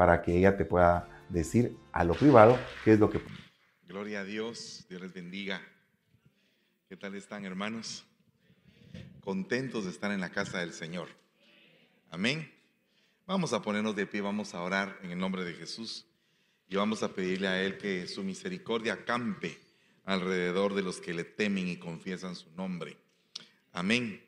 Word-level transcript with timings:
para 0.00 0.22
que 0.22 0.34
ella 0.34 0.56
te 0.56 0.64
pueda 0.64 1.26
decir 1.28 1.76
a 1.92 2.04
lo 2.04 2.14
privado 2.14 2.58
qué 2.84 2.94
es 2.94 2.98
lo 2.98 3.10
que... 3.10 3.20
Gloria 3.86 4.20
a 4.20 4.24
Dios, 4.24 4.86
Dios 4.88 5.02
les 5.02 5.12
bendiga. 5.12 5.60
¿Qué 6.88 6.96
tal 6.96 7.14
están 7.16 7.44
hermanos? 7.44 8.06
Contentos 9.20 9.84
de 9.84 9.90
estar 9.90 10.10
en 10.10 10.22
la 10.22 10.30
casa 10.30 10.60
del 10.60 10.72
Señor. 10.72 11.08
Amén. 12.10 12.50
Vamos 13.26 13.52
a 13.52 13.60
ponernos 13.60 13.94
de 13.94 14.06
pie, 14.06 14.22
vamos 14.22 14.54
a 14.54 14.62
orar 14.62 14.98
en 15.02 15.10
el 15.10 15.18
nombre 15.18 15.44
de 15.44 15.52
Jesús 15.52 16.06
y 16.66 16.76
vamos 16.76 17.02
a 17.02 17.12
pedirle 17.12 17.48
a 17.48 17.62
Él 17.62 17.76
que 17.76 18.06
su 18.06 18.24
misericordia 18.24 19.04
campe 19.04 19.60
alrededor 20.06 20.72
de 20.72 20.80
los 20.80 20.98
que 20.98 21.12
le 21.12 21.24
temen 21.24 21.68
y 21.68 21.76
confiesan 21.76 22.36
su 22.36 22.50
nombre. 22.52 22.96
Amén. 23.70 24.24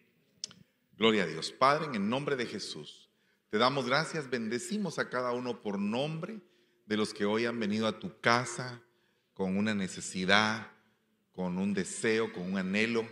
Gloria 0.99 1.23
a 1.23 1.27
Dios. 1.27 1.51
Padre, 1.51 1.87
en 1.87 1.95
el 1.95 2.07
nombre 2.11 2.37
de 2.37 2.45
Jesús, 2.45 3.09
te 3.53 3.59
damos 3.59 3.85
gracias, 3.85 4.31
bendecimos 4.31 4.99
a 4.99 5.11
cada 5.11 5.33
uno 5.33 5.61
por 5.61 5.79
nombre 5.79 6.41
de 6.87 6.97
los 6.97 7.13
que 7.13 7.27
hoy 7.27 7.45
han 7.45 7.61
venido 7.61 7.87
a 7.87 7.99
tu 7.99 8.19
casa 8.19 8.81
con 9.35 9.59
una 9.59 9.75
necesidad, 9.75 10.69
con 11.33 11.59
un 11.59 11.75
deseo, 11.75 12.33
con 12.33 12.45
un 12.45 12.57
anhelo, 12.57 13.07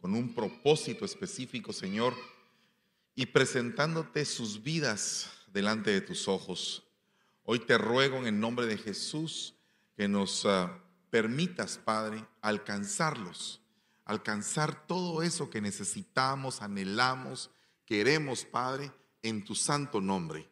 con 0.00 0.14
un 0.14 0.32
propósito 0.32 1.04
específico, 1.04 1.72
Señor, 1.72 2.14
y 3.16 3.26
presentándote 3.26 4.24
sus 4.26 4.62
vidas 4.62 5.28
delante 5.48 5.90
de 5.90 6.02
tus 6.02 6.28
ojos. 6.28 6.84
Hoy 7.42 7.58
te 7.58 7.76
ruego 7.76 8.18
en 8.18 8.28
el 8.28 8.38
nombre 8.38 8.66
de 8.66 8.78
Jesús 8.78 9.56
que 9.96 10.06
nos 10.06 10.46
ah, 10.46 10.84
permitas, 11.10 11.78
Padre, 11.78 12.24
alcanzarlos, 12.42 13.60
alcanzar 14.04 14.86
todo 14.86 15.24
eso 15.24 15.50
que 15.50 15.60
necesitamos, 15.60 16.62
anhelamos, 16.62 17.50
queremos, 17.84 18.44
Padre, 18.44 18.92
en 19.24 19.44
tu 19.44 19.56
santo 19.56 20.00
nombre. 20.00 20.48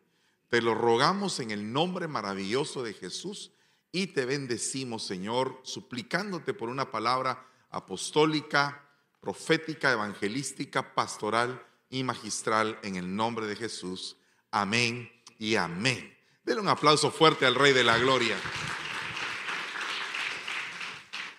Te 0.49 0.61
lo 0.61 0.75
rogamos 0.75 1.39
en 1.39 1.53
el 1.53 1.73
nombre 1.73 2.09
maravilloso 2.09 2.83
de 2.83 2.95
Jesús 2.95 3.53
y 3.93 4.09
te 4.09 4.25
bendecimos, 4.25 5.07
Señor, 5.07 5.61
suplicándote 5.63 6.55
por 6.55 6.69
una 6.69 6.91
palabra 6.91 7.47
apostólica, 7.71 8.89
profética, 9.21 9.93
evangelística, 9.93 10.95
pastoral 10.95 11.65
y 11.91 12.03
magistral 12.03 12.79
en 12.83 12.97
el 12.97 13.15
nombre 13.15 13.47
de 13.47 13.55
Jesús. 13.55 14.17
Amén 14.51 15.11
y 15.39 15.57
amén. 15.57 16.17
Denle 16.45 16.63
un 16.63 16.69
aplauso 16.69 17.11
fuerte 17.11 17.47
al 17.47 17.55
Rey 17.55 17.73
de 17.73 17.85
la 17.85 17.99
Gloria. 17.99 18.37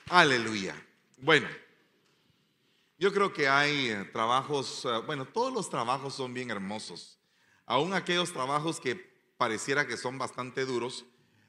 Aleluya. 0.10 0.76
Bueno, 1.18 1.48
yo 3.00 3.12
creo 3.12 3.34
que 3.34 3.50
hay 3.50 3.90
eh, 3.90 4.06
trabajos, 4.14 4.86
eh, 4.86 5.02
bueno, 5.06 5.26
todos 5.26 5.52
los 5.52 5.70
trabajos 5.70 6.14
son 6.14 6.34
bien 6.34 6.52
hermosos. 6.52 7.18
Aún 7.66 7.94
aquellos 7.94 8.34
trabajos 8.34 8.80
que 8.80 9.14
pareciera 9.38 9.88
que 9.88 9.98
son 9.98 10.18
bastante 10.18 10.66
duros, 10.66 11.06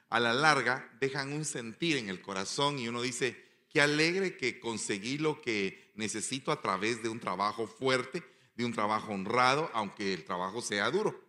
a 0.09 0.21
la 0.21 0.33
larga 0.33 0.91
dejan 1.01 1.33
un 1.33 1.45
sentir 1.45 1.97
en 1.97 2.09
el 2.09 2.21
corazón 2.21 2.79
y 2.79 2.89
uno 2.89 3.03
dice, 3.03 3.43
qué 3.71 3.81
alegre 3.81 4.37
que 4.37 4.61
conseguí 4.61 5.19
lo 5.19 5.41
que 5.41 5.93
necesito 5.95 6.53
a 6.53 6.61
través 6.61 7.03
de 7.03 7.09
un 7.09 7.21
trabajo 7.21 7.67
fuerte, 7.67 8.23
de 8.55 8.65
un 8.65 8.73
trabajo 8.73 9.13
honrado, 9.13 9.71
aunque 9.75 10.15
el 10.15 10.25
trabajo 10.25 10.63
sea 10.63 10.91
duro. 10.91 11.21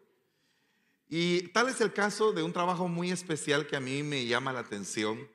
Y 1.08 1.50
tal 1.50 1.70
es 1.70 1.82
el 1.82 1.94
caso 1.94 2.34
de 2.34 2.44
un 2.44 2.54
trabajo 2.54 2.88
muy 2.88 3.12
especial 3.12 3.68
que 3.68 3.76
a 3.76 3.80
mí 3.80 4.04
me 4.04 4.26
llama 4.26 4.54
la 4.54 4.60
atención 4.60 5.28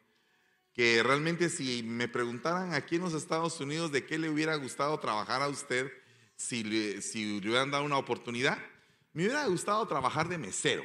que 0.72 1.02
realmente 1.02 1.48
si 1.48 1.82
me 1.82 2.08
preguntaran 2.08 2.74
aquí 2.74 2.96
en 2.96 3.02
los 3.02 3.14
Estados 3.14 3.60
Unidos 3.60 3.92
de 3.92 4.06
qué 4.06 4.18
le 4.18 4.30
hubiera 4.30 4.54
gustado 4.56 4.98
trabajar 4.98 5.42
a 5.42 5.48
usted 5.48 5.92
si 6.36 6.62
si 7.02 7.40
le 7.40 7.48
hubieran 7.48 7.70
dado 7.70 7.84
una 7.84 7.98
oportunidad, 7.98 8.56
me 9.12 9.24
hubiera 9.24 9.46
gustado 9.46 9.86
trabajar 9.86 10.28
de 10.28 10.38
mesero. 10.38 10.82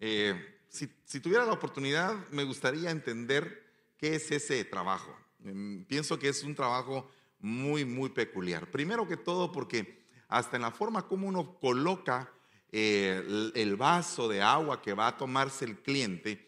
Eh, 0.00 0.34
si, 0.68 1.20
tuviera 1.20 1.44
la 1.44 1.52
oportunidad, 1.52 2.14
me 2.30 2.44
gustaría 2.44 2.90
entender 2.90 3.64
qué 3.96 4.16
es 4.16 4.30
ese 4.30 4.64
trabajo. 4.64 5.16
Mm, 5.40 5.82
pienso 5.82 6.18
que 6.18 6.28
es 6.28 6.42
un 6.42 6.54
trabajo 6.54 7.10
muy, 7.40 7.84
muy 7.84 8.10
peculiar. 8.10 8.70
Primero 8.70 9.08
que 9.08 9.16
todo 9.16 9.52
porque 9.52 10.04
hasta 10.28 10.56
en 10.56 10.62
la 10.62 10.70
forma 10.70 11.06
como 11.06 11.28
uno 11.28 11.58
coloca 11.60 12.30
eh, 12.72 13.22
el, 13.26 13.52
el 13.54 13.76
vaso 13.76 14.28
de 14.28 14.42
agua 14.42 14.82
que 14.82 14.92
va 14.92 15.08
a 15.08 15.16
tomarse 15.16 15.64
el 15.64 15.78
cliente, 15.78 16.46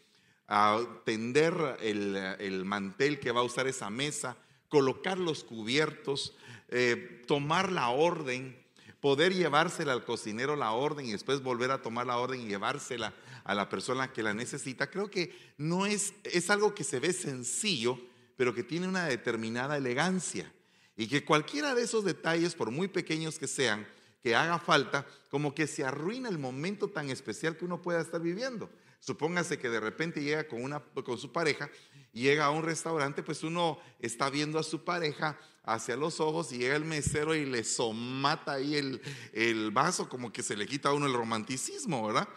a 0.48 0.80
tender 1.04 1.76
el, 1.80 2.64
mantel 2.64 3.20
que 3.20 3.32
va 3.32 3.40
a 3.40 3.44
usar 3.44 3.66
esa 3.66 3.90
mesa, 3.90 4.36
colocar 4.68 5.18
los 5.18 5.44
cubiertos, 5.44 6.34
eh, 6.68 7.22
tomar 7.26 7.70
la 7.70 7.90
orden, 7.90 8.58
poder 9.00 9.34
llevársela 9.34 9.92
al 9.92 10.04
cocinero 10.04 10.56
la 10.56 10.72
orden 10.72 11.06
y 11.06 11.12
después 11.12 11.42
volver 11.42 11.70
a 11.70 11.82
tomar 11.82 12.06
la 12.06 12.18
orden 12.18 12.40
y 12.40 12.48
llevársela 12.48 13.14
a 13.44 13.54
la 13.54 13.68
persona 13.68 14.12
que 14.12 14.22
la 14.22 14.34
necesita. 14.34 14.90
Creo 14.90 15.10
que 15.10 15.54
no 15.56 15.86
es, 15.86 16.14
es 16.24 16.50
algo 16.50 16.74
que 16.74 16.84
se 16.84 17.00
ve 17.00 17.12
sencillo, 17.12 17.98
pero 18.36 18.54
que 18.54 18.64
tiene 18.64 18.88
una 18.88 19.06
determinada 19.06 19.76
elegancia. 19.76 20.52
Y 20.96 21.06
que 21.06 21.24
cualquiera 21.24 21.74
de 21.74 21.82
esos 21.82 22.04
detalles, 22.04 22.54
por 22.54 22.70
muy 22.70 22.88
pequeños 22.88 23.38
que 23.38 23.46
sean, 23.46 23.86
que 24.22 24.34
haga 24.34 24.58
falta, 24.58 25.06
como 25.30 25.54
que 25.54 25.66
se 25.66 25.84
arruina 25.84 26.28
el 26.28 26.38
momento 26.38 26.88
tan 26.88 27.08
especial 27.10 27.56
que 27.56 27.64
uno 27.64 27.80
pueda 27.80 28.00
estar 28.00 28.20
viviendo. 28.20 28.68
Supóngase 29.00 29.58
que 29.58 29.68
de 29.68 29.78
repente 29.78 30.22
llega 30.22 30.48
con, 30.48 30.62
una, 30.62 30.80
con 30.80 31.18
su 31.18 31.32
pareja 31.32 31.70
llega 32.18 32.46
a 32.46 32.50
un 32.50 32.62
restaurante, 32.62 33.22
pues 33.22 33.42
uno 33.42 33.78
está 34.00 34.30
viendo 34.30 34.58
a 34.58 34.62
su 34.62 34.84
pareja 34.84 35.38
hacia 35.64 35.96
los 35.96 36.20
ojos 36.20 36.52
y 36.52 36.58
llega 36.58 36.76
el 36.76 36.84
mesero 36.84 37.34
y 37.34 37.44
le 37.44 37.64
somata 37.64 38.52
ahí 38.52 38.76
el, 38.76 39.00
el 39.32 39.70
vaso, 39.70 40.08
como 40.08 40.32
que 40.32 40.42
se 40.42 40.56
le 40.56 40.66
quita 40.66 40.90
a 40.90 40.94
uno 40.94 41.06
el 41.06 41.14
romanticismo, 41.14 42.06
¿verdad? 42.06 42.28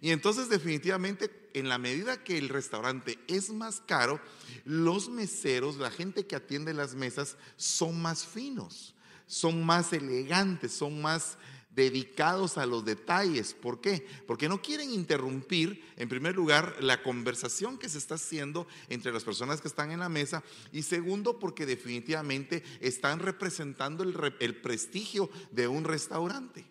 Y 0.00 0.10
entonces 0.10 0.48
definitivamente 0.48 1.48
en 1.54 1.68
la 1.68 1.78
medida 1.78 2.22
que 2.22 2.36
el 2.36 2.48
restaurante 2.48 3.18
es 3.28 3.50
más 3.50 3.80
caro, 3.80 4.20
los 4.64 5.08
meseros, 5.08 5.76
la 5.76 5.90
gente 5.90 6.26
que 6.26 6.36
atiende 6.36 6.74
las 6.74 6.94
mesas, 6.94 7.36
son 7.56 8.00
más 8.02 8.26
finos, 8.26 8.94
son 9.26 9.64
más 9.64 9.92
elegantes, 9.92 10.72
son 10.72 11.00
más 11.00 11.38
dedicados 11.76 12.56
a 12.56 12.66
los 12.66 12.84
detalles. 12.84 13.52
¿Por 13.54 13.80
qué? 13.80 14.04
Porque 14.26 14.48
no 14.48 14.62
quieren 14.62 14.90
interrumpir, 14.90 15.84
en 15.96 16.08
primer 16.08 16.34
lugar, 16.34 16.76
la 16.80 17.02
conversación 17.02 17.78
que 17.78 17.90
se 17.90 17.98
está 17.98 18.14
haciendo 18.14 18.66
entre 18.88 19.12
las 19.12 19.22
personas 19.22 19.60
que 19.60 19.68
están 19.68 19.92
en 19.92 20.00
la 20.00 20.08
mesa 20.08 20.42
y 20.72 20.82
segundo, 20.82 21.38
porque 21.38 21.66
definitivamente 21.66 22.64
están 22.80 23.20
representando 23.20 24.02
el, 24.02 24.56
prestigio 24.56 25.30
de 25.52 25.68
un 25.68 25.84
restaurante. 25.84 26.64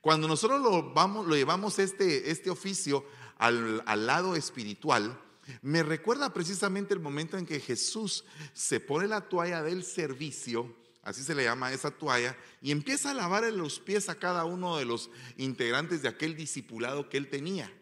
Cuando 0.00 0.28
nosotros 0.28 0.60
lo, 0.62 0.94
vamos, 0.94 1.26
lo 1.26 1.34
llevamos 1.34 1.80
este, 1.80 2.30
este 2.30 2.48
oficio 2.48 3.04
al, 3.38 3.82
al 3.86 4.06
lado 4.06 4.36
espiritual, 4.36 5.20
me 5.62 5.82
recuerda 5.82 6.32
precisamente 6.32 6.94
el 6.94 7.00
momento 7.00 7.36
en 7.36 7.46
que 7.46 7.58
Jesús 7.58 8.24
se 8.52 8.78
pone 8.78 9.08
la 9.08 9.28
toalla 9.28 9.62
del 9.62 9.82
servicio 9.82 10.85
así 11.06 11.22
se 11.22 11.36
le 11.36 11.44
llama 11.44 11.72
esa 11.72 11.92
toalla, 11.92 12.36
y 12.60 12.72
empieza 12.72 13.12
a 13.12 13.14
lavar 13.14 13.44
los 13.52 13.78
pies 13.78 14.08
a 14.08 14.16
cada 14.16 14.44
uno 14.44 14.76
de 14.76 14.84
los 14.84 15.08
integrantes 15.36 16.02
de 16.02 16.08
aquel 16.08 16.36
discipulado 16.36 17.08
que 17.08 17.16
él 17.16 17.28
tenía. 17.28 17.72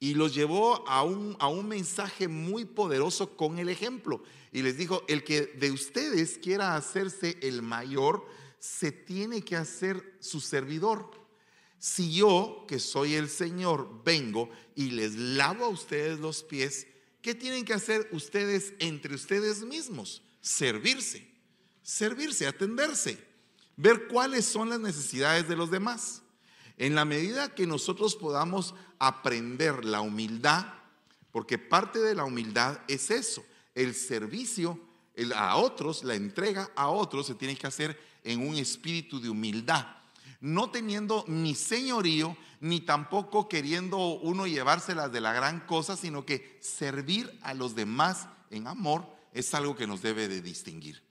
Y 0.00 0.14
los 0.14 0.34
llevó 0.34 0.86
a 0.88 1.04
un, 1.04 1.36
a 1.38 1.46
un 1.46 1.68
mensaje 1.68 2.26
muy 2.26 2.64
poderoso 2.64 3.36
con 3.36 3.60
el 3.60 3.68
ejemplo. 3.68 4.24
Y 4.50 4.62
les 4.62 4.76
dijo, 4.76 5.04
el 5.06 5.22
que 5.22 5.42
de 5.46 5.70
ustedes 5.70 6.36
quiera 6.38 6.74
hacerse 6.74 7.38
el 7.40 7.62
mayor, 7.62 8.26
se 8.58 8.90
tiene 8.90 9.42
que 9.42 9.54
hacer 9.54 10.16
su 10.18 10.40
servidor. 10.40 11.12
Si 11.78 12.12
yo, 12.12 12.64
que 12.66 12.80
soy 12.80 13.14
el 13.14 13.28
Señor, 13.28 14.02
vengo 14.04 14.50
y 14.74 14.90
les 14.90 15.14
lavo 15.14 15.66
a 15.66 15.68
ustedes 15.68 16.18
los 16.18 16.42
pies, 16.42 16.88
¿qué 17.22 17.36
tienen 17.36 17.64
que 17.64 17.74
hacer 17.74 18.08
ustedes 18.10 18.74
entre 18.80 19.14
ustedes 19.14 19.62
mismos? 19.62 20.22
Servirse 20.40 21.33
servirse, 21.84 22.46
atenderse, 22.46 23.22
ver 23.76 24.08
cuáles 24.08 24.46
son 24.46 24.70
las 24.70 24.80
necesidades 24.80 25.46
de 25.46 25.54
los 25.54 25.70
demás. 25.70 26.22
En 26.76 26.96
la 26.96 27.04
medida 27.04 27.54
que 27.54 27.68
nosotros 27.68 28.16
podamos 28.16 28.74
aprender 28.98 29.84
la 29.84 30.00
humildad, 30.00 30.66
porque 31.30 31.58
parte 31.58 32.00
de 32.00 32.16
la 32.16 32.24
humildad 32.24 32.80
es 32.88 33.10
eso, 33.10 33.44
el 33.76 33.94
servicio 33.94 34.80
a 35.36 35.56
otros, 35.56 36.02
la 36.02 36.14
entrega 36.14 36.70
a 36.74 36.88
otros 36.88 37.26
se 37.26 37.34
tiene 37.34 37.54
que 37.54 37.68
hacer 37.68 38.00
en 38.24 38.40
un 38.40 38.56
espíritu 38.56 39.20
de 39.20 39.28
humildad, 39.28 39.86
no 40.40 40.70
teniendo 40.70 41.24
ni 41.28 41.54
señorío, 41.54 42.36
ni 42.60 42.80
tampoco 42.80 43.48
queriendo 43.48 43.98
uno 43.98 44.46
llevárselas 44.46 45.12
de 45.12 45.20
la 45.20 45.32
gran 45.32 45.60
cosa, 45.60 45.96
sino 45.96 46.24
que 46.24 46.58
servir 46.60 47.38
a 47.42 47.52
los 47.52 47.74
demás 47.74 48.26
en 48.50 48.66
amor 48.66 49.06
es 49.32 49.52
algo 49.54 49.76
que 49.76 49.86
nos 49.86 50.00
debe 50.00 50.28
de 50.28 50.40
distinguir 50.40 51.04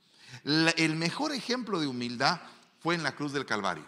el 0.44 0.96
mejor 0.96 1.32
ejemplo 1.32 1.80
de 1.80 1.86
humildad 1.86 2.40
fue 2.80 2.94
en 2.94 3.02
la 3.02 3.14
cruz 3.14 3.32
del 3.32 3.46
Calvario. 3.46 3.86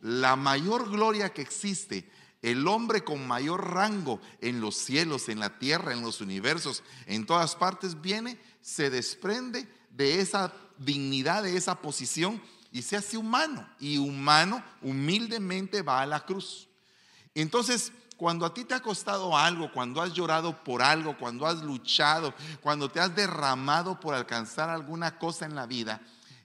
La 0.00 0.36
mayor 0.36 0.90
gloria 0.90 1.32
que 1.32 1.42
existe, 1.42 2.10
el 2.42 2.66
hombre 2.68 3.04
con 3.04 3.26
mayor 3.26 3.74
rango 3.74 4.20
en 4.40 4.60
los 4.60 4.76
cielos, 4.76 5.28
en 5.28 5.40
la 5.40 5.58
tierra, 5.58 5.92
en 5.92 6.02
los 6.02 6.20
universos, 6.20 6.82
en 7.06 7.26
todas 7.26 7.54
partes, 7.54 8.00
viene, 8.00 8.40
se 8.60 8.88
desprende 8.88 9.68
de 9.90 10.20
esa 10.20 10.52
dignidad, 10.78 11.42
de 11.42 11.56
esa 11.56 11.82
posición 11.82 12.40
y 12.72 12.82
se 12.82 12.96
hace 12.96 13.16
humano. 13.16 13.68
Y 13.78 13.98
humano 13.98 14.64
humildemente 14.80 15.82
va 15.82 16.00
a 16.00 16.06
la 16.06 16.24
cruz. 16.24 16.68
Entonces, 17.34 17.92
cuando 18.20 18.44
a 18.44 18.52
ti 18.52 18.66
te 18.66 18.74
ha 18.74 18.80
costado 18.80 19.34
algo, 19.34 19.72
cuando 19.72 20.02
has 20.02 20.12
llorado 20.12 20.62
por 20.62 20.82
algo, 20.82 21.16
cuando 21.16 21.46
has 21.46 21.62
luchado, 21.62 22.34
cuando 22.60 22.90
te 22.90 23.00
has 23.00 23.16
derramado 23.16 23.98
por 23.98 24.14
alcanzar 24.14 24.68
alguna 24.68 25.18
cosa 25.18 25.46
en 25.46 25.54
la 25.54 25.64
vida, 25.64 26.02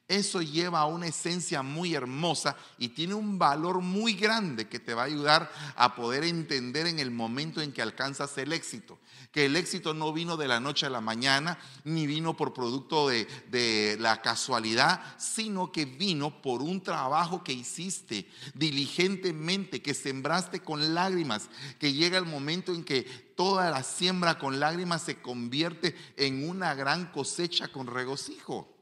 eso 0.08 0.44
lleva 0.44 0.82
a 0.82 0.86
una 0.86 1.08
esencia 1.08 1.64
muy 1.64 1.96
hermosa 1.96 2.56
y 2.78 2.90
tiene 2.90 3.16
un 3.16 3.40
valor 3.40 3.82
muy 3.82 4.14
grande 4.14 4.68
que 4.68 4.80
te 4.80 4.94
va 4.94 5.02
a 5.02 5.06
ayudar 5.06 5.52
a 5.76 5.96
poder 5.96 6.24
entender 6.24 6.86
en 6.86 7.00
el 7.00 7.10
momento 7.10 7.60
en 7.60 7.72
que 7.72 7.82
alcanzas 7.82 8.38
el 8.38 8.54
éxito. 8.54 9.00
Que 9.32 9.46
el 9.46 9.56
éxito 9.56 9.96
no 9.96 10.14
vino 10.14 10.38
de 10.38 10.48
la 10.48 10.60
noche 10.60 10.86
a 10.86 10.92
la 10.92 11.02
mañana, 11.02 11.58
ni 11.84 12.06
vino 12.06 12.38
por 12.38 12.54
producto 12.54 13.10
de, 13.10 13.98
la 14.00 14.22
casualidad, 14.22 15.02
sino 15.18 15.72
que 15.72 15.86
vino 15.86 16.42
por 16.42 16.62
un 16.62 16.82
trabajo 16.82 17.44
que 17.44 17.54
hiciste 17.54 18.30
diligentemente, 18.54 19.82
que 19.82 19.96
sembraste 19.96 20.60
con 20.60 20.94
lágrimas, 20.94 21.50
que 21.80 21.94
llega 21.94 22.20
el 22.20 22.26
momento 22.26 22.74
en 22.74 22.84
que 22.84 23.04
toda 23.36 23.72
la 23.72 23.82
siembra 23.82 24.38
con 24.38 24.60
lágrimas 24.60 25.02
se 25.02 25.20
convierte 25.20 25.96
en 26.16 26.48
una 26.48 26.76
gran 26.76 27.12
cosecha 27.12 27.70
con 27.70 27.88
regocijo. 27.88 28.75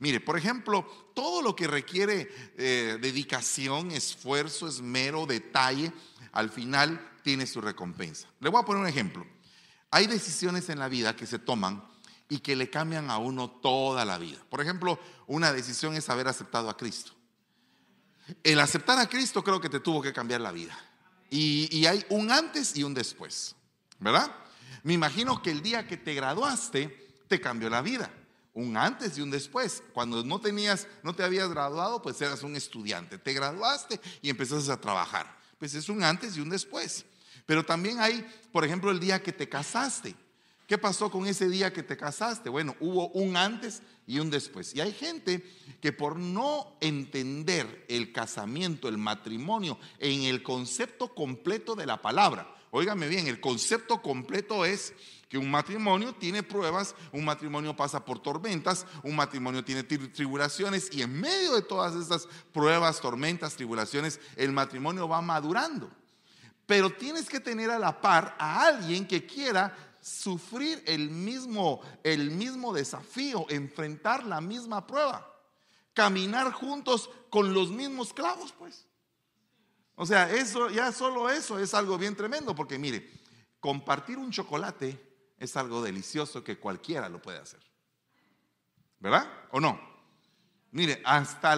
Mire, 0.00 0.20
por 0.20 0.38
ejemplo, 0.38 0.86
todo 1.14 1.42
lo 1.42 1.56
que 1.56 1.66
requiere 1.66 2.28
eh, 2.56 2.98
dedicación, 3.00 3.90
esfuerzo, 3.90 4.68
esmero, 4.68 5.26
detalle, 5.26 5.92
al 6.32 6.50
final 6.50 7.16
tiene 7.22 7.46
su 7.46 7.60
recompensa. 7.60 8.28
Le 8.40 8.48
voy 8.48 8.62
a 8.62 8.64
poner 8.64 8.82
un 8.82 8.88
ejemplo. 8.88 9.26
Hay 9.90 10.06
decisiones 10.06 10.68
en 10.68 10.78
la 10.78 10.88
vida 10.88 11.16
que 11.16 11.26
se 11.26 11.40
toman 11.40 11.84
y 12.28 12.38
que 12.38 12.54
le 12.54 12.70
cambian 12.70 13.10
a 13.10 13.18
uno 13.18 13.50
toda 13.50 14.04
la 14.04 14.18
vida. 14.18 14.38
Por 14.48 14.60
ejemplo, 14.60 15.00
una 15.26 15.52
decisión 15.52 15.94
es 15.96 16.08
haber 16.08 16.28
aceptado 16.28 16.70
a 16.70 16.76
Cristo. 16.76 17.12
El 18.44 18.60
aceptar 18.60 18.98
a 18.98 19.08
Cristo 19.08 19.42
creo 19.42 19.60
que 19.60 19.70
te 19.70 19.80
tuvo 19.80 20.00
que 20.00 20.12
cambiar 20.12 20.42
la 20.42 20.52
vida. 20.52 20.78
Y, 21.30 21.68
y 21.76 21.86
hay 21.86 22.04
un 22.10 22.30
antes 22.30 22.76
y 22.76 22.84
un 22.84 22.94
después, 22.94 23.56
¿verdad? 23.98 24.32
Me 24.84 24.92
imagino 24.92 25.42
que 25.42 25.50
el 25.50 25.60
día 25.60 25.88
que 25.88 25.96
te 25.96 26.14
graduaste 26.14 27.24
te 27.26 27.40
cambió 27.40 27.68
la 27.68 27.82
vida 27.82 28.12
un 28.58 28.76
antes 28.76 29.16
y 29.16 29.20
un 29.20 29.30
después. 29.30 29.84
Cuando 29.92 30.24
no 30.24 30.40
tenías, 30.40 30.88
no 31.04 31.14
te 31.14 31.22
habías 31.22 31.48
graduado, 31.48 32.02
pues 32.02 32.20
eras 32.20 32.42
un 32.42 32.56
estudiante. 32.56 33.16
Te 33.16 33.32
graduaste 33.32 34.00
y 34.20 34.30
empezaste 34.30 34.72
a 34.72 34.80
trabajar. 34.80 35.38
Pues 35.58 35.74
es 35.74 35.88
un 35.88 36.02
antes 36.02 36.36
y 36.36 36.40
un 36.40 36.50
después. 36.50 37.06
Pero 37.46 37.64
también 37.64 38.00
hay, 38.00 38.26
por 38.52 38.64
ejemplo, 38.64 38.90
el 38.90 38.98
día 38.98 39.22
que 39.22 39.32
te 39.32 39.48
casaste. 39.48 40.16
¿Qué 40.66 40.76
pasó 40.76 41.10
con 41.10 41.26
ese 41.26 41.48
día 41.48 41.72
que 41.72 41.84
te 41.84 41.96
casaste? 41.96 42.50
Bueno, 42.50 42.76
hubo 42.80 43.08
un 43.10 43.36
antes 43.36 43.80
y 44.06 44.18
un 44.18 44.28
después. 44.28 44.74
Y 44.74 44.80
hay 44.80 44.92
gente 44.92 45.42
que 45.80 45.92
por 45.92 46.18
no 46.18 46.76
entender 46.80 47.86
el 47.88 48.12
casamiento, 48.12 48.88
el 48.88 48.98
matrimonio, 48.98 49.78
en 50.00 50.22
el 50.22 50.42
concepto 50.42 51.14
completo 51.14 51.74
de 51.74 51.86
la 51.86 52.02
palabra, 52.02 52.54
óigame 52.70 53.08
bien, 53.08 53.28
el 53.28 53.40
concepto 53.40 54.02
completo 54.02 54.64
es 54.66 54.92
que 55.28 55.36
un 55.36 55.50
matrimonio 55.50 56.14
tiene 56.14 56.42
pruebas, 56.42 56.94
un 57.12 57.24
matrimonio 57.24 57.76
pasa 57.76 58.04
por 58.04 58.18
tormentas, 58.18 58.86
un 59.02 59.14
matrimonio 59.14 59.62
tiene 59.62 59.82
tribulaciones 59.84 60.88
y 60.92 61.02
en 61.02 61.20
medio 61.20 61.54
de 61.54 61.62
todas 61.62 61.94
estas 61.94 62.26
pruebas, 62.52 63.00
tormentas, 63.00 63.54
tribulaciones, 63.54 64.20
el 64.36 64.52
matrimonio 64.52 65.06
va 65.06 65.20
madurando. 65.20 65.90
Pero 66.64 66.90
tienes 66.90 67.28
que 67.28 67.40
tener 67.40 67.70
a 67.70 67.78
la 67.78 68.00
par 68.00 68.36
a 68.38 68.66
alguien 68.66 69.06
que 69.06 69.26
quiera 69.26 69.76
sufrir 70.00 70.82
el 70.86 71.10
mismo, 71.10 71.82
el 72.02 72.30
mismo 72.30 72.72
desafío, 72.72 73.44
enfrentar 73.50 74.24
la 74.24 74.40
misma 74.40 74.86
prueba, 74.86 75.30
caminar 75.92 76.52
juntos 76.52 77.10
con 77.28 77.52
los 77.52 77.70
mismos 77.70 78.14
clavos, 78.14 78.52
pues. 78.58 78.86
O 79.94 80.06
sea, 80.06 80.30
eso 80.30 80.70
ya 80.70 80.92
solo 80.92 81.28
eso 81.28 81.58
es 81.58 81.74
algo 81.74 81.98
bien 81.98 82.16
tremendo, 82.16 82.54
porque 82.54 82.78
mire, 82.78 83.10
compartir 83.60 84.16
un 84.16 84.30
chocolate 84.30 85.07
es 85.38 85.56
algo 85.56 85.82
delicioso 85.82 86.42
que 86.42 86.58
cualquiera 86.58 87.08
lo 87.08 87.20
puede 87.22 87.38
hacer. 87.38 87.60
¿Verdad? 89.00 89.30
¿O 89.52 89.60
no? 89.60 89.80
Mire, 90.72 91.00
hasta 91.04 91.56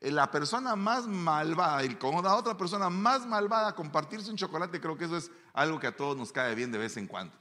la 0.00 0.30
persona 0.30 0.76
más 0.76 1.06
malvada 1.06 1.84
y 1.84 1.94
con 1.94 2.22
la 2.22 2.34
otra 2.34 2.56
persona 2.56 2.90
más 2.90 3.26
malvada 3.26 3.74
compartirse 3.74 4.30
un 4.30 4.36
chocolate, 4.36 4.80
creo 4.80 4.96
que 4.96 5.04
eso 5.04 5.16
es 5.16 5.30
algo 5.52 5.78
que 5.78 5.86
a 5.86 5.96
todos 5.96 6.16
nos 6.16 6.32
cae 6.32 6.54
bien 6.54 6.72
de 6.72 6.78
vez 6.78 6.96
en 6.96 7.06
cuando. 7.06 7.36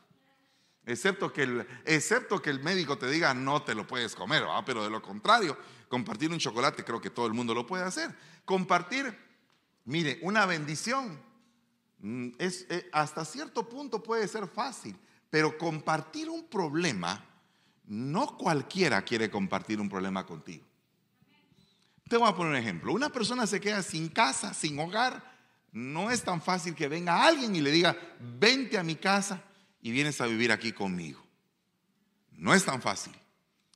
Excepto 0.85 1.31
que 1.31 1.43
el, 1.43 1.67
excepto 1.85 2.41
que 2.41 2.49
el 2.49 2.61
médico 2.61 2.97
te 2.97 3.09
diga 3.09 3.33
no 3.33 3.63
te 3.63 3.73
lo 3.73 3.87
puedes 3.87 4.15
comer, 4.15 4.43
pero 4.65 4.83
de 4.83 4.89
lo 4.89 5.01
contrario, 5.01 5.57
compartir 5.87 6.29
un 6.29 6.39
chocolate 6.39 6.83
creo 6.83 6.99
que 6.99 7.09
todo 7.09 7.25
el 7.25 7.33
mundo 7.33 7.53
lo 7.53 7.65
puede 7.65 7.85
hacer. 7.85 8.13
Compartir, 8.43 9.17
mire, 9.85 10.19
una 10.21 10.45
bendición 10.45 11.21
mm, 11.99 12.31
es, 12.37 12.65
eh, 12.69 12.89
hasta 12.91 13.23
cierto 13.23 13.67
punto 13.67 14.03
puede 14.03 14.27
ser 14.27 14.47
fácil. 14.47 14.97
Pero 15.33 15.57
compartir 15.57 16.29
un 16.29 16.43
problema, 16.43 17.25
no 17.87 18.37
cualquiera 18.37 19.01
quiere 19.01 19.31
compartir 19.31 19.81
un 19.81 19.89
problema 19.89 20.27
contigo. 20.27 20.63
Te 22.07 22.17
voy 22.17 22.29
a 22.29 22.35
poner 22.35 22.51
un 22.51 22.59
ejemplo. 22.59 22.93
Una 22.93 23.09
persona 23.09 23.47
se 23.47 23.59
queda 23.59 23.81
sin 23.81 24.09
casa, 24.09 24.53
sin 24.53 24.77
hogar. 24.77 25.23
No 25.71 26.11
es 26.11 26.21
tan 26.21 26.39
fácil 26.39 26.75
que 26.75 26.87
venga 26.87 27.25
alguien 27.25 27.55
y 27.55 27.61
le 27.61 27.71
diga, 27.71 27.97
vente 28.19 28.77
a 28.77 28.83
mi 28.83 28.93
casa 28.93 29.41
y 29.81 29.89
vienes 29.89 30.21
a 30.21 30.27
vivir 30.27 30.51
aquí 30.51 30.71
conmigo. 30.71 31.19
No 32.33 32.53
es 32.53 32.63
tan 32.63 32.79
fácil. 32.79 33.13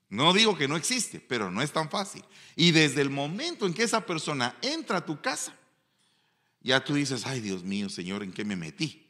No 0.10 0.34
digo 0.34 0.56
que 0.56 0.68
no 0.68 0.76
existe, 0.76 1.20
pero 1.20 1.50
no 1.50 1.64
es 1.64 1.72
tan 1.72 1.90
fácil. 1.90 2.24
Y 2.56 2.70
desde 2.70 3.02
el 3.02 3.10
momento 3.10 3.66
en 3.66 3.74
que 3.74 3.82
esa 3.82 4.06
persona 4.06 4.56
entra 4.62 4.98
a 4.98 5.06
tu 5.08 5.20
casa, 5.22 5.56
ya 6.62 6.84
tú 6.84 6.94
dices, 6.94 7.26
ay 7.26 7.40
Dios 7.40 7.64
mío, 7.64 7.90
Señor, 7.90 8.22
¿en 8.22 8.32
qué 8.32 8.46
me 8.46 8.56
metí? 8.56 9.07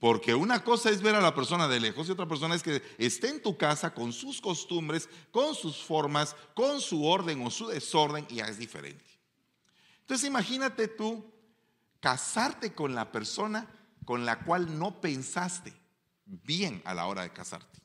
Porque 0.00 0.34
una 0.34 0.64
cosa 0.64 0.88
es 0.88 1.02
ver 1.02 1.14
a 1.14 1.20
la 1.20 1.34
persona 1.34 1.68
de 1.68 1.78
lejos 1.78 2.08
y 2.08 2.12
otra 2.12 2.26
persona 2.26 2.54
es 2.54 2.62
que 2.62 2.82
esté 2.96 3.28
en 3.28 3.42
tu 3.42 3.58
casa 3.58 3.92
con 3.92 4.14
sus 4.14 4.40
costumbres, 4.40 5.10
con 5.30 5.54
sus 5.54 5.76
formas, 5.76 6.34
con 6.54 6.80
su 6.80 7.04
orden 7.04 7.44
o 7.46 7.50
su 7.50 7.68
desorden 7.68 8.26
y 8.30 8.40
es 8.40 8.56
diferente. 8.56 9.04
Entonces 10.00 10.26
imagínate 10.26 10.88
tú 10.88 11.30
casarte 12.00 12.72
con 12.72 12.94
la 12.94 13.12
persona 13.12 13.68
con 14.06 14.24
la 14.24 14.40
cual 14.40 14.78
no 14.78 15.02
pensaste 15.02 15.74
bien 16.24 16.80
a 16.86 16.94
la 16.94 17.06
hora 17.06 17.22
de 17.22 17.32
casarte. 17.34 17.78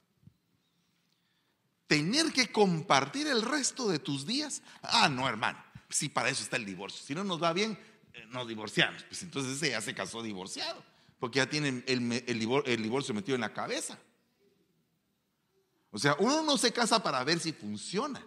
Tener 1.86 2.32
que 2.32 2.50
compartir 2.50 3.28
el 3.28 3.42
resto 3.42 3.90
de 3.90 4.00
tus 4.00 4.26
días. 4.26 4.64
Ah, 4.82 5.10
no, 5.10 5.28
hermano. 5.28 5.62
Si 5.90 6.08
para 6.08 6.30
eso 6.30 6.44
está 6.44 6.56
el 6.56 6.66
divorcio. 6.66 7.06
Si 7.06 7.14
no 7.14 7.26
nos 7.26 7.44
va 7.44 7.52
bien, 7.52 7.78
eh, 8.14 8.26
nos 8.30 8.48
divorciamos. 8.48 9.04
Pues 9.04 9.22
entonces 9.22 9.60
ya 9.70 9.82
se 9.82 9.94
casó 9.94 10.24
divorciado 10.24 10.82
porque 11.20 11.38
ya 11.38 11.50
tienen 11.50 11.84
el, 11.88 12.40
divorcio 12.84 13.14
metido 13.14 13.36
en 13.36 13.42
la 13.42 13.54
cabeza. 13.54 13.98
O 15.92 15.98
sea, 15.98 16.16
uno 16.20 16.44
no 16.44 16.58
se 16.58 16.74
casa 16.74 17.02
para 17.02 17.24
ver 17.24 17.40
si 17.40 17.54
funciona. 17.54 18.26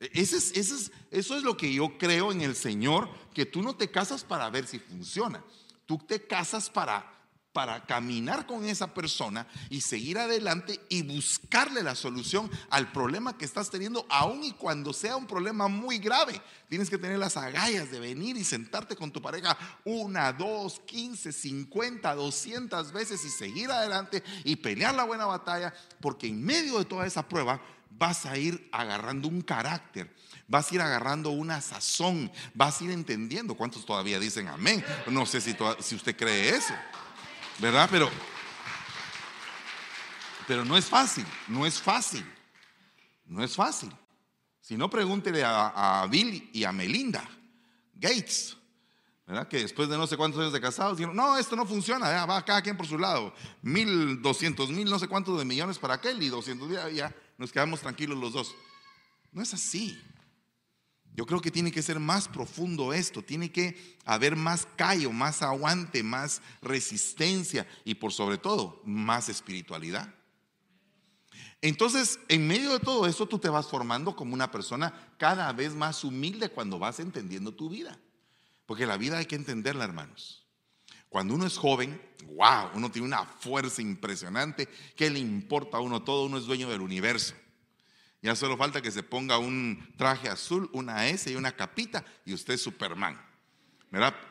E, 0.00 0.10
es, 0.14 0.32
es, 0.32 0.92
eso 1.10 1.36
es 1.36 1.42
lo 1.42 1.56
que 1.56 1.72
yo 1.72 1.98
creo 1.98 2.32
en 2.32 2.40
el 2.40 2.56
Señor, 2.56 3.08
que 3.34 3.46
tú 3.46 3.62
no 3.62 3.76
te 3.76 3.90
casas 3.90 4.24
para 4.24 4.48
ver 4.50 4.66
si 4.66 4.78
funciona. 4.78 5.44
Tú 5.86 5.98
te 5.98 6.26
casas 6.26 6.70
para 6.70 7.21
para 7.52 7.84
caminar 7.84 8.46
con 8.46 8.64
esa 8.64 8.94
persona 8.94 9.46
y 9.68 9.80
seguir 9.80 10.18
adelante 10.18 10.80
y 10.88 11.02
buscarle 11.02 11.82
la 11.82 11.94
solución 11.94 12.50
al 12.70 12.90
problema 12.92 13.36
que 13.36 13.44
estás 13.44 13.70
teniendo, 13.70 14.06
aun 14.08 14.42
y 14.42 14.52
cuando 14.52 14.92
sea 14.92 15.16
un 15.16 15.26
problema 15.26 15.68
muy 15.68 15.98
grave. 15.98 16.40
Tienes 16.68 16.88
que 16.88 16.98
tener 16.98 17.18
las 17.18 17.36
agallas 17.36 17.90
de 17.90 18.00
venir 18.00 18.36
y 18.36 18.44
sentarte 18.44 18.96
con 18.96 19.10
tu 19.10 19.20
pareja 19.20 19.56
una, 19.84 20.32
dos, 20.32 20.80
quince, 20.86 21.32
cincuenta, 21.32 22.14
doscientas 22.14 22.92
veces 22.92 23.24
y 23.24 23.30
seguir 23.30 23.70
adelante 23.70 24.22
y 24.44 24.56
pelear 24.56 24.94
la 24.94 25.04
buena 25.04 25.26
batalla, 25.26 25.74
porque 26.00 26.28
en 26.28 26.42
medio 26.42 26.78
de 26.78 26.86
toda 26.86 27.06
esa 27.06 27.28
prueba 27.28 27.60
vas 27.90 28.24
a 28.24 28.38
ir 28.38 28.68
agarrando 28.72 29.28
un 29.28 29.42
carácter 29.42 30.10
vas 30.48 30.70
a 30.70 30.74
ir 30.74 30.80
agarrando 30.82 31.30
una 31.30 31.62
sazón, 31.62 32.30
vas 32.52 32.78
a 32.78 32.84
ir 32.84 32.90
entendiendo. 32.90 33.54
¿Cuántos 33.54 33.86
todavía 33.86 34.20
dicen 34.20 34.48
amén? 34.48 34.84
No 35.06 35.24
sé 35.24 35.40
si, 35.40 35.56
si 35.80 35.94
usted 35.94 36.14
cree 36.14 36.50
eso. 36.50 36.74
¿Verdad? 37.58 37.88
Pero, 37.90 38.10
pero 40.46 40.64
no 40.64 40.76
es 40.76 40.86
fácil, 40.86 41.26
no 41.48 41.66
es 41.66 41.80
fácil, 41.80 42.24
no 43.26 43.42
es 43.42 43.54
fácil. 43.54 43.92
Si 44.60 44.76
no, 44.76 44.88
pregúntele 44.88 45.42
a, 45.44 46.06
Bill 46.10 46.48
y 46.52 46.64
a 46.64 46.72
Melinda 46.72 47.28
Gates, 47.94 48.56
¿verdad? 49.26 49.48
Que 49.48 49.58
después 49.58 49.88
de 49.88 49.96
no 49.96 50.06
sé 50.06 50.16
cuántos 50.16 50.40
años 50.40 50.52
de 50.52 50.60
casados 50.60 50.96
dijeron, 50.96 51.16
no, 51.16 51.36
esto 51.36 51.56
no 51.56 51.66
funciona, 51.66 52.06
ya, 52.10 52.26
va 52.26 52.44
cada 52.44 52.62
quien 52.62 52.76
por 52.76 52.86
su 52.86 52.98
lado. 52.98 53.34
Mil, 53.62 54.22
doscientos 54.22 54.70
mil, 54.70 54.88
no 54.88 54.98
sé 54.98 55.08
cuántos 55.08 55.38
de 55.38 55.44
millones 55.44 55.78
para 55.78 55.94
aquel 55.94 56.22
y 56.22 56.28
doscientos 56.28 56.70
ya, 56.70 56.88
ya 56.88 57.14
nos 57.38 57.50
quedamos 57.50 57.80
tranquilos 57.80 58.18
los 58.18 58.32
dos. 58.32 58.54
No 59.32 59.42
es 59.42 59.52
así. 59.52 60.00
Yo 61.14 61.26
creo 61.26 61.40
que 61.40 61.50
tiene 61.50 61.70
que 61.70 61.82
ser 61.82 62.00
más 62.00 62.26
profundo 62.26 62.92
esto, 62.92 63.22
tiene 63.22 63.52
que 63.52 63.98
haber 64.04 64.34
más 64.34 64.66
callo, 64.76 65.12
más 65.12 65.42
aguante, 65.42 66.02
más 66.02 66.40
resistencia 66.62 67.66
y 67.84 67.94
por 67.94 68.12
sobre 68.12 68.38
todo 68.38 68.80
más 68.84 69.28
espiritualidad. 69.28 70.14
Entonces, 71.60 72.18
en 72.28 72.46
medio 72.46 72.72
de 72.72 72.80
todo 72.80 73.06
eso, 73.06 73.28
tú 73.28 73.38
te 73.38 73.48
vas 73.48 73.68
formando 73.68 74.16
como 74.16 74.34
una 74.34 74.50
persona 74.50 75.14
cada 75.18 75.52
vez 75.52 75.74
más 75.74 76.02
humilde 76.02 76.48
cuando 76.48 76.78
vas 76.78 76.98
entendiendo 76.98 77.52
tu 77.52 77.68
vida. 77.68 77.98
Porque 78.66 78.86
la 78.86 78.96
vida 78.96 79.18
hay 79.18 79.26
que 79.26 79.36
entenderla, 79.36 79.84
hermanos. 79.84 80.44
Cuando 81.08 81.34
uno 81.34 81.46
es 81.46 81.58
joven, 81.58 82.00
wow, 82.34 82.70
uno 82.74 82.90
tiene 82.90 83.06
una 83.06 83.26
fuerza 83.26 83.82
impresionante. 83.82 84.66
¿Qué 84.96 85.10
le 85.10 85.18
importa 85.18 85.76
a 85.76 85.80
uno 85.80 86.02
todo? 86.02 86.24
Uno 86.24 86.38
es 86.38 86.46
dueño 86.46 86.70
del 86.70 86.80
universo. 86.80 87.34
Ya 88.22 88.36
solo 88.36 88.56
falta 88.56 88.80
que 88.80 88.92
se 88.92 89.02
ponga 89.02 89.38
un 89.38 89.92
traje 89.96 90.28
azul, 90.28 90.70
una 90.72 91.08
S 91.08 91.28
y 91.30 91.34
una 91.34 91.56
capita 91.56 92.04
y 92.24 92.32
usted 92.32 92.54
es 92.54 92.62
Superman. 92.62 93.20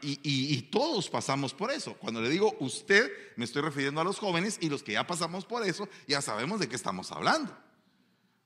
y, 0.02 0.62
todos 0.72 1.10
pasamos 1.10 1.54
por 1.54 1.72
eso. 1.72 1.96
Cuando 1.96 2.22
le 2.22 2.30
digo 2.30 2.56
usted, 2.62 3.12
me 3.36 3.44
estoy 3.44 3.62
refiriendo 3.62 4.00
a 4.00 4.06
los 4.06 4.18
jóvenes 4.18 4.58
y 4.62 4.70
los 4.70 4.82
que 4.82 4.94
ya 4.94 5.06
pasamos 5.06 5.46
por 5.46 5.68
eso, 5.68 5.90
ya 6.08 6.22
sabemos 6.22 6.62
de 6.62 6.70
qué 6.70 6.76
estamos 6.78 7.12
hablando. 7.12 7.56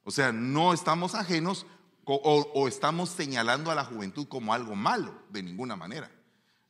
O 0.04 0.10
sea, 0.10 0.32
no 0.32 0.74
estamos 0.74 1.14
ajenos 1.14 1.68
o, 2.06 2.16
o 2.16 2.68
estamos 2.68 3.10
señalando 3.10 3.70
a 3.70 3.76
la 3.76 3.86
juventud 3.86 4.28
como 4.28 4.52
algo 4.52 4.76
malo, 4.76 5.24
de 5.30 5.44
ninguna 5.44 5.76
manera. 5.76 6.12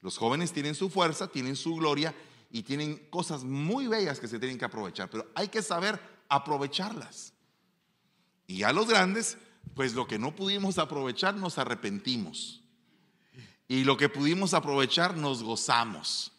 Los 0.02 0.18
jóvenes 0.18 0.52
tienen 0.52 0.76
su 0.76 0.90
fuerza, 0.90 1.30
tienen 1.30 1.56
su 1.56 1.76
gloria 1.76 2.14
y 2.52 2.64
tienen 2.64 2.98
cosas 3.10 3.46
muy 3.46 3.88
bellas 3.88 4.20
que 4.20 4.28
se 4.28 4.38
tienen 4.38 4.58
que 4.58 4.66
aprovechar, 4.66 5.10
pero 5.10 5.26
hay 5.34 5.48
que 5.48 5.62
saber 5.62 6.00
aprovecharlas. 6.28 7.35
Y 8.48 8.64
a 8.64 8.72
los 8.72 8.88
grandes, 8.88 9.38
pues 9.74 9.94
lo 9.94 10.08
que 10.08 10.20
no 10.20 10.36
pudimos 10.36 10.78
aprovechar 10.78 11.36
nos 11.36 11.58
arrepentimos. 11.58 12.62
Y 13.68 13.84
lo 13.84 13.98
que 13.98 14.10
pudimos 14.10 14.54
aprovechar 14.54 15.18
nos 15.18 15.44
gozamos. 15.44 16.32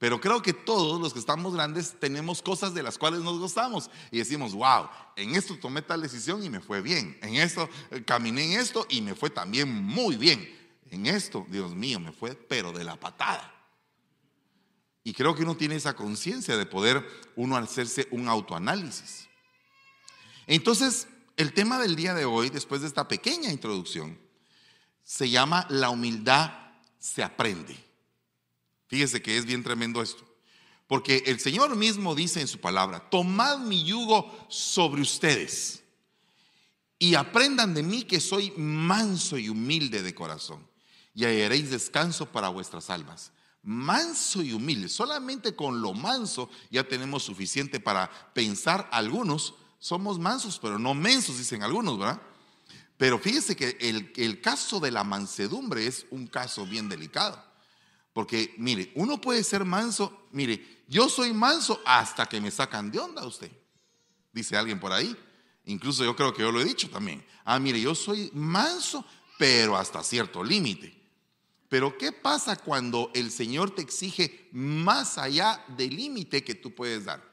Pero 0.00 0.18
creo 0.18 0.40
que 0.40 0.54
todos 0.54 0.98
los 0.98 1.12
que 1.12 1.18
estamos 1.18 1.52
grandes 1.52 1.94
tenemos 2.00 2.40
cosas 2.40 2.72
de 2.72 2.82
las 2.82 2.96
cuales 2.96 3.20
nos 3.20 3.38
gozamos 3.38 3.90
y 4.10 4.16
decimos, 4.16 4.54
wow, 4.54 4.88
en 5.14 5.34
esto 5.34 5.58
tomé 5.58 5.82
tal 5.82 6.00
decisión 6.00 6.42
y 6.42 6.48
me 6.48 6.60
fue 6.60 6.80
bien. 6.80 7.18
En 7.20 7.34
esto 7.34 7.68
eh, 7.90 8.02
caminé 8.02 8.54
en 8.54 8.60
esto 8.60 8.86
y 8.88 9.02
me 9.02 9.14
fue 9.14 9.28
también 9.28 9.70
muy 9.70 10.16
bien. 10.16 10.58
En 10.90 11.04
esto, 11.04 11.44
Dios 11.50 11.74
mío, 11.74 12.00
me 12.00 12.12
fue 12.12 12.34
pero 12.34 12.72
de 12.72 12.82
la 12.82 12.98
patada. 12.98 13.54
Y 15.04 15.12
creo 15.12 15.34
que 15.34 15.42
uno 15.42 15.56
tiene 15.56 15.74
esa 15.74 15.94
conciencia 15.94 16.56
de 16.56 16.64
poder 16.64 17.06
uno 17.36 17.58
hacerse 17.58 18.08
un 18.10 18.26
autoanálisis. 18.26 19.28
Entonces, 20.46 21.08
el 21.40 21.54
tema 21.54 21.78
del 21.78 21.96
día 21.96 22.12
de 22.12 22.26
hoy, 22.26 22.50
después 22.50 22.82
de 22.82 22.86
esta 22.86 23.08
pequeña 23.08 23.50
introducción, 23.50 24.18
se 25.02 25.30
llama 25.30 25.66
La 25.70 25.88
humildad 25.88 26.52
se 26.98 27.22
aprende. 27.22 27.82
Fíjese 28.88 29.22
que 29.22 29.38
es 29.38 29.46
bien 29.46 29.62
tremendo 29.62 30.02
esto. 30.02 30.22
Porque 30.86 31.22
el 31.24 31.40
Señor 31.40 31.74
mismo 31.76 32.14
dice 32.14 32.42
en 32.42 32.46
su 32.46 32.60
palabra, 32.60 33.08
tomad 33.08 33.58
mi 33.60 33.82
yugo 33.84 34.46
sobre 34.50 35.00
ustedes 35.00 35.82
y 36.98 37.14
aprendan 37.14 37.72
de 37.72 37.84
mí 37.84 38.02
que 38.02 38.20
soy 38.20 38.52
manso 38.58 39.38
y 39.38 39.48
humilde 39.48 40.02
de 40.02 40.14
corazón 40.14 40.68
y 41.14 41.24
hallaréis 41.24 41.70
descanso 41.70 42.26
para 42.26 42.50
vuestras 42.50 42.90
almas. 42.90 43.32
Manso 43.62 44.42
y 44.42 44.52
humilde, 44.52 44.90
solamente 44.90 45.56
con 45.56 45.80
lo 45.80 45.94
manso 45.94 46.50
ya 46.70 46.86
tenemos 46.86 47.22
suficiente 47.22 47.80
para 47.80 48.10
pensar 48.34 48.90
algunos 48.92 49.54
somos 49.80 50.18
mansos, 50.18 50.58
pero 50.60 50.78
no 50.78 50.94
mensos, 50.94 51.38
dicen 51.38 51.62
algunos, 51.62 51.98
¿verdad? 51.98 52.20
Pero 52.96 53.18
fíjese 53.18 53.56
que 53.56 53.76
el, 53.80 54.12
el 54.14 54.40
caso 54.42 54.78
de 54.78 54.90
la 54.90 55.02
mansedumbre 55.02 55.86
es 55.86 56.06
un 56.10 56.26
caso 56.26 56.66
bien 56.66 56.88
delicado. 56.88 57.42
Porque, 58.12 58.54
mire, 58.58 58.92
uno 58.94 59.20
puede 59.20 59.42
ser 59.42 59.64
manso, 59.64 60.26
mire, 60.32 60.84
yo 60.86 61.08
soy 61.08 61.32
manso 61.32 61.80
hasta 61.86 62.26
que 62.26 62.40
me 62.40 62.50
sacan 62.50 62.90
de 62.90 62.98
onda 62.98 63.24
usted, 63.26 63.50
dice 64.32 64.56
alguien 64.56 64.78
por 64.78 64.92
ahí. 64.92 65.16
Incluso 65.64 66.04
yo 66.04 66.14
creo 66.14 66.34
que 66.34 66.42
yo 66.42 66.52
lo 66.52 66.60
he 66.60 66.64
dicho 66.64 66.90
también. 66.90 67.24
Ah, 67.44 67.58
mire, 67.58 67.80
yo 67.80 67.94
soy 67.94 68.30
manso, 68.34 69.04
pero 69.38 69.76
hasta 69.76 70.02
cierto 70.02 70.44
límite. 70.44 70.94
Pero 71.68 71.96
¿qué 71.96 72.12
pasa 72.12 72.56
cuando 72.56 73.10
el 73.14 73.30
Señor 73.30 73.70
te 73.70 73.80
exige 73.80 74.48
más 74.52 75.16
allá 75.16 75.64
del 75.68 75.94
límite 75.94 76.42
que 76.42 76.54
tú 76.54 76.74
puedes 76.74 77.04
dar? 77.04 77.29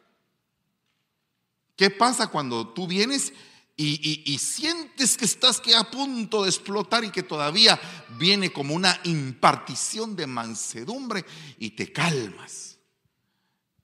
¿Qué 1.78 1.90
pasa 1.90 2.28
cuando 2.28 2.68
tú 2.68 2.88
vienes 2.88 3.32
y, 3.78 4.38
sientes 4.40 5.16
que 5.16 5.26
estás 5.26 5.62
a 5.78 5.90
punto 5.90 6.44
de 6.44 6.50
explotar 6.50 7.06
y 7.06 7.12
que 7.12 7.24
todavía 7.24 7.80
viene 8.18 8.52
como 8.52 8.74
una 8.74 9.00
impartición 9.06 10.16
de 10.16 10.28
mansedumbre 10.28 11.24
y 11.60 11.70
te 11.70 11.94
calmas 11.94 12.80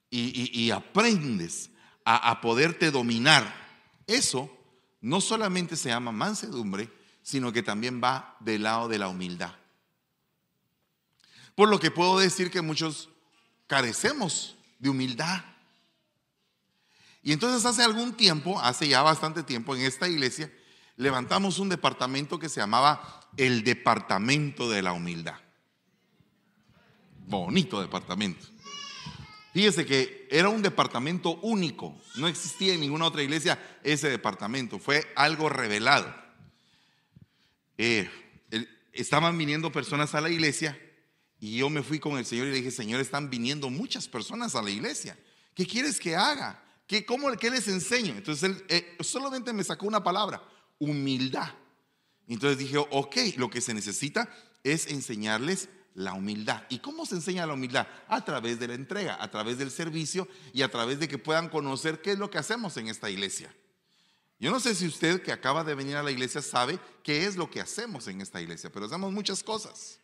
y, 0.10 0.70
aprendes 0.72 1.70
a 2.04 2.42
poderte 2.42 2.92
dominar? 2.92 3.64
Eso 4.08 4.50
no 5.00 5.22
solamente 5.22 5.76
se 5.76 5.90
llama 5.90 6.12
mansedumbre, 6.12 6.92
sino 7.22 7.54
que 7.54 7.64
también 7.64 8.02
va 8.04 8.36
del 8.40 8.64
lado 8.64 8.88
de 8.88 8.98
la 8.98 9.08
humildad. 9.08 9.54
Por 11.56 11.70
lo 11.70 11.80
que 11.80 11.92
puedo 11.92 12.18
decir 12.18 12.50
que 12.50 12.62
muchos 12.62 13.10
carecemos 13.68 14.56
de 14.80 14.90
humildad. 14.90 15.53
Y 17.24 17.32
entonces 17.32 17.66
hace 17.66 17.82
algún 17.82 18.14
tiempo, 18.14 18.60
hace 18.60 18.88
ya 18.88 19.02
bastante 19.02 19.44
tiempo, 19.44 19.76
en 19.76 19.84
esta 19.84 20.10
iglesia, 20.10 20.52
levantamos 20.98 21.58
un 21.58 21.70
departamento 21.70 22.38
que 22.38 22.50
se 22.50 22.60
llamaba 22.60 23.22
el 23.38 23.64
Departamento 23.64 24.70
de 24.70 24.82
la 24.82 24.92
Humildad. 24.92 25.38
Bonito 27.26 27.82
departamento. 27.82 28.46
Fíjese 29.54 29.86
que 29.86 30.28
era 30.30 30.50
un 30.50 30.62
departamento 30.62 31.40
único, 31.42 31.96
no 32.16 32.28
existía 32.28 32.74
en 32.74 32.82
ninguna 32.82 33.06
otra 33.06 33.24
iglesia 33.24 33.60
ese 33.84 34.10
departamento, 34.10 34.80
fue 34.80 35.06
algo 35.16 35.48
revelado. 35.48 36.14
Eh, 37.78 38.10
estaban 38.92 39.38
viniendo 39.38 39.72
personas 39.72 40.16
a 40.16 40.22
la 40.22 40.30
iglesia 40.30 40.80
y 41.40 41.58
yo 41.58 41.70
me 41.70 41.84
fui 41.84 42.00
con 42.00 42.18
el 42.18 42.26
Señor 42.26 42.48
y 42.48 42.52
le 42.52 42.58
dije, 42.58 42.72
Señor, 42.72 43.00
están 43.00 43.30
viniendo 43.30 43.70
muchas 43.70 44.08
personas 44.08 44.56
a 44.56 44.62
la 44.62 44.72
iglesia. 44.72 45.18
¿Qué 45.54 45.68
quieres 45.68 46.00
que 46.00 46.16
haga? 46.16 46.63
¿Qué, 46.94 47.04
cómo, 47.08 47.32
qué 47.38 47.50
les 47.50 47.68
enseño? 47.68 48.14
Entonces 48.14 48.44
él 48.44 48.66
eh, 48.70 48.98
solamente 49.00 49.52
me 49.52 49.64
sacó 49.64 49.88
una 49.88 50.04
palabra, 50.04 50.44
humildad. 50.78 51.50
Entonces 52.28 52.60
dije, 52.60 52.78
ok, 52.78 53.16
lo 53.38 53.50
que 53.50 53.62
se 53.62 53.74
necesita 53.74 54.30
es 54.64 54.86
enseñarles 54.86 55.70
la 55.96 56.14
humildad. 56.14 56.62
¿Y 56.70 56.78
cómo 56.78 57.08
se 57.08 57.16
enseña 57.16 57.48
la 57.48 57.56
humildad? 57.56 57.88
A 58.08 58.24
través 58.24 58.60
de 58.60 58.68
la 58.68 58.76
entrega, 58.76 59.18
a 59.20 59.32
través 59.32 59.58
del 59.58 59.72
servicio 59.72 60.28
y 60.54 60.62
a 60.62 60.70
través 60.70 61.00
de 61.00 61.08
que 61.08 61.18
puedan 61.18 61.50
conocer 61.50 62.00
qué 62.00 62.12
es 62.12 62.20
lo 62.20 62.30
que 62.30 62.38
hacemos 62.38 62.78
en 62.78 62.88
esta 62.88 63.10
iglesia. 63.10 63.52
Yo 64.38 64.52
no 64.52 64.60
sé 64.60 64.76
si 64.76 64.86
usted 64.86 65.24
que 65.24 65.32
acaba 65.32 65.64
de 65.64 65.74
venir 65.74 65.96
a 65.96 66.04
la 66.04 66.12
iglesia 66.12 66.44
sabe 66.44 66.80
qué 67.02 67.26
es 67.26 67.38
lo 67.38 67.50
que 67.50 67.60
hacemos 67.60 68.08
en 68.08 68.22
esta 68.22 68.40
iglesia, 68.40 68.72
pero 68.72 68.86
hacemos 68.86 69.12
muchas 69.12 69.42
cosas. 69.42 69.98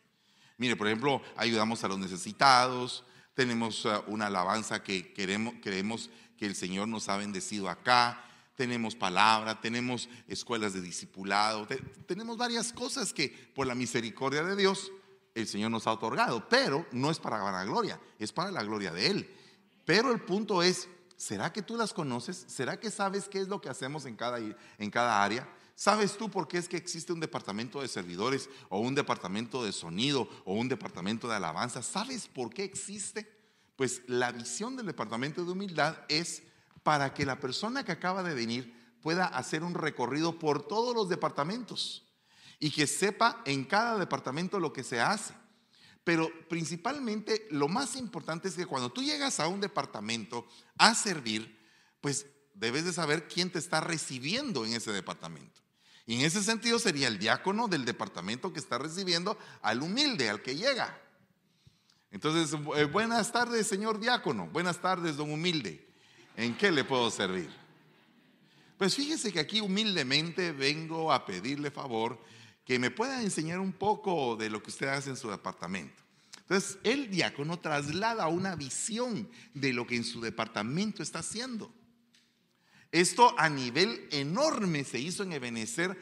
Mire, 0.58 0.74
por 0.74 0.88
ejemplo, 0.88 1.22
ayudamos 1.36 1.84
a 1.84 1.88
los 1.88 2.00
necesitados, 2.00 3.04
tenemos 3.34 3.84
uh, 3.84 4.02
una 4.08 4.26
alabanza 4.26 4.82
que 4.82 5.12
queremos, 5.12 5.54
creemos 5.62 6.10
que 6.40 6.46
el 6.46 6.56
Señor 6.56 6.88
nos 6.88 7.10
ha 7.10 7.18
bendecido 7.18 7.68
acá, 7.68 8.24
tenemos 8.56 8.94
palabra, 8.96 9.60
tenemos 9.60 10.08
escuelas 10.26 10.72
de 10.72 10.80
discipulado, 10.80 11.68
tenemos 12.06 12.38
varias 12.38 12.72
cosas 12.72 13.12
que 13.12 13.28
por 13.54 13.66
la 13.66 13.74
misericordia 13.74 14.42
de 14.42 14.56
Dios 14.56 14.90
el 15.34 15.46
Señor 15.46 15.70
nos 15.70 15.86
ha 15.86 15.92
otorgado, 15.92 16.48
pero 16.48 16.86
no 16.92 17.10
es 17.10 17.18
para 17.18 17.52
la 17.52 17.64
gloria, 17.64 18.00
es 18.18 18.32
para 18.32 18.50
la 18.50 18.62
gloria 18.62 18.90
de 18.90 19.08
Él. 19.08 19.36
Pero 19.84 20.12
el 20.12 20.20
punto 20.22 20.62
es, 20.62 20.88
¿será 21.14 21.52
que 21.52 21.60
tú 21.60 21.76
las 21.76 21.92
conoces? 21.92 22.46
¿Será 22.48 22.80
que 22.80 22.90
sabes 22.90 23.28
qué 23.28 23.40
es 23.40 23.48
lo 23.48 23.60
que 23.60 23.68
hacemos 23.68 24.06
en 24.06 24.16
cada, 24.16 24.38
en 24.38 24.90
cada 24.90 25.22
área? 25.22 25.46
¿Sabes 25.74 26.16
tú 26.16 26.30
por 26.30 26.48
qué 26.48 26.56
es 26.56 26.70
que 26.70 26.78
existe 26.78 27.12
un 27.12 27.20
departamento 27.20 27.82
de 27.82 27.88
servidores 27.88 28.48
o 28.70 28.80
un 28.80 28.94
departamento 28.94 29.62
de 29.62 29.72
sonido 29.72 30.26
o 30.46 30.54
un 30.54 30.68
departamento 30.68 31.28
de 31.28 31.36
alabanza? 31.36 31.82
¿Sabes 31.82 32.28
por 32.28 32.48
qué 32.48 32.64
existe? 32.64 33.39
Pues 33.80 34.02
la 34.08 34.30
visión 34.30 34.76
del 34.76 34.84
departamento 34.84 35.42
de 35.42 35.52
humildad 35.52 35.96
es 36.10 36.42
para 36.82 37.14
que 37.14 37.24
la 37.24 37.40
persona 37.40 37.82
que 37.82 37.92
acaba 37.92 38.22
de 38.22 38.34
venir 38.34 38.98
pueda 39.00 39.24
hacer 39.24 39.62
un 39.62 39.72
recorrido 39.72 40.38
por 40.38 40.68
todos 40.68 40.94
los 40.94 41.08
departamentos 41.08 42.04
y 42.58 42.72
que 42.72 42.86
sepa 42.86 43.40
en 43.46 43.64
cada 43.64 43.96
departamento 43.96 44.60
lo 44.60 44.74
que 44.74 44.84
se 44.84 45.00
hace. 45.00 45.32
Pero 46.04 46.30
principalmente 46.50 47.48
lo 47.50 47.68
más 47.68 47.96
importante 47.96 48.48
es 48.48 48.54
que 48.54 48.66
cuando 48.66 48.92
tú 48.92 49.02
llegas 49.02 49.40
a 49.40 49.48
un 49.48 49.62
departamento 49.62 50.46
a 50.76 50.94
servir, 50.94 51.58
pues 52.02 52.26
debes 52.52 52.84
de 52.84 52.92
saber 52.92 53.28
quién 53.28 53.50
te 53.50 53.58
está 53.58 53.80
recibiendo 53.80 54.66
en 54.66 54.74
ese 54.74 54.92
departamento. 54.92 55.62
Y 56.04 56.16
en 56.16 56.20
ese 56.20 56.42
sentido 56.42 56.78
sería 56.78 57.08
el 57.08 57.18
diácono 57.18 57.66
del 57.66 57.86
departamento 57.86 58.52
que 58.52 58.60
está 58.60 58.76
recibiendo 58.76 59.38
al 59.62 59.80
humilde, 59.80 60.28
al 60.28 60.42
que 60.42 60.54
llega. 60.54 61.00
Entonces, 62.10 62.58
eh, 62.76 62.84
buenas 62.84 63.30
tardes, 63.30 63.66
señor 63.66 64.00
diácono. 64.00 64.48
Buenas 64.48 64.80
tardes, 64.80 65.16
don 65.16 65.30
humilde. 65.30 65.86
¿En 66.36 66.56
qué 66.56 66.72
le 66.72 66.84
puedo 66.84 67.10
servir? 67.10 67.50
Pues 68.78 68.96
fíjese 68.96 69.32
que 69.32 69.40
aquí 69.40 69.60
humildemente 69.60 70.52
vengo 70.52 71.12
a 71.12 71.24
pedirle 71.24 71.70
favor 71.70 72.18
que 72.64 72.78
me 72.78 72.90
pueda 72.90 73.22
enseñar 73.22 73.60
un 73.60 73.72
poco 73.72 74.36
de 74.36 74.50
lo 74.50 74.62
que 74.62 74.70
usted 74.70 74.88
hace 74.88 75.10
en 75.10 75.16
su 75.16 75.30
departamento. 75.30 76.02
Entonces, 76.38 76.78
el 76.82 77.10
diácono 77.10 77.60
traslada 77.60 78.26
una 78.26 78.56
visión 78.56 79.28
de 79.54 79.72
lo 79.72 79.86
que 79.86 79.96
en 79.96 80.04
su 80.04 80.20
departamento 80.20 81.02
está 81.02 81.20
haciendo. 81.20 81.72
Esto 82.90 83.34
a 83.38 83.48
nivel 83.48 84.08
enorme 84.10 84.82
se 84.82 84.98
hizo 84.98 85.22
en 85.22 85.32
Ebenezer, 85.32 85.96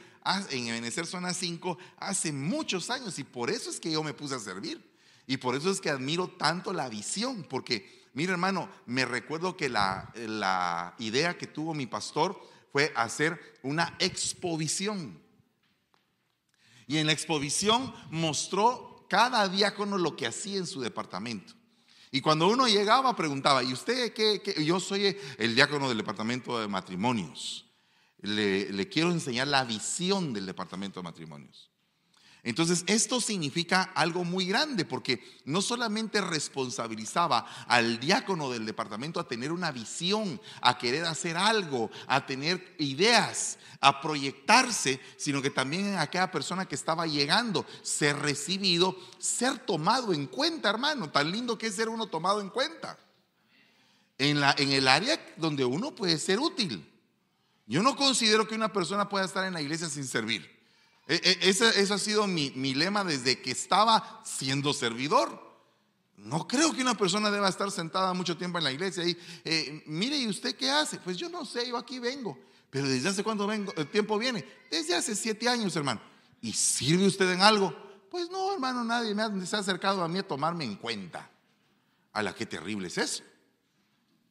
en 0.51 0.69
Ebenezer 0.69 1.07
Zona 1.07 1.35
5 1.35 1.77
hace 1.99 2.33
muchos 2.33 2.89
años 2.89 3.19
y 3.19 3.25
por 3.25 3.51
eso 3.51 3.69
es 3.69 3.79
que 3.79 3.91
yo 3.91 4.03
me 4.03 4.15
puse 4.15 4.37
a 4.37 4.39
servir. 4.39 4.88
Y 5.29 5.37
por 5.37 5.55
eso 5.55 5.71
es 5.71 5.83
que 5.83 5.91
admiro 5.91 6.27
tanto 6.27 6.73
la 6.73 6.89
visión, 6.89 7.45
porque, 7.45 8.07
mira 8.15 8.33
hermano, 8.33 8.71
me 8.87 9.05
recuerdo 9.05 9.59
que 9.59 9.69
la, 9.69 10.11
la 10.17 10.95
idea 10.99 11.37
que 11.37 11.47
tuvo 11.47 11.75
mi 11.75 11.87
pastor 11.87 12.41
fue 12.73 12.91
hacer 12.97 13.39
una 13.63 13.95
exposición. 13.99 15.21
Y 16.87 16.97
en 16.97 17.07
la 17.07 17.13
exposición 17.13 17.95
mostró 18.11 19.05
cada 19.11 19.47
diácono 19.51 19.99
lo 19.99 20.17
que 20.17 20.27
hacía 20.27 20.57
en 20.57 20.67
su 20.67 20.81
departamento. 20.81 21.53
Y 22.11 22.23
cuando 22.23 22.49
uno 22.49 22.67
llegaba 22.67 23.15
preguntaba, 23.15 23.63
¿y 23.63 23.75
usted 23.75 24.15
qué? 24.15 24.41
Yo 24.65 24.81
soy 24.81 25.15
el 25.37 25.55
diácono 25.55 25.91
del 25.91 25.99
departamento 25.99 26.59
de 26.59 26.69
matrimonios. 26.69 27.67
Le, 28.23 28.73
le, 28.73 28.89
quiero 28.89 29.11
enseñar 29.11 29.49
la 29.49 29.63
visión 29.65 30.33
del 30.33 30.47
departamento 30.47 31.01
de 31.01 31.05
matrimonios. 31.05 31.71
Entonces, 32.49 32.83
esto 32.87 33.21
significa 33.21 33.83
algo 33.95 34.25
muy 34.25 34.47
grande 34.47 34.87
porque 34.87 35.23
no 35.45 35.61
solamente 35.61 36.23
responsabilizaba 36.23 37.41
al 37.69 38.01
diácono 38.01 38.49
del 38.49 38.65
departamento 38.65 39.21
a 39.21 39.29
tener 39.29 39.53
una 39.53 39.71
visión, 39.71 40.41
a 40.63 40.79
querer 40.79 41.05
hacer 41.05 41.37
algo, 41.37 41.91
a 42.07 42.25
tener 42.25 42.75
ideas, 42.79 43.59
a 43.83 44.01
proyectarse, 44.01 44.99
sino 45.19 45.43
que 45.43 45.51
también 45.51 45.97
a 45.97 46.01
aquella 46.01 46.31
persona 46.31 46.65
que 46.65 46.75
estaba 46.75 47.07
llegando, 47.07 47.67
ser 47.83 48.17
recibido, 48.17 48.97
ser 49.19 49.59
tomado 49.59 50.15
en 50.15 50.27
cuenta, 50.27 50.71
hermano. 50.71 51.11
Tan 51.11 51.31
lindo 51.31 51.59
que 51.59 51.67
es 51.67 51.75
ser 51.75 51.91
uno 51.91 52.07
tomado 52.07 52.41
en 52.41 52.49
cuenta. 52.49 52.99
En, 54.17 54.41
la, 54.41 54.55
en 54.57 54.73
el 54.73 54.89
área 54.89 55.21
donde 55.37 55.67
uno 55.67 55.95
puede 55.95 56.17
ser 56.17 56.41
útil. 56.41 56.91
Yo 57.67 57.83
no 57.83 57.95
considero 57.95 58.49
que 58.49 58.55
una 58.55 58.73
persona 58.73 59.07
pueda 59.07 59.27
estar 59.27 59.45
en 59.45 59.53
la 59.53 59.61
iglesia 59.61 59.91
sin 59.91 60.07
servir. 60.07 60.58
E, 61.09 61.15
e, 61.15 61.49
ese, 61.49 61.65
ha 61.65 61.99
sido 61.99 62.27
mi, 62.27 62.51
lema 62.75 63.03
desde 63.03 63.41
que 63.41 63.51
estaba 63.51 64.21
siendo 64.25 64.75
servidor. 64.75 65.47
No 66.17 66.47
creo 66.47 66.73
que 66.75 66.83
una 66.83 66.97
persona 66.97 67.31
deba 67.31 67.49
estar 67.49 67.71
sentada 67.71 68.13
mucho 68.13 68.37
tiempo 68.37 68.59
en 68.59 68.65
la 68.65 68.73
iglesia 68.73 69.05
y, 69.05 69.17
eh, 69.45 69.83
mire, 69.87 70.19
¿y 70.19 70.29
usted 70.29 70.55
qué 70.55 70.71
hace? 70.71 70.99
Pues 70.99 71.17
yo 71.17 71.29
no 71.31 71.45
sé, 71.45 71.67
yo 71.69 71.79
aquí 71.79 71.99
vengo. 71.99 72.39
Pero 72.71 72.87
¿desde 72.87 73.09
hace 73.09 73.25
cuánto 73.25 73.47
vengo, 73.47 73.73
el 73.77 73.89
tiempo 73.89 74.19
viene? 74.19 74.45
Desde 74.71 74.95
hace 74.95 75.17
siete 75.17 75.49
años, 75.49 75.75
hermano. 75.77 76.03
¿Y 76.43 76.53
sirve 76.53 77.07
usted 77.07 77.31
en 77.31 77.41
algo? 77.41 77.75
Pues 78.11 78.31
no, 78.31 78.53
hermano, 78.53 78.85
nadie 78.85 79.15
se 79.47 79.57
ha 79.57 79.61
acercado 79.61 80.03
a 80.03 80.09
mí 80.09 80.19
a 80.19 80.27
tomarme 80.27 80.65
en 80.65 80.77
cuenta. 80.77 81.31
A 82.13 82.23
la 82.23 82.35
que 82.35 82.45
terrible 82.45 82.89
es 82.89 82.99
eso. 82.99 83.23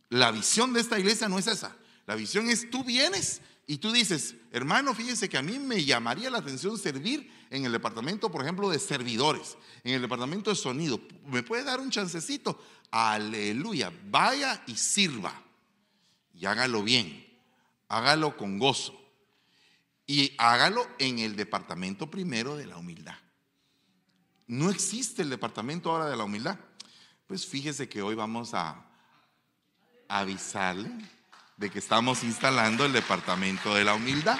La 0.09 0.29
visión 0.31 0.73
de 0.73 0.81
esta 0.81 0.99
iglesia 0.99 1.27
no 1.27 1.39
es 1.39 1.47
esa. 1.47 1.75
La 2.05 2.15
visión 2.15 2.49
es 2.49 2.69
tú 2.69 2.83
vienes 2.83 3.41
y 3.69 3.79
tú 3.79 3.91
dices, 3.91 4.35
hermano, 4.53 4.95
fíjese 4.95 5.27
que 5.27 5.37
a 5.37 5.41
mí 5.41 5.59
me 5.59 5.83
llamaría 5.83 6.29
la 6.29 6.37
atención 6.37 6.77
servir 6.77 7.29
en 7.49 7.65
el 7.65 7.73
departamento, 7.73 8.31
por 8.31 8.41
ejemplo, 8.41 8.69
de 8.69 8.79
servidores, 8.79 9.57
en 9.83 9.93
el 9.93 10.01
departamento 10.01 10.49
de 10.49 10.55
sonido. 10.55 11.01
¿Me 11.25 11.43
puede 11.43 11.65
dar 11.65 11.81
un 11.81 11.89
chancecito? 11.89 12.63
Aleluya, 12.91 13.91
vaya 14.05 14.63
y 14.67 14.77
sirva. 14.77 15.43
Y 16.33 16.45
hágalo 16.45 16.81
bien, 16.81 17.27
hágalo 17.89 18.37
con 18.37 18.57
gozo. 18.57 18.97
Y 20.05 20.33
hágalo 20.37 20.87
en 20.97 21.19
el 21.19 21.35
departamento 21.35 22.09
primero 22.09 22.55
de 22.55 22.67
la 22.67 22.77
humildad. 22.77 23.17
No 24.47 24.69
existe 24.69 25.23
el 25.23 25.29
departamento 25.29 25.91
ahora 25.91 26.05
de 26.05 26.15
la 26.15 26.23
humildad. 26.23 26.57
Pues 27.27 27.45
fíjese 27.45 27.89
que 27.89 28.01
hoy 28.01 28.15
vamos 28.15 28.53
a 28.53 28.89
avisarle 30.07 31.16
de 31.57 31.71
que 31.71 31.79
estamos 31.79 32.23
instalando 32.23 32.85
el 32.85 32.93
Departamento 32.93 33.73
de 33.73 33.83
la 33.83 33.95
Humildad. 33.95 34.37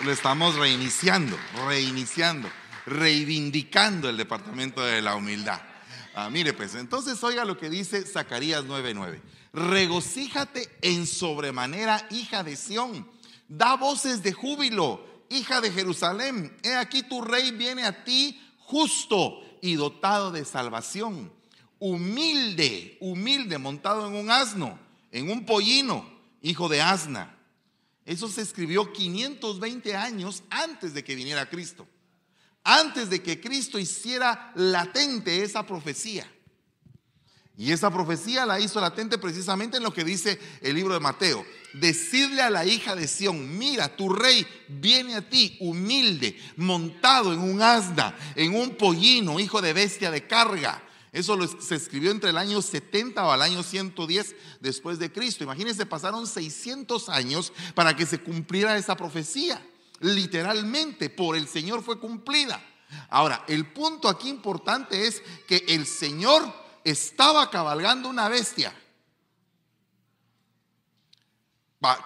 Lo 0.00 0.10
estamos 0.10 0.56
reiniciando, 0.56 1.38
reiniciando, 1.66 2.48
reivindicando 2.86 4.08
el 4.08 4.16
Departamento 4.16 4.82
de 4.82 5.02
la 5.02 5.14
Humildad. 5.14 5.60
Ah, 6.14 6.30
mire, 6.30 6.54
pues 6.54 6.74
entonces 6.74 7.22
oiga 7.22 7.44
lo 7.44 7.58
que 7.58 7.68
dice 7.68 8.06
Zacarías 8.06 8.64
9:9. 8.64 9.20
Regocíjate 9.52 10.74
en 10.80 11.06
sobremanera, 11.06 12.06
hija 12.10 12.42
de 12.42 12.56
Sión. 12.56 13.10
Da 13.46 13.76
voces 13.76 14.22
de 14.22 14.32
júbilo, 14.32 15.04
hija 15.28 15.60
de 15.60 15.70
Jerusalén. 15.70 16.56
He 16.62 16.74
aquí 16.76 17.02
tu 17.02 17.20
rey 17.20 17.50
viene 17.50 17.84
a 17.84 18.04
ti 18.04 18.40
justo 18.58 19.42
y 19.60 19.74
dotado 19.74 20.30
de 20.30 20.46
salvación 20.46 21.39
humilde, 21.80 22.98
humilde, 23.00 23.58
montado 23.58 24.06
en 24.06 24.14
un 24.14 24.30
asno, 24.30 24.78
en 25.10 25.30
un 25.30 25.44
pollino, 25.44 26.08
hijo 26.42 26.68
de 26.68 26.80
asna. 26.80 27.36
Eso 28.04 28.28
se 28.28 28.42
escribió 28.42 28.92
520 28.92 29.96
años 29.96 30.44
antes 30.50 30.94
de 30.94 31.02
que 31.02 31.14
viniera 31.14 31.48
Cristo, 31.48 31.88
antes 32.62 33.10
de 33.10 33.22
que 33.22 33.40
Cristo 33.40 33.78
hiciera 33.78 34.52
latente 34.54 35.42
esa 35.42 35.66
profecía. 35.66 36.30
Y 37.56 37.72
esa 37.72 37.90
profecía 37.90 38.46
la 38.46 38.58
hizo 38.58 38.80
latente 38.80 39.18
precisamente 39.18 39.78
en 39.78 39.82
lo 39.82 39.92
que 39.92 40.04
dice 40.04 40.38
el 40.62 40.74
libro 40.74 40.94
de 40.94 41.00
Mateo. 41.00 41.44
Decirle 41.74 42.40
a 42.40 42.50
la 42.50 42.64
hija 42.64 42.96
de 42.96 43.06
Sión, 43.06 43.58
mira, 43.58 43.96
tu 43.96 44.08
rey 44.08 44.46
viene 44.68 45.14
a 45.14 45.28
ti 45.28 45.56
humilde, 45.60 46.38
montado 46.56 47.32
en 47.32 47.40
un 47.40 47.60
asna, 47.60 48.16
en 48.34 48.54
un 48.54 48.76
pollino, 48.76 49.38
hijo 49.40 49.60
de 49.60 49.74
bestia 49.74 50.10
de 50.10 50.26
carga 50.26 50.82
eso 51.12 51.36
se 51.60 51.74
escribió 51.74 52.12
entre 52.12 52.30
el 52.30 52.38
año 52.38 52.62
70 52.62 53.24
o 53.24 53.30
al 53.32 53.42
año 53.42 53.62
110 53.62 54.36
después 54.60 54.98
de 54.98 55.10
Cristo. 55.10 55.42
Imagínense, 55.42 55.84
pasaron 55.86 56.26
600 56.26 57.08
años 57.08 57.52
para 57.74 57.96
que 57.96 58.06
se 58.06 58.20
cumpliera 58.20 58.76
esa 58.76 58.96
profecía. 58.96 59.66
Literalmente, 59.98 61.10
por 61.10 61.36
el 61.36 61.48
Señor 61.48 61.82
fue 61.82 61.98
cumplida. 61.98 62.64
Ahora, 63.08 63.44
el 63.48 63.72
punto 63.72 64.08
aquí 64.08 64.28
importante 64.28 65.06
es 65.06 65.22
que 65.48 65.64
el 65.68 65.86
Señor 65.86 66.52
estaba 66.84 67.50
cabalgando 67.50 68.08
una 68.08 68.28
bestia. 68.28 68.72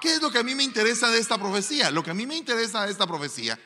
¿Qué 0.00 0.14
es 0.14 0.22
lo 0.22 0.30
que 0.30 0.38
a 0.38 0.42
mí 0.42 0.54
me 0.54 0.62
interesa 0.62 1.10
de 1.10 1.18
esta 1.18 1.36
profecía? 1.36 1.90
Lo 1.90 2.02
que 2.02 2.10
a 2.10 2.14
mí 2.14 2.26
me 2.26 2.36
interesa 2.36 2.86
de 2.86 2.92
esta 2.92 3.06
profecía 3.06 3.58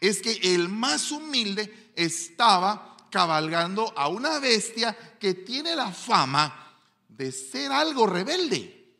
es 0.00 0.20
que 0.20 0.32
el 0.54 0.68
más 0.68 1.12
humilde 1.12 1.92
estaba 1.94 2.91
cabalgando 3.12 3.92
a 3.94 4.08
una 4.08 4.38
bestia 4.38 4.96
que 5.20 5.34
tiene 5.34 5.76
la 5.76 5.92
fama 5.92 6.80
de 7.06 7.30
ser 7.30 7.70
algo 7.70 8.06
rebelde. 8.06 8.96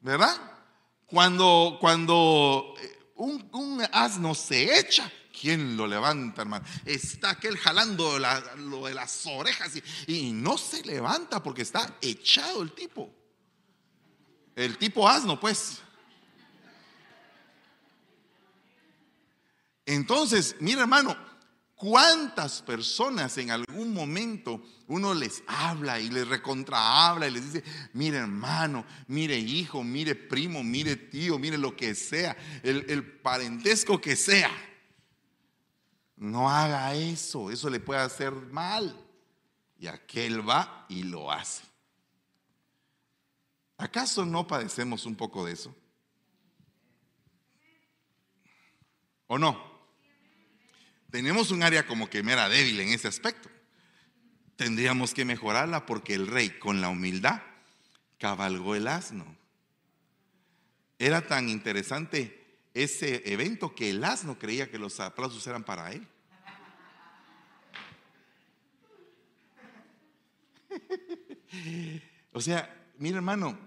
¿Verdad? 0.00 0.34
Cuando, 1.04 1.76
cuando 1.80 2.74
eh, 2.80 3.12
un, 3.16 3.82
asno 3.92 4.36
se 4.36 4.78
echa, 4.78 5.12
¿quién 5.38 5.76
lo 5.76 5.88
levanta, 5.88 6.42
hermano? 6.42 6.64
Está 6.86 7.30
aquel 7.30 7.58
jalando 7.58 8.18
lo 8.56 8.86
de 8.86 8.94
las 8.94 9.26
orejas 9.26 9.72
y, 10.06 10.28
y 10.28 10.32
no 10.32 10.56
se 10.56 10.84
levanta 10.84 11.42
porque 11.42 11.62
está 11.62 11.96
echado 12.00 12.62
el 12.62 12.72
tipo. 12.72 13.12
El 14.54 14.78
tipo 14.78 15.08
asno, 15.08 15.40
pues. 15.40 15.78
Entonces, 19.86 20.54
mira 20.60 20.82
hermano, 20.82 21.29
¿Cuántas 21.80 22.60
personas 22.60 23.38
en 23.38 23.50
algún 23.50 23.94
momento 23.94 24.60
uno 24.88 25.14
les 25.14 25.42
habla 25.46 25.98
y 25.98 26.10
les 26.10 26.28
recontrahabla 26.28 27.26
y 27.26 27.30
les 27.30 27.54
dice, 27.54 27.64
mire 27.94 28.18
hermano, 28.18 28.84
mire 29.08 29.38
hijo, 29.38 29.82
mire 29.82 30.14
primo, 30.14 30.62
mire 30.62 30.96
tío, 30.96 31.38
mire 31.38 31.56
lo 31.56 31.74
que 31.74 31.94
sea, 31.94 32.36
el, 32.62 32.84
el 32.90 33.02
parentesco 33.02 33.98
que 33.98 34.14
sea? 34.14 34.50
No 36.16 36.50
haga 36.50 36.94
eso, 36.94 37.50
eso 37.50 37.70
le 37.70 37.80
puede 37.80 38.00
hacer 38.02 38.30
mal. 38.30 38.94
Y 39.78 39.86
aquel 39.86 40.46
va 40.46 40.84
y 40.90 41.04
lo 41.04 41.32
hace. 41.32 41.64
¿Acaso 43.78 44.26
no 44.26 44.46
padecemos 44.46 45.06
un 45.06 45.16
poco 45.16 45.46
de 45.46 45.52
eso? 45.52 45.74
¿O 49.28 49.38
no? 49.38 49.69
Tenemos 51.10 51.50
un 51.50 51.62
área 51.62 51.86
como 51.86 52.08
que 52.08 52.22
me 52.22 52.32
era 52.32 52.48
débil 52.48 52.80
en 52.80 52.90
ese 52.90 53.08
aspecto. 53.08 53.50
Tendríamos 54.56 55.12
que 55.12 55.24
mejorarla 55.24 55.86
porque 55.86 56.14
el 56.14 56.26
rey 56.28 56.50
con 56.50 56.80
la 56.80 56.88
humildad 56.88 57.42
cabalgó 58.18 58.76
el 58.76 58.86
asno. 58.86 59.36
Era 60.98 61.26
tan 61.26 61.48
interesante 61.48 62.58
ese 62.74 63.22
evento 63.32 63.74
que 63.74 63.90
el 63.90 64.04
asno 64.04 64.38
creía 64.38 64.70
que 64.70 64.78
los 64.78 65.00
aplausos 65.00 65.44
eran 65.46 65.64
para 65.64 65.92
él. 65.92 66.06
o 72.32 72.40
sea, 72.40 72.72
mira 72.98 73.16
hermano, 73.16 73.58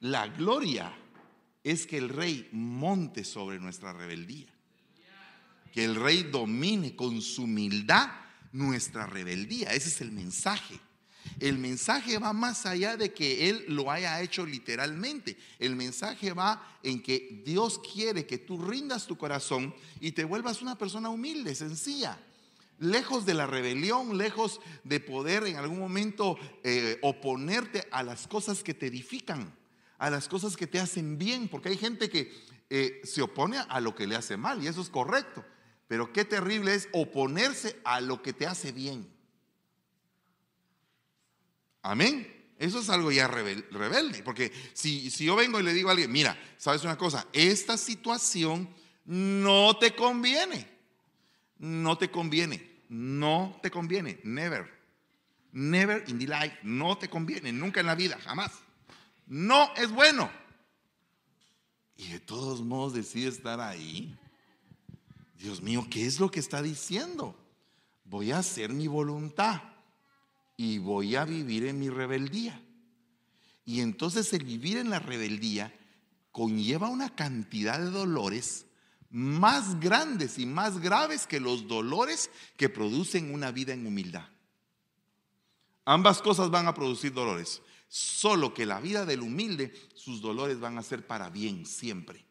la 0.00 0.28
gloria 0.28 0.96
es 1.62 1.86
que 1.86 1.98
el 1.98 2.08
rey 2.08 2.48
monte 2.52 3.24
sobre 3.24 3.58
nuestra 3.58 3.92
rebeldía 3.92 4.55
que 5.76 5.84
el 5.84 5.94
rey 5.94 6.22
domine 6.22 6.96
con 6.96 7.20
su 7.20 7.42
humildad 7.42 8.08
nuestra 8.50 9.04
rebeldía. 9.04 9.74
Ese 9.74 9.90
es 9.90 10.00
el 10.00 10.10
mensaje. 10.10 10.80
el 11.38 11.58
mensaje 11.58 12.16
va 12.16 12.32
más 12.32 12.64
allá 12.64 12.96
de 12.96 13.12
que 13.12 13.50
Él 13.50 13.66
lo 13.68 13.90
haya 13.90 14.22
hecho 14.22 14.46
literalmente. 14.46 15.36
El 15.58 15.76
mensaje 15.76 16.32
va 16.32 16.78
en 16.82 17.02
que 17.02 17.42
Dios 17.44 17.78
quiere 17.92 18.24
que 18.24 18.38
tú 18.38 18.56
rindas 18.56 19.06
tu 19.06 19.18
corazón 19.18 19.74
y 20.00 20.12
te 20.12 20.24
vuelvas 20.24 20.62
una 20.62 20.78
persona 20.78 21.10
humilde, 21.10 21.54
sencilla. 21.54 22.18
Lejos 22.78 23.26
de 23.26 23.34
la 23.34 23.46
rebelión, 23.46 24.16
lejos 24.16 24.62
de 24.82 24.98
poder 25.00 25.44
en 25.44 25.56
algún 25.56 25.78
momento 25.78 26.38
eh, 26.64 26.98
oponerte 27.02 27.86
a 27.90 28.02
las 28.02 28.26
cosas 28.26 28.62
que 28.62 28.72
te 28.72 28.86
edifican, 28.86 29.54
a 29.98 30.08
las 30.08 30.26
cosas 30.26 30.56
que 30.56 30.66
te 30.66 30.80
hacen 30.80 31.18
bien, 31.18 31.48
porque 31.48 31.68
hay 31.68 31.76
gente 31.76 32.08
que 32.08 32.32
eh, 32.70 33.02
se 33.04 33.20
opone 33.20 33.58
a 33.58 33.78
lo 33.78 33.94
que 33.94 34.06
le 34.06 34.16
hace 34.16 34.38
mal 34.38 34.64
y 34.64 34.68
eso 34.68 34.80
es 34.80 34.88
correcto. 34.88 35.44
Pero 35.88 36.12
qué 36.12 36.24
terrible 36.24 36.74
es 36.74 36.88
oponerse 36.92 37.80
a 37.84 38.00
lo 38.00 38.22
que 38.22 38.32
te 38.32 38.46
hace 38.46 38.72
bien. 38.72 39.08
Amén. 41.82 42.32
Eso 42.58 42.80
es 42.80 42.88
algo 42.88 43.12
ya 43.12 43.28
rebelde, 43.28 44.22
porque 44.22 44.50
si, 44.72 45.10
si 45.10 45.26
yo 45.26 45.36
vengo 45.36 45.60
y 45.60 45.62
le 45.62 45.74
digo 45.74 45.90
a 45.90 45.92
alguien, 45.92 46.10
mira, 46.10 46.38
sabes 46.56 46.82
una 46.84 46.96
cosa, 46.96 47.26
esta 47.34 47.76
situación 47.76 48.74
no 49.04 49.76
te 49.78 49.94
conviene, 49.94 50.66
no 51.58 51.98
te 51.98 52.10
conviene, 52.10 52.80
no 52.88 53.58
te 53.62 53.70
conviene, 53.70 54.20
never, 54.24 54.72
never 55.52 56.02
in 56.08 56.18
the 56.18 56.26
life, 56.26 56.58
no 56.62 56.96
te 56.96 57.10
conviene, 57.10 57.52
nunca 57.52 57.80
en 57.80 57.86
la 57.86 57.94
vida, 57.94 58.18
jamás. 58.20 58.52
No 59.26 59.74
es 59.76 59.90
bueno. 59.90 60.30
Y 61.96 62.08
de 62.08 62.20
todos 62.20 62.62
modos 62.62 62.94
decide 62.94 63.28
estar 63.28 63.60
ahí. 63.60 64.16
Dios 65.38 65.62
mío, 65.62 65.86
¿qué 65.90 66.06
es 66.06 66.18
lo 66.20 66.30
que 66.30 66.40
está 66.40 66.62
diciendo? 66.62 67.36
Voy 68.04 68.32
a 68.32 68.38
hacer 68.38 68.72
mi 68.72 68.86
voluntad 68.86 69.62
y 70.56 70.78
voy 70.78 71.16
a 71.16 71.24
vivir 71.24 71.66
en 71.66 71.78
mi 71.78 71.90
rebeldía. 71.90 72.62
Y 73.64 73.80
entonces 73.80 74.32
el 74.32 74.44
vivir 74.44 74.78
en 74.78 74.90
la 74.90 74.98
rebeldía 74.98 75.74
conlleva 76.32 76.88
una 76.88 77.14
cantidad 77.14 77.78
de 77.78 77.90
dolores 77.90 78.66
más 79.10 79.80
grandes 79.80 80.38
y 80.38 80.46
más 80.46 80.78
graves 80.78 81.26
que 81.26 81.40
los 81.40 81.66
dolores 81.66 82.30
que 82.56 82.68
producen 82.68 83.32
una 83.32 83.50
vida 83.50 83.72
en 83.72 83.86
humildad. 83.86 84.28
Ambas 85.84 86.20
cosas 86.20 86.50
van 86.50 86.66
a 86.66 86.74
producir 86.74 87.12
dolores, 87.12 87.62
solo 87.88 88.52
que 88.52 88.66
la 88.66 88.80
vida 88.80 89.06
del 89.06 89.20
humilde, 89.20 89.72
sus 89.94 90.20
dolores 90.20 90.58
van 90.58 90.78
a 90.78 90.82
ser 90.82 91.06
para 91.06 91.30
bien 91.30 91.64
siempre. 91.64 92.24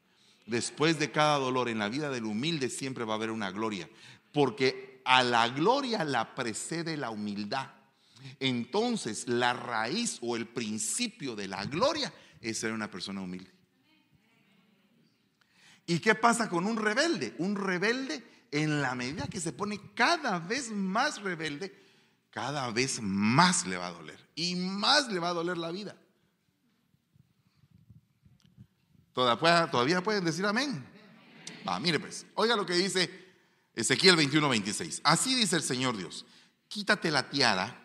Después 0.45 0.99
de 0.99 1.11
cada 1.11 1.37
dolor 1.37 1.69
en 1.69 1.79
la 1.79 1.89
vida 1.89 2.09
del 2.09 2.25
humilde 2.25 2.69
siempre 2.69 3.03
va 3.03 3.13
a 3.13 3.17
haber 3.17 3.31
una 3.31 3.51
gloria, 3.51 3.89
porque 4.31 5.01
a 5.05 5.23
la 5.23 5.49
gloria 5.49 6.03
la 6.03 6.35
precede 6.35 6.97
la 6.97 7.09
humildad. 7.09 7.71
Entonces, 8.39 9.27
la 9.27 9.53
raíz 9.53 10.19
o 10.21 10.35
el 10.35 10.47
principio 10.47 11.35
de 11.35 11.47
la 11.47 11.65
gloria 11.65 12.13
es 12.41 12.59
ser 12.59 12.71
una 12.73 12.89
persona 12.89 13.21
humilde. 13.21 13.51
¿Y 15.87 15.99
qué 15.99 16.15
pasa 16.15 16.49
con 16.49 16.65
un 16.65 16.77
rebelde? 16.77 17.35
Un 17.37 17.55
rebelde, 17.55 18.23
en 18.51 18.81
la 18.81 18.95
medida 18.95 19.27
que 19.27 19.39
se 19.39 19.51
pone 19.51 19.79
cada 19.93 20.39
vez 20.39 20.71
más 20.71 21.21
rebelde, 21.21 21.75
cada 22.31 22.71
vez 22.71 23.01
más 23.01 23.65
le 23.67 23.77
va 23.77 23.87
a 23.87 23.91
doler. 23.91 24.29
Y 24.35 24.55
más 24.55 25.11
le 25.11 25.19
va 25.19 25.29
a 25.29 25.33
doler 25.33 25.57
la 25.57 25.71
vida. 25.71 25.95
¿Todavía, 29.15 30.03
pueden 30.03 30.25
decir 30.25 30.45
amén? 30.45 30.85
Ah, 31.65 31.79
mire 31.79 32.01
pues, 32.01 32.25
oiga 32.35 32.57
lo 32.57 32.65
que 32.65 32.73
dice 32.73 33.09
Ezequiel 33.73 34.17
21, 34.17 34.49
26. 34.49 34.99
Así 35.05 35.33
dice 35.33 35.55
el 35.55 35.63
Señor 35.63 35.95
Dios, 35.95 36.25
quítate 36.67 37.09
la 37.11 37.29
tiara 37.29 37.81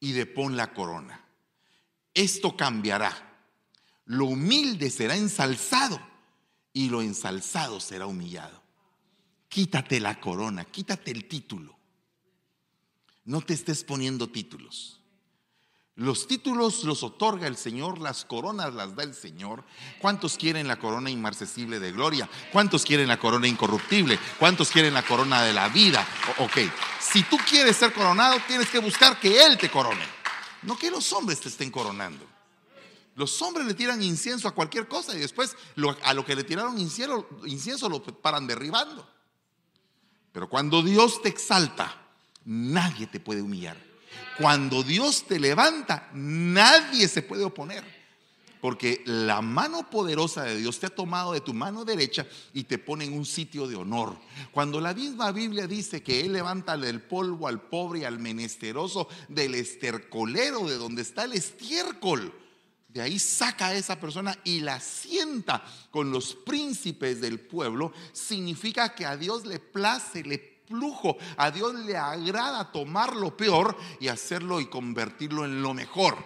y 0.00 0.10
depón 0.10 0.56
la 0.56 0.74
corona. 0.74 1.24
Esto 2.12 2.56
cambiará. 2.56 3.12
Lo 4.06 4.24
humilde 4.24 4.90
será 4.90 5.16
ensalzado 5.16 6.00
y 6.72 6.88
lo 6.88 7.00
ensalzado 7.00 7.78
será 7.78 8.06
humillado. 8.06 8.60
Quítate 9.48 10.00
la 10.00 10.18
corona, 10.18 10.64
quítate 10.64 11.12
el 11.12 11.28
título. 11.28 11.78
No 13.24 13.40
te 13.40 13.54
estés 13.54 13.84
poniendo 13.84 14.28
títulos. 14.30 14.95
Los 15.96 16.26
títulos 16.26 16.84
los 16.84 17.02
otorga 17.02 17.46
el 17.46 17.56
Señor, 17.56 17.98
las 18.00 18.26
coronas 18.26 18.74
las 18.74 18.94
da 18.94 19.02
el 19.02 19.14
Señor. 19.14 19.64
¿Cuántos 19.98 20.36
quieren 20.36 20.68
la 20.68 20.78
corona 20.78 21.08
inmarcesible 21.08 21.80
de 21.80 21.90
gloria? 21.90 22.28
¿Cuántos 22.52 22.84
quieren 22.84 23.08
la 23.08 23.18
corona 23.18 23.48
incorruptible? 23.48 24.18
¿Cuántos 24.38 24.70
quieren 24.70 24.92
la 24.92 25.02
corona 25.02 25.42
de 25.42 25.54
la 25.54 25.70
vida? 25.70 26.06
ok, 26.38 26.58
si 27.00 27.22
tú 27.22 27.38
quieres 27.48 27.78
ser 27.78 27.94
coronado, 27.94 28.36
tienes 28.46 28.68
que 28.68 28.78
buscar 28.78 29.18
que 29.18 29.42
Él 29.42 29.56
te 29.56 29.70
corone, 29.70 30.04
no 30.64 30.76
que 30.76 30.90
los 30.90 31.10
hombres 31.14 31.40
te 31.40 31.48
estén 31.48 31.70
coronando. 31.70 32.26
Los 33.14 33.40
hombres 33.40 33.66
le 33.66 33.72
tiran 33.72 34.02
incienso 34.02 34.46
a 34.48 34.54
cualquier 34.54 34.88
cosa 34.88 35.16
y 35.16 35.20
después 35.20 35.56
a 36.02 36.12
lo 36.12 36.26
que 36.26 36.36
le 36.36 36.44
tiraron 36.44 36.78
incienso, 36.78 37.26
incienso 37.46 37.88
lo 37.88 38.02
paran 38.02 38.46
derribando. 38.46 39.08
Pero 40.30 40.50
cuando 40.50 40.82
Dios 40.82 41.22
te 41.22 41.30
exalta, 41.30 41.96
nadie 42.44 43.06
te 43.06 43.18
puede 43.18 43.40
humillar. 43.40 43.85
Cuando 44.38 44.82
Dios 44.82 45.24
te 45.26 45.40
levanta, 45.40 46.08
nadie 46.12 47.08
se 47.08 47.22
puede 47.22 47.44
oponer. 47.44 47.96
Porque 48.60 49.02
la 49.04 49.42
mano 49.42 49.88
poderosa 49.90 50.42
de 50.42 50.56
Dios 50.56 50.80
te 50.80 50.86
ha 50.86 50.90
tomado 50.90 51.32
de 51.32 51.40
tu 51.40 51.54
mano 51.54 51.84
derecha 51.84 52.26
y 52.52 52.64
te 52.64 52.78
pone 52.78 53.04
en 53.04 53.12
un 53.12 53.24
sitio 53.24 53.68
de 53.68 53.76
honor. 53.76 54.16
Cuando 54.50 54.80
la 54.80 54.94
misma 54.94 55.30
Biblia 55.30 55.66
dice 55.66 56.02
que 56.02 56.20
Él 56.20 56.32
levanta 56.32 56.76
del 56.76 57.00
polvo 57.00 57.48
al 57.48 57.60
pobre 57.60 58.00
y 58.00 58.04
al 58.04 58.18
menesteroso 58.18 59.08
del 59.28 59.54
estercolero, 59.54 60.66
de 60.66 60.78
donde 60.78 61.02
está 61.02 61.24
el 61.24 61.34
estiércol, 61.34 62.32
de 62.88 63.02
ahí 63.02 63.18
saca 63.18 63.66
a 63.68 63.74
esa 63.74 64.00
persona 64.00 64.38
y 64.42 64.60
la 64.60 64.80
sienta 64.80 65.62
con 65.90 66.10
los 66.10 66.34
príncipes 66.34 67.20
del 67.20 67.38
pueblo, 67.38 67.92
significa 68.12 68.94
que 68.94 69.04
a 69.04 69.18
Dios 69.18 69.44
le 69.44 69.60
place, 69.60 70.24
le 70.24 70.55
flujo. 70.66 71.16
A 71.36 71.50
Dios 71.50 71.74
le 71.74 71.96
agrada 71.96 72.70
tomar 72.72 73.16
lo 73.16 73.36
peor 73.36 73.76
y 74.00 74.08
hacerlo 74.08 74.60
y 74.60 74.66
convertirlo 74.66 75.44
en 75.44 75.62
lo 75.62 75.74
mejor. 75.74 76.16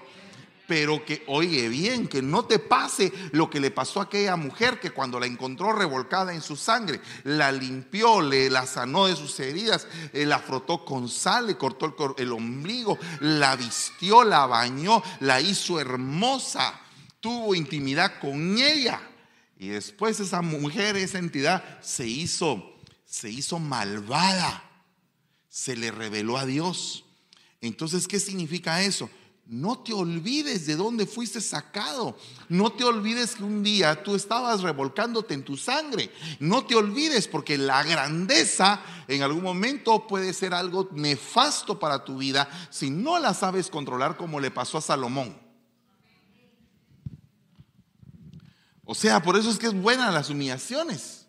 Pero 0.67 1.05
que, 1.05 1.25
oye 1.27 1.69
bien, 1.69 2.07
que 2.07 2.23
no 2.23 2.45
te 2.45 2.61
pase 2.61 3.13
lo 3.33 3.51
que 3.51 3.59
le 3.59 3.73
pasó 3.73 3.99
a 3.99 4.05
aquella 4.05 4.37
mujer 4.37 4.79
que 4.79 4.93
cuando 4.93 5.19
la 5.19 5.27
encontró 5.27 5.73
revolcada 5.73 6.33
en 6.33 6.41
su 6.41 6.55
sangre, 6.55 7.01
la 7.25 7.51
limpió, 7.51 8.21
le 8.21 8.49
la 8.51 8.67
sanó 8.67 9.07
de 9.07 9.17
sus 9.17 9.41
heridas, 9.41 9.89
eh, 10.13 10.25
la 10.27 10.39
frotó 10.39 10.85
con 10.85 11.09
sal, 11.09 11.49
le 11.49 11.57
cortó 11.57 11.87
el, 12.17 12.25
el 12.25 12.33
ombligo, 12.33 12.97
la 13.19 13.57
vistió, 13.57 14.23
la 14.23 14.47
bañó, 14.47 15.03
la 15.19 15.41
hizo 15.41 15.81
hermosa, 15.81 16.81
tuvo 17.19 17.57
intimidad 17.57 18.21
con 18.21 18.57
ella. 18.57 19.01
Y 19.59 19.69
después 19.69 20.21
esa 20.21 20.41
mujer, 20.41 20.97
esa 20.97 21.19
entidad, 21.19 21.81
se 21.81 22.07
hizo 22.07 22.80
se 23.11 23.29
hizo 23.29 23.59
malvada, 23.59 24.63
se 25.49 25.77
le 25.77 25.91
reveló 25.91 26.39
a 26.39 26.47
Dios. 26.47 27.05
Entonces, 27.61 28.07
¿qué 28.07 28.21
significa 28.21 28.83
eso? 28.83 29.11
No 29.47 29.81
te 29.81 29.93
olvides 29.93 30.65
de 30.67 30.77
dónde 30.77 31.07
fuiste 31.07 31.41
sacado. 31.41 32.17
No 32.49 32.71
te 32.71 32.85
olvides 32.85 33.35
que 33.35 33.43
un 33.43 33.65
día 33.65 34.05
tú 34.05 34.15
estabas 34.15 34.63
revolcándote 34.63 35.35
en 35.35 35.45
tu 35.45 35.57
sangre. 35.57 36.13
No 36.39 36.65
te 36.65 36.77
olvides 36.77 37.27
porque 37.27 37.59
la 37.59 37.83
grandeza 37.83 38.81
en 39.09 39.23
algún 39.23 39.43
momento 39.43 40.07
puede 40.07 40.33
ser 40.33 40.55
algo 40.55 40.89
nefasto 40.93 41.81
para 41.81 42.05
tu 42.05 42.19
vida 42.19 42.49
si 42.71 42.91
no 42.91 43.19
la 43.19 43.35
sabes 43.35 43.71
controlar 43.71 44.17
como 44.17 44.39
le 44.39 44.53
pasó 44.53 44.79
a 44.79 44.83
Salomón. 44.83 45.37
O 48.85 48.95
sea, 48.95 49.21
por 49.21 49.37
eso 49.37 49.51
es 49.51 49.59
que 49.59 49.67
es 49.67 49.75
buena 49.75 50.13
las 50.13 50.31
humillaciones. 50.31 51.20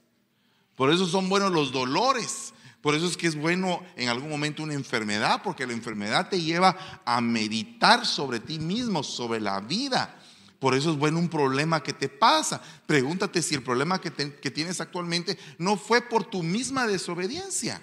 Por 0.81 0.91
eso 0.91 1.05
son 1.05 1.29
buenos 1.29 1.51
los 1.51 1.71
dolores. 1.71 2.55
Por 2.81 2.95
eso 2.95 3.05
es 3.05 3.15
que 3.15 3.27
es 3.27 3.35
bueno 3.35 3.83
en 3.95 4.09
algún 4.09 4.31
momento 4.31 4.63
una 4.63 4.73
enfermedad, 4.73 5.43
porque 5.43 5.67
la 5.67 5.73
enfermedad 5.73 6.27
te 6.27 6.41
lleva 6.41 6.75
a 7.05 7.21
meditar 7.21 8.03
sobre 8.03 8.39
ti 8.39 8.57
mismo, 8.57 9.03
sobre 9.03 9.39
la 9.39 9.59
vida. 9.59 10.19
Por 10.57 10.73
eso 10.73 10.89
es 10.89 10.97
bueno 10.97 11.19
un 11.19 11.29
problema 11.29 11.83
que 11.83 11.93
te 11.93 12.09
pasa. 12.09 12.59
Pregúntate 12.87 13.43
si 13.43 13.53
el 13.53 13.61
problema 13.61 14.01
que, 14.01 14.09
tienes 14.09 14.81
actualmente 14.81 15.37
no 15.59 15.77
fue 15.77 16.01
por 16.01 16.23
tu 16.23 16.41
misma 16.41 16.87
desobediencia. 16.87 17.79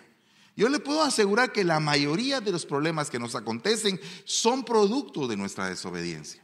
Yo 0.57 0.69
le 0.69 0.81
puedo 0.81 1.05
asegurar 1.05 1.53
que 1.53 1.63
la 1.63 1.79
mayoría 1.79 2.41
de 2.41 2.51
los 2.51 2.67
problemas 2.67 3.11
que 3.11 3.21
nos 3.21 3.37
acontecen 3.37 4.01
son 4.25 4.65
producto 4.65 5.29
de 5.29 5.37
nuestra 5.37 5.69
desobediencia. 5.69 6.43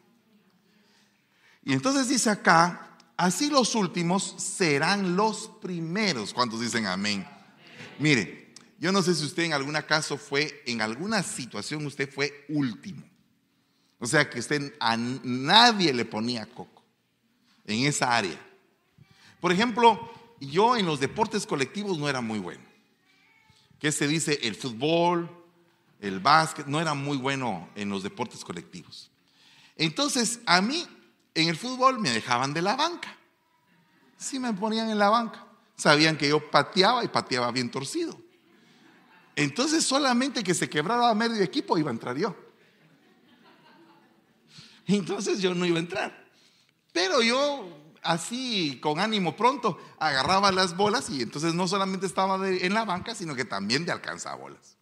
Y 1.64 1.73
entonces 1.73 2.09
dice 2.09 2.31
acá, 2.31 2.93
Así 3.16 3.48
los 3.48 3.74
últimos 3.74 4.35
serán 4.38 5.16
los 5.16 5.50
primeros. 5.61 6.35
¿Cuántos 6.35 6.61
dicen 6.61 6.87
amén? 6.87 7.27
Mire, 7.98 8.53
yo 8.79 8.90
no 8.92 9.03
sé 9.03 9.14
si 9.14 9.24
usted 9.24 9.44
en 9.44 9.53
algún 9.53 9.74
caso 9.87 10.18
fue, 10.18 10.62
en 10.66 10.83
alguna 10.83 11.22
situación 11.22 11.87
usted 11.87 12.12
fue 12.12 12.44
último. 12.48 13.03
O 13.98 14.07
sea 14.07 14.29
que 14.29 14.40
usted 14.40 14.74
a 14.81 14.96
nadie 14.96 15.92
le 15.92 16.05
ponía 16.05 16.46
coco 16.46 16.83
en 17.64 17.87
esa 17.87 18.16
área. 18.16 18.38
Por 19.40 19.53
ejemplo, 19.53 20.11
yo 20.40 20.77
en 20.77 20.87
los 20.87 21.00
deportes 21.00 21.46
colectivos 21.46 21.98
no 21.98 22.09
era 22.09 22.20
muy 22.20 22.38
bueno. 22.38 22.62
¿Qué 23.79 23.92
se 23.92 24.09
dice? 24.09 24.40
El 24.42 24.57
fútbol, 24.57 25.31
el 26.00 26.20
básquet, 26.20 26.66
no 26.66 26.81
era 26.81 26.94
muy 26.94 27.16
bueno 27.16 27.68
en 27.74 27.88
los 27.88 28.03
deportes 28.03 28.44
colectivos. 28.44 29.11
Entonces, 29.77 30.40
a 30.46 30.61
mí 30.61 30.87
en 31.35 31.49
el 31.49 31.57
fútbol 31.57 31.99
me 31.99 32.11
dejaban 32.11 32.55
de 32.55 32.62
la 32.62 32.77
banca. 32.77 33.16
Sí 34.16 34.38
me 34.38 34.53
ponían 34.53 34.90
en 34.90 34.99
la 34.99 35.11
banca. 35.11 35.47
Sabían 35.77 36.16
que 36.16 36.29
yo 36.29 36.51
pateaba 36.51 37.05
y 37.05 37.09
pateaba 37.09 37.51
bien 37.51 37.70
torcido. 37.70 38.18
Entonces, 39.37 39.85
solamente 39.85 40.44
que 40.44 40.55
se 40.55 40.70
quebrara 40.70 41.12
medio 41.14 41.42
equipo 41.42 41.77
iba 41.77 41.90
a 41.90 41.92
entrar 41.92 42.16
yo. 42.16 42.37
Entonces 44.87 45.40
yo 45.40 45.55
no 45.55 45.66
iba 45.66 45.79
a 45.79 45.81
entrar. 45.81 46.25
Pero 46.92 47.23
yo 47.23 47.68
así 48.03 48.79
con 48.81 49.01
ánimo 49.01 49.35
pronto 49.35 49.79
agarraba 49.99 50.53
las 50.53 50.77
bolas 50.77 51.09
y 51.11 51.23
entonces 51.23 51.55
no 51.55 51.66
solamente 51.66 52.07
estaba 52.07 52.49
en 52.49 52.75
la 52.75 52.85
banca, 52.85 53.14
sino 53.14 53.35
que 53.35 53.44
también 53.44 53.85
de 53.85 53.92
alcanzaba 53.92 54.37
bolas. 54.37 54.77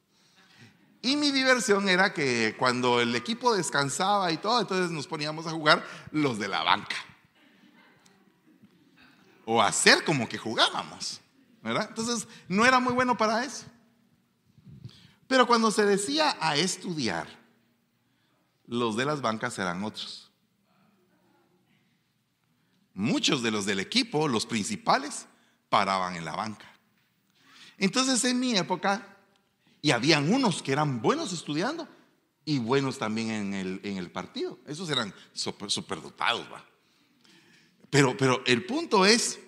Y 1.03 1.17
mi 1.17 1.33
diversión 1.33 1.88
era 1.88 2.15
que 2.15 2.55
cuando 2.57 3.01
el 3.01 3.15
equipo 3.17 3.55
descansaba 3.55 4.31
y 4.31 4.37
todo, 4.37 4.61
entonces 4.61 4.93
nos 4.93 5.09
poníamos 5.09 5.49
a 5.49 5.51
jugar 5.51 5.85
los 6.12 6.38
de 6.38 6.47
la 6.47 6.62
banca. 6.62 6.95
O 9.45 9.61
hacer 9.61 10.05
como 10.05 10.29
que 10.29 10.38
jugábamos, 10.38 11.21
¿verdad? 11.61 11.87
Entonces 11.88 12.29
no 12.47 12.65
era 12.65 12.79
muy 12.79 12.93
bueno 12.93 13.17
para 13.17 13.45
eso. 13.45 13.67
Pero 15.27 15.49
cuando 15.49 15.73
se 15.73 15.85
decía 15.85 16.37
a 16.41 16.55
estudiar, 16.55 17.27
los 18.69 18.97
de 18.97 19.05
las 19.05 19.21
bancas 19.21 19.59
eran 19.59 19.83
otros. 19.83 20.31
Muchos 22.95 23.43
de 23.43 23.51
los 23.51 23.67
del 23.67 23.81
equipo, 23.81 24.29
los 24.29 24.47
principales, 24.47 25.27
paraban 25.69 26.15
en 26.15 26.25
la 26.25 26.37
banca. 26.37 26.67
Entonces 27.77 28.25
en 28.25 28.38
mi 28.38 28.57
época, 28.57 29.12
y 29.83 29.90
habían 29.90 30.33
unos 30.33 30.62
que 30.62 30.73
eran 30.73 31.03
buenos 31.03 31.33
estudiando 31.33 31.88
y 32.45 32.59
buenos 32.59 32.99
también 32.99 33.31
en 33.31 33.55
el, 33.55 33.81
en 33.83 33.99
el 33.99 34.11
partido. 34.11 34.61
Esos 34.66 34.88
eran 34.88 35.12
superdotados, 35.35 36.51
¿va? 36.51 36.64
Pero, 37.90 38.16
pero 38.16 38.42
el 38.47 38.64
punto 38.64 39.05
es 39.05 39.40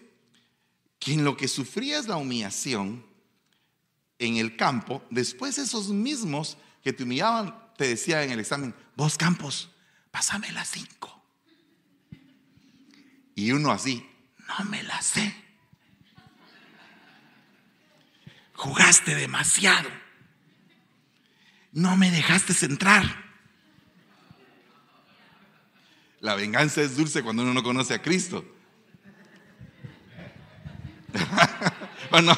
que 0.98 1.14
en 1.14 1.24
lo 1.24 1.36
que 1.36 1.48
sufría 1.48 1.98
es 1.98 2.08
la 2.08 2.16
humillación 2.16 3.06
en 4.18 4.36
el 4.36 4.56
campo, 4.56 5.02
después 5.10 5.56
esos 5.58 5.88
mismos 5.88 6.56
que 6.82 6.92
te 6.92 7.04
humillaban 7.04 7.72
te 7.76 7.88
decían 7.88 8.24
en 8.24 8.32
el 8.32 8.40
examen, 8.40 8.74
vos 8.96 9.16
Campos, 9.16 9.70
pásame 10.10 10.52
las 10.52 10.68
cinco. 10.68 11.22
Y 13.34 13.52
uno 13.52 13.70
así, 13.70 14.08
no 14.46 14.64
me 14.66 14.82
la 14.82 15.00
sé. 15.00 15.34
Jugaste 18.54 19.14
demasiado. 19.14 20.03
No 21.74 21.96
me 21.96 22.10
dejaste 22.12 22.54
centrar. 22.54 23.24
La 26.20 26.36
venganza 26.36 26.80
es 26.80 26.96
dulce 26.96 27.22
cuando 27.22 27.42
uno 27.42 27.52
no 27.52 27.64
conoce 27.64 27.94
a 27.94 28.00
Cristo. 28.00 28.44
¿O 32.12 32.22
no? 32.22 32.34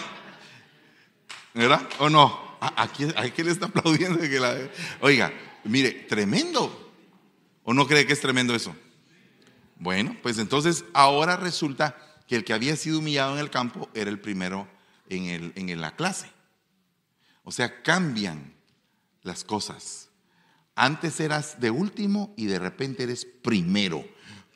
¿Verdad? 1.53 1.87
¿O 1.99 2.09
no? 2.09 2.57
¿A, 2.61 2.89
quién, 2.89 3.15
le 3.15 3.53
está 3.53 3.67
aplaudiendo? 3.67 4.19
Oiga, 5.01 5.33
mire, 5.65 5.93
tremendo. 6.09 6.95
¿O 7.63 7.75
no 7.75 7.87
cree 7.87 8.07
que 8.07 8.15
es 8.15 8.21
tremendo 8.21 8.55
eso? 8.55 8.75
Bueno, 9.79 10.17
pues 10.23 10.39
entonces 10.39 10.87
ahora 10.95 11.37
resulta 11.37 11.95
que 12.27 12.37
el 12.37 12.45
que 12.45 12.55
había 12.55 12.75
sido 12.75 13.01
humillado 13.01 13.35
en 13.35 13.41
el 13.41 13.51
campo 13.51 13.91
era 13.93 14.09
el 14.09 14.19
primero 14.19 14.67
en, 15.11 15.27
el, 15.27 15.53
en 15.55 15.79
la 15.81 15.95
clase. 15.95 16.31
O 17.45 17.53
sea, 17.53 17.83
cambian 17.83 18.56
las 19.27 19.45
cosas. 19.45 20.09
Antes 20.75 21.21
eras 21.21 21.61
de 21.61 21.71
último 21.71 22.33
y 22.37 22.47
de 22.47 22.59
repente 22.59 23.03
eres 23.03 23.25
primero, 23.25 24.07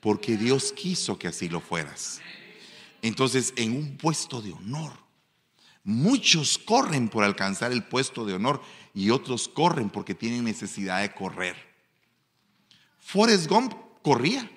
porque 0.01 0.37
Dios 0.37 0.73
quiso 0.73 1.19
que 1.19 1.29
así 1.29 1.49
lo 1.49 1.61
fueras. 1.61 2.21
Entonces, 3.03 3.53
en 3.57 3.77
un 3.77 3.97
puesto 3.97 4.43
de 4.43 4.53
honor, 4.53 4.93
muchos 5.85 6.59
corren 6.59 7.09
por 7.09 7.25
alcanzar 7.25 7.73
el 7.73 7.85
puesto 7.85 8.25
de 8.25 8.35
honor 8.35 8.63
y 8.95 9.11
otros 9.11 9.49
corren 9.49 9.91
porque 9.91 10.15
tienen 10.15 10.45
necesidad 10.45 11.01
de 11.01 11.13
correr. 11.15 11.57
Forrest 12.99 13.47
Gump 13.49 13.75
corría 14.03 14.49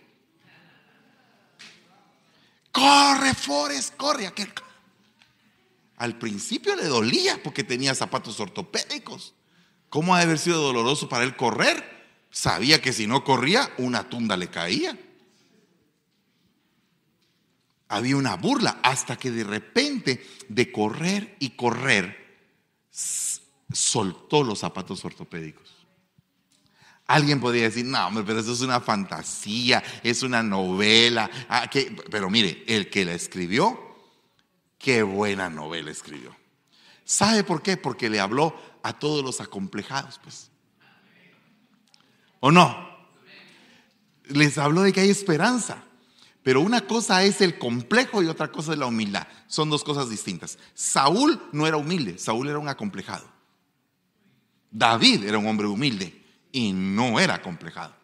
corre, 2.73 3.33
Forrest, 3.33 3.95
corre. 3.95 4.33
Al 5.97 6.17
principio 6.17 6.75
le 6.75 6.85
dolía 6.85 7.41
porque 7.41 7.63
tenía 7.63 7.95
zapatos 7.95 8.39
ortopédicos. 8.41 9.33
¿Cómo 9.93 10.15
ha 10.15 10.17
de 10.17 10.23
haber 10.23 10.39
sido 10.39 10.59
doloroso 10.59 11.07
para 11.07 11.23
él 11.23 11.35
correr? 11.35 11.83
Sabía 12.31 12.81
que 12.81 12.91
si 12.91 13.05
no 13.05 13.23
corría, 13.23 13.71
una 13.77 14.09
tunda 14.09 14.35
le 14.35 14.47
caía. 14.47 14.97
Había 17.89 18.17
una 18.17 18.35
burla 18.35 18.79
hasta 18.81 19.17
que 19.17 19.29
de 19.29 19.43
repente, 19.43 20.27
de 20.49 20.71
correr 20.71 21.35
y 21.37 21.51
correr, 21.51 22.41
soltó 23.71 24.43
los 24.43 24.57
zapatos 24.57 25.05
ortopédicos. 25.05 25.85
Alguien 27.05 27.39
podría 27.39 27.65
decir, 27.65 27.85
no, 27.85 28.09
pero 28.25 28.39
eso 28.39 28.53
es 28.53 28.61
una 28.61 28.81
fantasía, 28.81 29.83
es 30.01 30.23
una 30.23 30.41
novela. 30.41 31.29
Ah, 31.47 31.69
pero 32.09 32.31
mire, 32.31 32.63
el 32.65 32.89
que 32.89 33.05
la 33.05 33.13
escribió, 33.13 33.79
qué 34.79 35.03
buena 35.03 35.51
novela 35.51 35.91
escribió. 35.91 36.35
¿Sabe 37.05 37.43
por 37.43 37.61
qué? 37.61 37.77
Porque 37.77 38.09
le 38.09 38.19
habló 38.19 38.55
a 38.81 38.97
todos 38.97 39.23
los 39.23 39.41
acomplejados, 39.41 40.19
pues. 40.23 40.49
¿O 42.39 42.51
no? 42.51 42.89
Les 44.25 44.57
habló 44.57 44.81
de 44.81 44.93
que 44.93 45.01
hay 45.01 45.09
esperanza. 45.09 45.83
Pero 46.43 46.59
una 46.59 46.81
cosa 46.81 47.23
es 47.23 47.39
el 47.39 47.57
complejo 47.57 48.21
y 48.21 48.27
otra 48.27 48.51
cosa 48.51 48.73
es 48.73 48.77
la 48.77 48.85
humildad. 48.85 49.27
Son 49.47 49.69
dos 49.69 49.83
cosas 49.83 50.09
distintas. 50.09 50.59
Saúl 50.73 51.41
no 51.53 51.65
era 51.65 51.77
humilde, 51.77 52.17
Saúl 52.17 52.49
era 52.49 52.59
un 52.59 52.67
acomplejado. 52.67 53.25
David 54.69 55.23
era 55.23 55.37
un 55.37 55.47
hombre 55.47 55.67
humilde 55.67 56.21
y 56.51 56.73
no 56.73 57.19
era 57.19 57.41
complejado. 57.41 57.95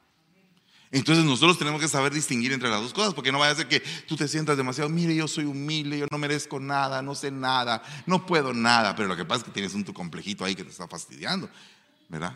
Entonces 0.91 1.23
nosotros 1.23 1.59
tenemos 1.59 1.79
que 1.79 1.87
saber 1.87 2.11
distinguir 2.11 2.51
entre 2.51 2.69
las 2.69 2.81
dos 2.81 2.93
cosas, 2.93 3.13
porque 3.13 3.31
no 3.31 3.37
vaya 3.37 3.51
a 3.51 3.55
ser 3.55 3.67
que 3.67 3.83
tú 4.07 4.15
te 4.15 4.27
sientas 4.27 4.57
demasiado, 4.57 4.89
mire, 4.89 5.15
yo 5.15 5.27
soy 5.27 5.45
humilde, 5.45 5.99
yo 5.99 6.07
no 6.09 6.17
merezco 6.17 6.59
nada, 6.59 7.03
no 7.03 7.13
sé 7.13 7.29
nada, 7.29 7.83
no 8.07 8.25
puedo 8.25 8.53
nada, 8.53 8.95
pero 8.95 9.07
lo 9.07 9.15
que 9.15 9.25
pasa 9.25 9.39
es 9.39 9.43
que 9.45 9.51
tienes 9.51 9.75
un 9.75 9.83
tu 9.83 9.93
complejito 9.93 10.43
ahí 10.43 10.55
que 10.55 10.63
te 10.63 10.71
está 10.71 10.87
fastidiando, 10.87 11.47
¿verdad? 12.07 12.33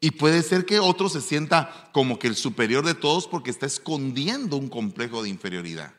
Y 0.00 0.12
puede 0.12 0.42
ser 0.42 0.64
que 0.64 0.78
otro 0.78 1.10
se 1.10 1.20
sienta 1.20 1.90
como 1.92 2.18
que 2.18 2.26
el 2.26 2.36
superior 2.36 2.86
de 2.86 2.94
todos 2.94 3.26
porque 3.26 3.50
está 3.50 3.66
escondiendo 3.66 4.56
un 4.56 4.70
complejo 4.70 5.22
de 5.22 5.28
inferioridad. 5.28 5.92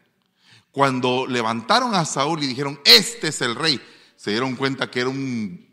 Cuando 0.71 1.27
levantaron 1.27 1.93
a 1.93 2.05
Saúl 2.05 2.41
y 2.41 2.47
dijeron, 2.47 2.79
este 2.83 3.27
es 3.27 3.41
el 3.41 3.53
rey, 3.53 3.79
se 4.15 4.31
dieron 4.31 4.55
cuenta 4.55 4.89
que 4.89 5.01
era 5.01 5.09
un, 5.09 5.67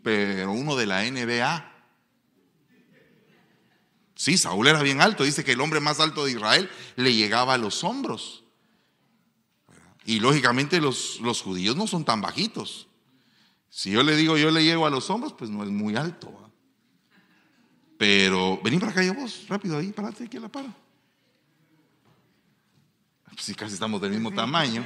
uno 0.47 0.75
de 0.75 0.85
la 0.85 1.09
NBA 1.09 1.68
Sí, 4.19 4.37
Saúl 4.37 4.67
era 4.67 4.83
bien 4.83 4.99
alto. 4.99 5.23
Dice 5.23 5.45
que 5.45 5.53
el 5.53 5.61
hombre 5.61 5.79
más 5.79 6.01
alto 6.01 6.25
de 6.25 6.31
Israel 6.31 6.69
le 6.97 7.15
llegaba 7.15 7.53
a 7.53 7.57
los 7.57 7.85
hombros. 7.85 8.43
Y 10.03 10.19
lógicamente 10.19 10.81
los, 10.81 11.21
los 11.21 11.41
judíos 11.41 11.77
no 11.77 11.87
son 11.87 12.03
tan 12.03 12.19
bajitos. 12.19 12.89
Si 13.69 13.91
yo 13.91 14.03
le 14.03 14.17
digo 14.17 14.37
yo 14.37 14.51
le 14.51 14.61
llego 14.61 14.85
a 14.85 14.89
los 14.89 15.09
hombros, 15.09 15.31
pues 15.31 15.49
no 15.49 15.63
es 15.63 15.69
muy 15.69 15.95
alto. 15.95 16.51
Pero 17.97 18.59
vení 18.61 18.77
para 18.77 18.91
acá 18.91 19.01
ya 19.01 19.13
vos, 19.13 19.45
rápido 19.47 19.77
ahí, 19.77 19.93
parate 19.93 20.25
aquí 20.25 20.35
a 20.35 20.41
la 20.41 20.49
para. 20.49 20.67
Pues 23.23 23.45
si 23.45 23.55
casi 23.55 23.75
estamos 23.75 24.01
del 24.01 24.11
mismo 24.11 24.33
tamaño. 24.33 24.85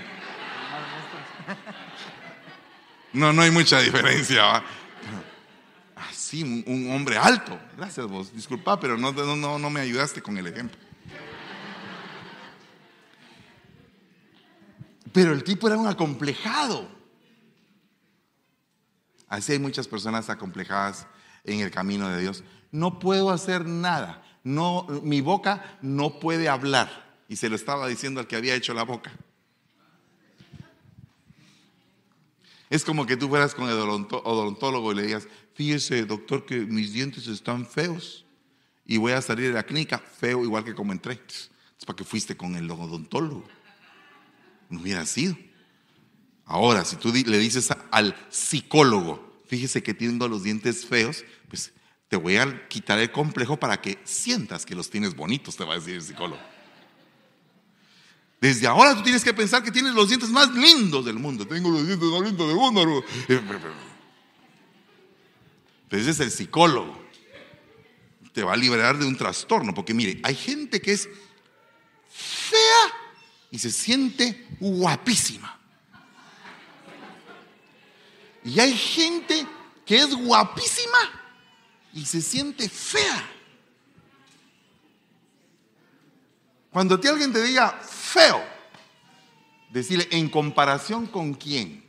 No, 3.13 3.33
no 3.33 3.41
hay 3.41 3.49
mucha 3.49 3.79
diferencia 3.79 4.63
un, 6.41 6.89
hombre 6.91 7.17
alto. 7.17 7.59
Gracias 7.77 8.07
vos, 8.07 8.33
disculpa, 8.33 8.79
pero 8.79 8.97
no, 8.97 9.11
no, 9.11 9.59
no 9.59 9.69
me 9.69 9.81
ayudaste 9.81 10.21
con 10.21 10.37
el 10.37 10.47
ejemplo. 10.47 10.79
Pero 15.11 15.31
el 15.31 15.43
tipo 15.43 15.67
era 15.67 15.77
un 15.77 15.87
acomplejado. 15.87 16.89
Así 19.27 19.51
hay 19.51 19.59
muchas 19.59 19.87
personas 19.87 20.29
acomplejadas 20.29 21.05
en 21.43 21.59
el 21.59 21.69
camino 21.69 22.09
de 22.09 22.19
Dios. 22.19 22.43
No 22.71 22.99
puedo 22.99 23.29
hacer 23.29 23.65
nada. 23.65 24.23
No, 24.43 24.87
mi 25.03 25.21
boca 25.21 25.77
no 25.81 26.19
puede 26.19 26.49
hablar. 26.49 27.21
Y 27.29 27.35
se 27.35 27.49
lo 27.49 27.55
estaba 27.55 27.87
diciendo 27.87 28.19
al 28.19 28.27
que 28.27 28.35
había 28.35 28.55
hecho 28.55 28.73
la 28.73 28.83
boca. 28.83 29.11
Es 32.69 32.83
como 32.83 33.05
que 33.05 33.17
tú 33.17 33.29
fueras 33.29 33.53
con 33.53 33.69
el 33.69 33.77
odontólogo 33.77 34.91
y 34.91 34.95
le 34.95 35.03
digas, 35.03 35.27
fíjese 35.53 36.05
doctor 36.05 36.45
que 36.45 36.59
mis 36.59 36.93
dientes 36.93 37.27
están 37.27 37.65
feos 37.65 38.25
y 38.85 38.97
voy 38.97 39.13
a 39.13 39.21
salir 39.21 39.47
de 39.47 39.53
la 39.53 39.63
clínica 39.63 39.97
feo 39.97 40.43
igual 40.43 40.63
que 40.63 40.75
como 40.75 40.91
entré. 40.91 41.21
Es 41.29 41.85
para 41.85 41.97
que 41.97 42.03
fuiste 42.03 42.35
con 42.35 42.55
el 42.55 42.69
odontólogo. 42.69 43.45
No 44.69 44.81
hubiera 44.81 45.05
sido. 45.05 45.37
Ahora, 46.45 46.83
si 46.83 46.97
tú 46.97 47.11
le 47.13 47.37
dices 47.37 47.69
al 47.91 48.15
psicólogo, 48.29 49.41
fíjese 49.47 49.81
que 49.81 49.93
tengo 49.93 50.27
los 50.27 50.43
dientes 50.43 50.85
feos, 50.85 51.23
pues 51.47 51.71
te 52.09 52.17
voy 52.17 52.37
a 52.37 52.67
quitar 52.67 52.99
el 52.99 53.11
complejo 53.11 53.57
para 53.57 53.79
que 53.79 53.99
sientas 54.03 54.65
que 54.65 54.75
los 54.75 54.89
tienes 54.89 55.15
bonitos, 55.15 55.55
te 55.55 55.63
va 55.63 55.73
a 55.73 55.77
decir 55.77 55.95
el 55.95 56.01
psicólogo. 56.01 56.41
Desde 58.41 58.67
ahora 58.67 58.93
tú 58.93 59.03
tienes 59.03 59.23
que 59.23 59.33
pensar 59.33 59.63
que 59.63 59.71
tienes 59.71 59.93
los 59.93 60.09
dientes 60.09 60.29
más 60.29 60.53
lindos 60.53 61.05
del 61.05 61.17
mundo. 61.17 61.47
Tengo 61.47 61.69
los 61.69 61.87
dientes 61.87 62.09
más 62.09 62.21
lindos 62.21 62.47
del 62.47 62.57
mundo. 62.57 63.05
Pero 65.93 66.01
ese 66.01 66.09
es 66.09 66.19
el 66.21 66.31
psicólogo. 66.31 66.99
Te 68.33 68.41
va 68.41 68.53
a 68.53 68.57
liberar 68.57 68.97
de 68.97 69.05
un 69.05 69.15
trastorno. 69.15 69.75
Porque 69.75 69.93
mire, 69.93 70.19
hay 70.23 70.33
gente 70.33 70.81
que 70.81 70.91
es 70.91 71.07
fea 72.09 72.93
y 73.51 73.59
se 73.59 73.69
siente 73.69 74.47
guapísima. 74.59 75.55
Y 78.43 78.59
hay 78.59 78.75
gente 78.75 79.45
que 79.85 79.97
es 79.97 80.15
guapísima 80.15 80.97
y 81.93 82.03
se 82.05 82.23
siente 82.23 82.67
fea. 82.69 83.29
Cuando 86.71 86.99
ti 86.99 87.07
alguien 87.07 87.31
te 87.31 87.43
diga 87.43 87.69
feo, 87.69 88.43
decirle 89.69 90.07
en 90.09 90.27
comparación 90.27 91.05
con 91.05 91.35
quién. 91.35 91.82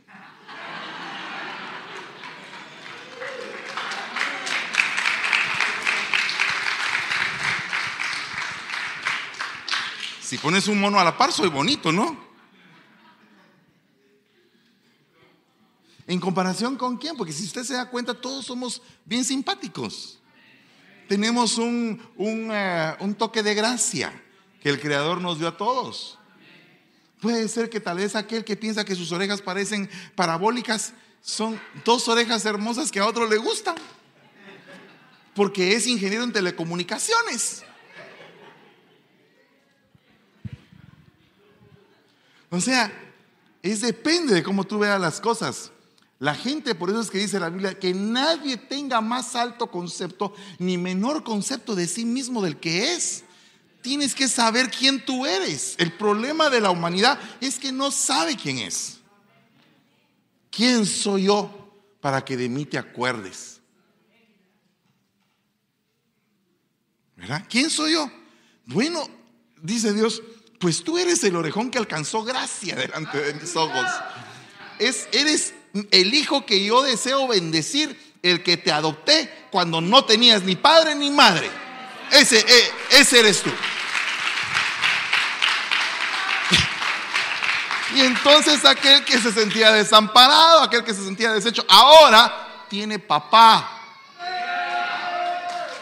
Si 10.25 10.39
pones 10.39 10.67
un 10.67 10.79
mono 10.79 10.99
a 10.99 11.03
la 11.03 11.15
par, 11.15 11.31
soy 11.31 11.49
bonito, 11.49 11.91
¿no? 11.91 12.17
¿En 16.07 16.19
comparación 16.19 16.77
con 16.77 16.97
quién? 16.97 17.15
Porque 17.15 17.31
si 17.31 17.43
usted 17.43 17.63
se 17.63 17.75
da 17.75 17.91
cuenta, 17.91 18.19
todos 18.19 18.43
somos 18.43 18.81
bien 19.05 19.23
simpáticos. 19.23 20.17
Tenemos 21.07 21.59
un, 21.59 22.01
eh, 22.17 22.95
un, 23.01 23.13
toque 23.13 23.43
de 23.43 23.53
gracia 23.53 24.19
que 24.61 24.69
el 24.69 24.81
Creador 24.81 25.21
nos 25.21 25.37
dio 25.37 25.47
a 25.47 25.57
todos. 25.57 26.17
Puede 27.21 27.47
ser 27.47 27.69
que 27.69 27.79
tal 27.79 27.97
vez 27.97 28.15
aquel 28.15 28.43
que 28.43 28.55
piensa 28.55 28.83
que 28.83 28.95
sus 28.95 29.11
orejas 29.11 29.43
parecen 29.43 29.87
parabólicas 30.15 30.93
son 31.21 31.61
dos 31.83 32.07
orejas 32.07 32.43
hermosas 32.45 32.91
que 32.91 32.99
a 32.99 33.05
otro 33.05 33.29
le 33.29 33.37
gustan. 33.37 33.75
Porque 35.35 35.73
es 35.73 35.85
ingeniero 35.85 36.23
en 36.23 36.33
telecomunicaciones. 36.33 37.63
O 42.55 42.61
sea, 42.61 42.91
es 43.61 43.81
depende 43.81 44.33
de 44.33 44.43
cómo 44.43 44.63
tú 44.63 44.79
veas 44.79 44.99
las 44.99 45.19
cosas. 45.19 45.71
La 46.19 46.33
gente, 46.33 46.73
por 46.73 46.89
eso 46.89 47.01
es 47.01 47.11
que 47.11 47.17
dice 47.17 47.39
la 47.39 47.49
Biblia, 47.49 47.77
que 47.77 47.93
nadie 47.93 48.55
tenga 48.55 49.01
más 49.01 49.35
alto 49.35 49.69
concepto 49.69 50.33
ni 50.59 50.77
menor 50.77 51.23
concepto 51.23 51.75
de 51.75 51.87
sí 51.87 52.05
mismo 52.05 52.41
del 52.41 52.57
que 52.57 52.93
es. 52.93 53.25
Tienes 53.81 54.15
que 54.15 54.29
saber 54.29 54.71
quién 54.71 55.03
tú 55.03 55.25
eres. 55.25 55.75
El 55.77 55.91
problema 55.91 56.49
de 56.49 56.61
la 56.61 56.71
humanidad 56.71 57.19
es 57.41 57.59
que 57.59 57.73
no 57.73 57.91
sabe 57.91 58.37
quién 58.37 58.59
es. 58.59 58.99
¿Quién 60.49 60.85
soy 60.85 61.23
yo 61.23 61.51
para 61.99 62.23
que 62.23 62.37
de 62.37 62.47
mí 62.47 62.65
te 62.65 62.77
acuerdes? 62.77 63.59
¿Verdad? 67.17 67.45
¿Quién 67.49 67.69
soy 67.69 67.93
yo? 67.93 68.09
Bueno, 68.65 69.05
dice 69.61 69.93
Dios, 69.93 70.21
pues 70.59 70.83
tú 70.83 70.97
eres 70.97 71.23
el 71.23 71.35
orejón 71.35 71.69
que 71.71 71.77
alcanzó 71.77 72.23
gracia 72.23 72.75
delante 72.75 73.17
de 73.19 73.33
mis 73.33 73.55
ojos. 73.55 73.85
Es, 74.79 75.07
eres 75.11 75.53
el 75.91 76.13
hijo 76.13 76.45
que 76.45 76.63
yo 76.63 76.81
deseo 76.81 77.27
bendecir, 77.27 77.99
el 78.21 78.43
que 78.43 78.57
te 78.57 78.71
adopté 78.71 79.47
cuando 79.51 79.81
no 79.81 80.05
tenías 80.05 80.43
ni 80.43 80.55
padre 80.55 80.95
ni 80.95 81.11
madre. 81.11 81.49
Ese, 82.11 82.39
eh, 82.39 82.71
ese 82.91 83.19
eres 83.19 83.41
tú. 83.41 83.51
Y 87.95 88.01
entonces 88.01 88.65
aquel 88.65 89.05
que 89.05 89.19
se 89.19 89.31
sentía 89.31 89.71
desamparado, 89.71 90.63
aquel 90.63 90.83
que 90.83 90.93
se 90.93 91.03
sentía 91.03 91.31
deshecho, 91.31 91.65
ahora 91.69 92.65
tiene 92.67 92.99
papá. 92.99 93.71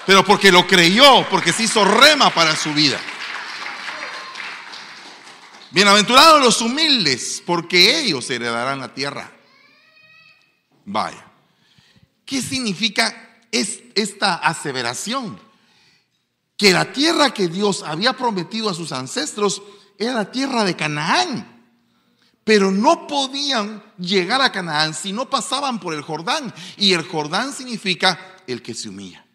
Pero 0.06 0.24
porque 0.24 0.52
lo 0.52 0.68
creyó, 0.68 1.28
porque 1.30 1.54
se 1.54 1.64
hizo 1.64 1.84
rema 1.86 2.30
para 2.30 2.56
su 2.56 2.74
vida. 2.74 3.00
Bienaventurados 5.74 6.40
los 6.40 6.62
humildes, 6.62 7.42
porque 7.44 8.00
ellos 8.00 8.30
heredarán 8.30 8.80
la 8.80 8.94
tierra. 8.94 9.32
Vaya. 10.86 11.26
¿Qué 12.24 12.44
significa 12.44 13.42
esta 13.52 14.36
aseveración? 14.36 15.40
Que 16.58 16.74
la 16.74 16.94
tierra 16.94 17.34
que 17.34 17.48
Dios 17.48 17.82
había 17.82 18.14
prometido 18.14 18.70
a 18.70 18.76
sus 18.76 18.92
ancestros 18.92 19.64
era 19.98 20.14
la 20.14 20.32
tierra 20.32 20.64
de 20.64 20.76
Canaán. 20.76 21.66
Pero 22.44 22.70
no 22.70 23.08
podían 23.08 23.84
llegar 23.98 24.42
a 24.42 24.52
Canaán 24.52 24.94
si 24.94 25.12
no 25.12 25.28
pasaban 25.28 25.80
por 25.80 25.96
el 25.96 26.04
Jordán. 26.04 26.54
Y 26.78 26.94
el 26.94 27.02
Jordán 27.02 27.52
significa 27.52 28.38
el 28.46 28.62
que 28.62 28.76
se 28.76 28.90
humilla. 28.90 29.26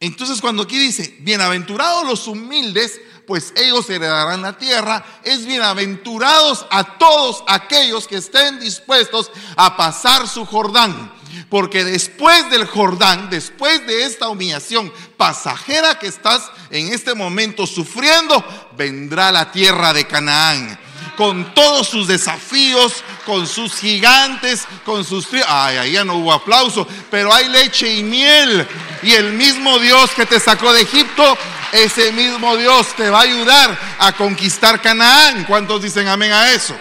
Entonces 0.00 0.40
cuando 0.40 0.62
aquí 0.62 0.78
dice, 0.78 1.16
bienaventurados 1.20 2.06
los 2.06 2.26
humildes, 2.26 3.00
pues 3.26 3.52
ellos 3.56 3.88
heredarán 3.90 4.42
la 4.42 4.56
tierra, 4.56 5.04
es 5.24 5.46
bienaventurados 5.46 6.66
a 6.70 6.98
todos 6.98 7.42
aquellos 7.48 8.06
que 8.06 8.16
estén 8.16 8.60
dispuestos 8.60 9.30
a 9.56 9.76
pasar 9.76 10.28
su 10.28 10.46
Jordán. 10.46 11.12
Porque 11.50 11.84
después 11.84 12.48
del 12.50 12.66
Jordán, 12.66 13.28
después 13.30 13.86
de 13.86 14.04
esta 14.04 14.28
humillación 14.28 14.92
pasajera 15.16 15.98
que 15.98 16.06
estás 16.06 16.50
en 16.70 16.92
este 16.92 17.14
momento 17.14 17.66
sufriendo, 17.66 18.44
vendrá 18.76 19.30
la 19.32 19.52
tierra 19.52 19.92
de 19.92 20.06
Canaán 20.06 20.78
con 21.16 21.54
todos 21.54 21.88
sus 21.88 22.06
desafíos, 22.06 23.02
con 23.24 23.46
sus 23.46 23.74
gigantes, 23.74 24.66
con 24.84 25.04
sus... 25.04 25.26
Ay, 25.48 25.76
ahí 25.78 25.92
ya 25.92 26.04
no 26.04 26.16
hubo 26.16 26.32
aplauso, 26.32 26.86
pero 27.10 27.32
hay 27.32 27.48
leche 27.48 27.92
y 27.96 28.02
miel. 28.02 28.66
Y 29.02 29.12
el 29.12 29.32
mismo 29.32 29.78
Dios 29.78 30.10
que 30.10 30.26
te 30.26 30.38
sacó 30.38 30.72
de 30.72 30.82
Egipto, 30.82 31.36
ese 31.72 32.12
mismo 32.12 32.56
Dios 32.56 32.94
te 32.96 33.10
va 33.10 33.20
a 33.20 33.22
ayudar 33.22 33.78
a 33.98 34.12
conquistar 34.12 34.80
Canaán. 34.80 35.44
¿Cuántos 35.44 35.82
dicen 35.82 36.08
amén 36.08 36.32
a 36.32 36.52
eso? 36.52 36.76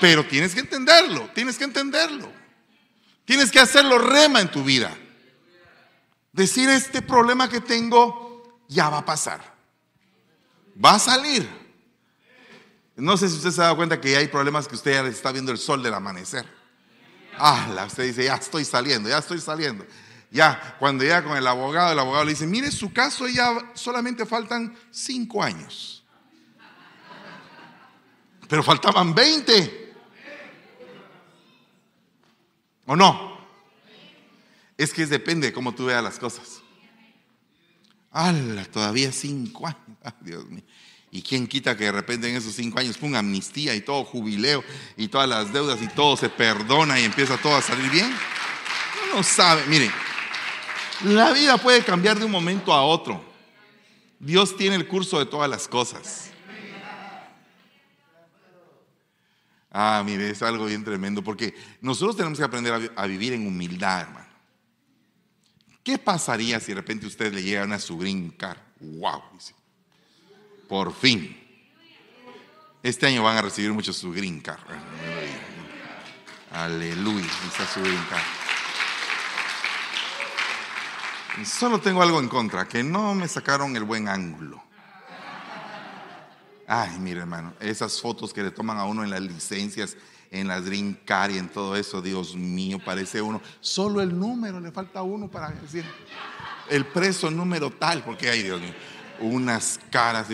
Pero 0.00 0.24
tienes 0.24 0.54
que 0.54 0.60
entenderlo, 0.60 1.30
tienes 1.34 1.56
que 1.56 1.64
entenderlo. 1.64 2.30
Tienes 3.24 3.50
que 3.50 3.58
hacerlo 3.58 3.98
rema 3.98 4.40
en 4.40 4.50
tu 4.50 4.62
vida. 4.62 4.96
Decir 6.32 6.68
este 6.68 7.02
problema 7.02 7.48
que 7.48 7.60
tengo 7.60 8.60
ya 8.68 8.88
va 8.88 8.98
a 8.98 9.04
pasar. 9.04 9.40
Va 10.82 10.94
a 10.94 10.98
salir. 10.98 11.48
No 12.94 13.16
sé 13.16 13.28
si 13.28 13.36
usted 13.36 13.50
se 13.50 13.60
ha 13.60 13.64
dado 13.64 13.76
cuenta 13.76 14.00
que 14.00 14.16
hay 14.16 14.28
problemas 14.28 14.68
que 14.68 14.76
usted 14.76 14.92
ya 14.92 15.08
está 15.08 15.32
viendo 15.32 15.52
el 15.52 15.58
sol 15.58 15.82
del 15.82 15.92
amanecer. 15.92 16.46
Ah, 17.38 17.84
usted 17.86 18.04
dice, 18.04 18.24
ya 18.24 18.36
estoy 18.36 18.64
saliendo, 18.64 19.08
ya 19.08 19.18
estoy 19.18 19.40
saliendo. 19.40 19.84
Ya, 20.30 20.76
cuando 20.78 21.04
llega 21.04 21.22
con 21.22 21.36
el 21.36 21.46
abogado, 21.46 21.92
el 21.92 21.98
abogado 21.98 22.24
le 22.24 22.32
dice, 22.32 22.46
mire, 22.46 22.70
su 22.70 22.92
caso 22.92 23.28
ya 23.28 23.72
solamente 23.74 24.26
faltan 24.26 24.76
cinco 24.90 25.42
años. 25.42 26.04
Pero 28.48 28.62
faltaban 28.62 29.14
20. 29.14 29.94
¿O 32.86 32.96
no? 32.96 33.36
Es 34.76 34.92
que 34.92 35.06
depende 35.06 35.48
de 35.48 35.52
cómo 35.52 35.74
tú 35.74 35.86
veas 35.86 36.02
las 36.02 36.18
cosas. 36.18 36.60
¡Hala! 38.12 38.64
Todavía 38.66 39.10
cinco 39.12 39.66
años. 39.66 39.80
Dios 40.20 40.46
mío. 40.46 40.62
¿Y 41.10 41.22
quién 41.22 41.46
quita 41.46 41.76
que 41.76 41.84
de 41.84 41.92
repente 41.92 42.28
en 42.28 42.36
esos 42.36 42.54
cinco 42.54 42.78
años 42.78 42.98
ponga 42.98 43.20
amnistía 43.20 43.74
y 43.74 43.80
todo 43.80 44.04
jubileo 44.04 44.62
y 44.96 45.08
todas 45.08 45.28
las 45.28 45.52
deudas 45.52 45.80
y 45.80 45.88
todo 45.88 46.16
se 46.16 46.28
perdona 46.28 47.00
y 47.00 47.04
empieza 47.04 47.38
todo 47.38 47.56
a 47.56 47.62
salir 47.62 47.90
bien? 47.90 48.12
No 49.14 49.22
sabe, 49.22 49.64
miren, 49.66 49.90
la 51.04 51.32
vida 51.32 51.58
puede 51.58 51.84
cambiar 51.84 52.18
de 52.18 52.24
un 52.24 52.30
momento 52.30 52.72
a 52.72 52.82
otro. 52.84 53.22
Dios 54.18 54.56
tiene 54.56 54.76
el 54.76 54.88
curso 54.88 55.18
de 55.18 55.26
todas 55.26 55.48
las 55.48 55.68
cosas. 55.68 56.30
Ah, 59.70 60.02
mire, 60.04 60.30
es 60.30 60.40
algo 60.42 60.64
bien 60.64 60.84
tremendo 60.84 61.22
porque 61.22 61.54
nosotros 61.82 62.16
tenemos 62.16 62.38
que 62.38 62.44
aprender 62.44 62.92
a, 62.96 63.06
vivir 63.06 63.34
en 63.34 63.46
humildad, 63.46 64.02
hermano. 64.02 64.26
¿Qué 65.82 65.98
pasaría 65.98 66.58
si 66.60 66.68
de 66.68 66.76
repente 66.76 67.06
usted 67.06 67.32
le 67.32 67.42
llega 67.42 67.62
a 67.62 67.78
su 67.78 67.98
green 67.98 68.30
car? 68.30 68.58
¡Wow! 68.80 69.22
Por 70.66 70.94
fin. 70.94 71.36
Este 72.82 73.06
año 73.06 73.22
van 73.22 73.36
a 73.36 73.42
recibir 73.42 73.72
muchos 73.72 73.96
su 73.96 74.12
green 74.12 74.40
card. 74.40 74.60
Aleluya, 76.52 77.26
está 77.46 77.66
su 77.66 77.80
green 77.80 78.04
card. 78.08 78.45
Solo 81.44 81.80
tengo 81.80 82.02
algo 82.02 82.20
en 82.20 82.28
contra, 82.28 82.66
que 82.66 82.82
no 82.82 83.14
me 83.14 83.28
sacaron 83.28 83.76
el 83.76 83.84
buen 83.84 84.08
ángulo. 84.08 84.62
Ay, 86.66 86.98
mire 86.98 87.20
hermano, 87.20 87.54
esas 87.60 88.00
fotos 88.00 88.32
que 88.32 88.42
le 88.42 88.50
toman 88.50 88.78
a 88.78 88.84
uno 88.84 89.04
en 89.04 89.10
las 89.10 89.20
licencias 89.20 89.96
en 90.30 90.48
las 90.48 90.64
drincar 90.64 91.30
y 91.30 91.38
en 91.38 91.48
todo 91.48 91.76
eso, 91.76 92.02
Dios 92.02 92.34
mío, 92.34 92.78
parece 92.84 93.22
uno. 93.22 93.40
Solo 93.60 94.00
el 94.00 94.18
número, 94.18 94.60
le 94.60 94.70
falta 94.70 95.02
uno 95.02 95.28
para 95.28 95.50
decir 95.50 95.84
el 96.68 96.84
preso 96.86 97.30
número 97.30 97.70
tal, 97.70 98.02
porque 98.04 98.28
hay 98.28 98.42
Dios 98.42 98.60
mío, 98.60 98.74
unas 99.20 99.78
caras. 99.90 100.28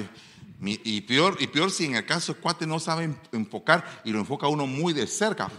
y, 0.60 1.00
peor, 1.02 1.36
y 1.40 1.46
peor 1.46 1.70
si 1.70 1.86
en 1.86 1.96
el 1.96 2.06
caso 2.06 2.32
el 2.32 2.38
cuate 2.38 2.66
no 2.66 2.80
sabe 2.80 3.14
enfocar 3.32 4.02
y 4.04 4.12
lo 4.12 4.18
enfoca 4.18 4.46
uno 4.48 4.66
muy 4.66 4.92
de 4.92 5.06
cerca. 5.06 5.50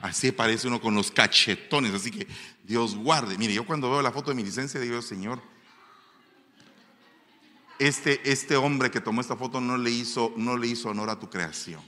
Así 0.00 0.32
parece 0.32 0.66
uno 0.66 0.80
con 0.80 0.94
los 0.94 1.10
cachetones, 1.10 1.92
así 1.92 2.10
que 2.10 2.26
Dios 2.70 2.94
guarde. 2.94 3.36
Mire, 3.36 3.52
yo 3.52 3.66
cuando 3.66 3.90
veo 3.90 4.00
la 4.00 4.12
foto 4.12 4.30
de 4.30 4.36
mi 4.36 4.44
licencia 4.44 4.78
digo, 4.78 5.02
Señor, 5.02 5.42
este, 7.80 8.30
este 8.30 8.54
hombre 8.54 8.92
que 8.92 9.00
tomó 9.00 9.20
esta 9.20 9.36
foto 9.36 9.60
no 9.60 9.76
le, 9.76 9.90
hizo, 9.90 10.32
no 10.36 10.56
le 10.56 10.68
hizo 10.68 10.90
honor 10.90 11.10
a 11.10 11.18
tu 11.18 11.28
creación. 11.28 11.82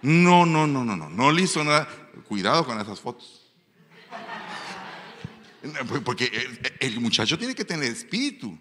No, 0.00 0.46
no, 0.46 0.66
no, 0.66 0.82
no, 0.82 0.96
no, 0.96 1.10
no 1.10 1.30
le 1.30 1.42
hizo 1.42 1.62
nada. 1.62 1.86
Cuidado 2.26 2.64
con 2.64 2.80
esas 2.80 2.98
fotos. 3.00 3.42
Porque 6.06 6.32
el, 6.80 7.00
muchacho 7.00 7.36
tiene 7.36 7.54
que 7.54 7.66
tener 7.66 7.92
espíritu. 7.92 8.58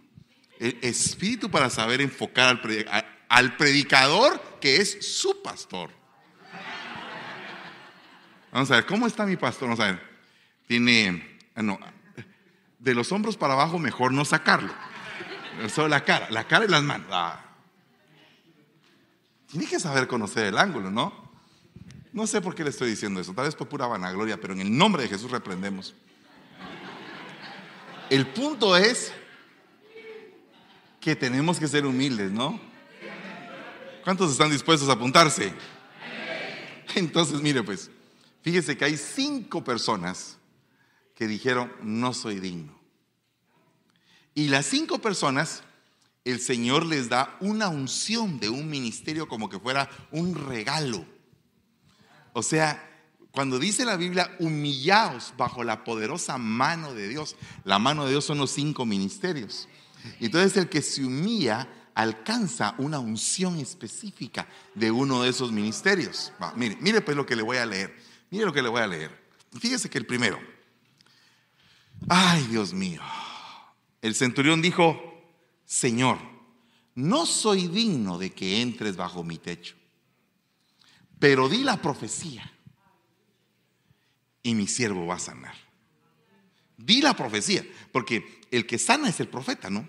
espíritu 0.59 1.49
para 1.49 1.69
saber 1.69 2.01
enfocar 2.01 2.61
al 3.29 3.55
predicador 3.55 4.59
que 4.59 4.81
es 4.81 4.97
su 5.17 5.41
pastor. 5.41 6.02
Vamos 8.53 8.69
a 8.69 8.75
ver, 8.75 8.85
¿cómo 8.85 9.07
está 9.07 9.25
mi 9.25 9.35
pastor? 9.35 9.67
Vamos 9.67 9.79
a 9.79 9.87
ver. 9.87 9.99
Tiene, 10.67 11.39
ah, 11.55 11.63
no, 11.63 11.79
de 12.77 12.93
los 12.93 13.11
hombros 13.11 13.35
para 13.35 13.53
abajo 13.53 13.79
mejor 13.79 14.13
no 14.13 14.23
sacarlo. 14.25 14.71
Solo 15.69 15.87
la 15.87 16.05
cara, 16.05 16.29
la 16.29 16.45
cara 16.45 16.65
y 16.65 16.67
las 16.67 16.83
manos. 16.83 17.07
Ah. 17.11 17.43
Tiene 19.49 19.65
que 19.65 19.79
saber 19.79 20.07
conocer 20.07 20.45
el 20.45 20.57
ángulo, 20.59 20.91
¿no? 20.91 21.31
No 22.11 22.27
sé 22.27 22.41
por 22.41 22.53
qué 22.53 22.63
le 22.63 22.69
estoy 22.69 22.91
diciendo 22.91 23.19
eso, 23.19 23.33
tal 23.33 23.45
vez 23.45 23.55
por 23.55 23.67
pura 23.67 23.87
vanagloria, 23.87 24.39
pero 24.39 24.53
en 24.53 24.61
el 24.61 24.77
nombre 24.77 25.01
de 25.01 25.09
Jesús 25.09 25.31
reprendemos. 25.31 25.95
El 28.11 28.27
punto 28.27 28.77
es 28.77 29.11
que 31.01 31.15
tenemos 31.15 31.59
que 31.59 31.67
ser 31.67 31.87
humildes, 31.87 32.31
¿no? 32.31 32.59
¿Cuántos 34.03 34.31
están 34.31 34.51
dispuestos 34.51 34.89
a 34.89 34.93
apuntarse? 34.93 35.51
Entonces, 36.95 37.41
mire 37.41 37.63
pues, 37.63 37.89
fíjese 38.43 38.77
que 38.77 38.85
hay 38.85 38.97
cinco 38.97 39.63
personas 39.63 40.37
que 41.15 41.27
dijeron, 41.27 41.71
no 41.81 42.13
soy 42.13 42.39
digno. 42.39 42.79
Y 44.35 44.49
las 44.49 44.65
cinco 44.65 44.99
personas, 44.99 45.63
el 46.25 46.39
Señor 46.39 46.85
les 46.85 47.09
da 47.09 47.35
una 47.39 47.69
unción 47.69 48.39
de 48.39 48.49
un 48.49 48.69
ministerio 48.69 49.27
como 49.27 49.49
que 49.49 49.59
fuera 49.59 49.89
un 50.11 50.35
regalo. 50.35 51.05
O 52.33 52.43
sea, 52.43 52.89
cuando 53.31 53.57
dice 53.59 53.85
la 53.85 53.97
Biblia, 53.97 54.35
humillaos 54.39 55.33
bajo 55.37 55.63
la 55.63 55.83
poderosa 55.83 56.37
mano 56.37 56.93
de 56.93 57.07
Dios, 57.07 57.35
la 57.63 57.79
mano 57.79 58.05
de 58.05 58.11
Dios 58.11 58.25
son 58.25 58.37
los 58.37 58.51
cinco 58.51 58.85
ministerios. 58.85 59.67
Entonces 60.19 60.57
el 60.57 60.69
que 60.69 60.81
se 60.81 61.03
humilla 61.03 61.67
alcanza 61.95 62.75
una 62.77 62.99
unción 62.99 63.57
específica 63.57 64.47
de 64.75 64.91
uno 64.91 65.21
de 65.21 65.29
esos 65.29 65.51
ministerios. 65.51 66.31
mire, 66.55 66.77
mire 66.81 67.01
pues 67.01 67.15
lo 67.15 67.25
que 67.25 67.35
le 67.35 67.43
voy 67.43 67.57
a 67.57 67.65
leer. 67.65 67.95
Mire 68.33 68.45
lo 68.45 68.51
que 68.51 68.63
le 68.63 68.69
voy 68.69 68.81
a 68.81 68.87
leer. 68.87 69.11
Fíjese 69.59 69.91
que 69.91 69.99
el 69.99 70.07
primero. 70.07 70.39
Ay, 72.09 72.47
Dios 72.47 72.73
mío. 72.73 72.99
El 74.01 74.15
centurión 74.15 74.59
dijo, 74.59 75.21
Señor, 75.65 76.17
no 76.95 77.27
soy 77.27 77.67
digno 77.67 78.17
de 78.17 78.31
que 78.31 78.59
entres 78.59 78.95
bajo 78.95 79.23
mi 79.23 79.37
techo, 79.37 79.75
pero 81.19 81.47
di 81.47 81.63
la 81.63 81.79
profecía 81.79 82.51
y 84.41 84.55
mi 84.55 84.65
siervo 84.65 85.05
va 85.05 85.17
a 85.17 85.19
sanar. 85.19 85.55
Di 86.75 87.03
la 87.03 87.15
profecía, 87.15 87.63
porque 87.91 88.41
el 88.49 88.65
que 88.65 88.79
sana 88.79 89.09
es 89.09 89.19
el 89.19 89.27
profeta, 89.27 89.69
¿no? 89.69 89.87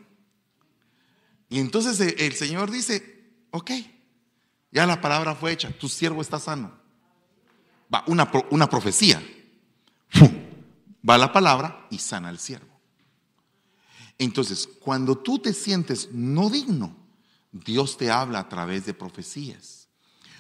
Y 1.49 1.61
entonces 1.61 1.99
el 2.19 2.35
Señor 2.35 2.71
dice, 2.71 3.25
ok, 3.53 3.71
ya 4.71 4.85
la 4.85 5.01
palabra 5.01 5.35
fue 5.35 5.53
hecha, 5.53 5.71
tu 5.71 5.89
siervo 5.89 6.21
está 6.21 6.39
sano. 6.39 6.84
Una, 8.07 8.31
una 8.51 8.69
profecía. 8.69 9.23
Va 11.09 11.19
la 11.19 11.33
palabra 11.33 11.87
y 11.91 11.99
sana 11.99 12.31
al 12.31 12.39
siervo. 12.39 12.75
Entonces, 14.19 14.69
cuando 14.81 15.19
tú 15.19 15.39
te 15.39 15.53
sientes 15.53 16.09
no 16.13 16.49
digno, 16.49 16.97
Dios 17.53 17.97
te 17.97 18.11
habla 18.11 18.41
a 18.41 18.49
través 18.49 18.87
de 18.87 18.95
profecías. 18.95 19.89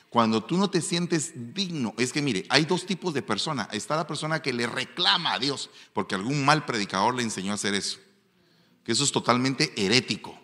Cuando 0.08 0.44
tú 0.44 0.56
no 0.56 0.70
te 0.70 0.80
sientes 0.80 1.32
digno, 1.54 1.92
es 1.98 2.12
que 2.12 2.22
mire, 2.22 2.46
hay 2.48 2.64
dos 2.66 2.86
tipos 2.86 3.12
de 3.14 3.22
personas. 3.22 3.68
Está 3.72 3.96
la 3.96 4.06
persona 4.06 4.40
que 4.40 4.52
le 4.52 4.66
reclama 4.66 5.32
a 5.32 5.38
Dios, 5.38 5.70
porque 5.92 6.14
algún 6.14 6.44
mal 6.44 6.64
predicador 6.64 7.16
le 7.16 7.24
enseñó 7.24 7.50
a 7.50 7.56
hacer 7.56 7.74
eso. 7.74 7.98
Que 8.84 8.92
eso 8.92 9.02
es 9.02 9.10
totalmente 9.10 9.72
herético. 9.76 10.38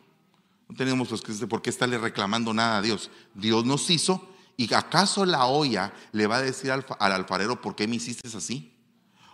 No 0.68 0.74
tenemos 0.74 1.08
pues, 1.08 1.22
por 1.48 1.62
qué 1.62 1.70
estarle 1.70 1.98
reclamando 1.98 2.52
nada 2.52 2.78
a 2.78 2.82
Dios. 2.82 3.10
Dios 3.34 3.64
nos 3.64 3.88
hizo 3.90 4.28
y 4.56 4.72
acaso 4.74 5.24
la 5.24 5.46
olla 5.46 5.92
le 6.12 6.26
va 6.26 6.36
a 6.36 6.42
decir 6.42 6.70
al, 6.70 6.84
alfarero, 6.98 7.60
¿por 7.60 7.74
qué 7.74 7.88
me 7.88 7.96
hiciste 7.96 8.28
así? 8.36 8.76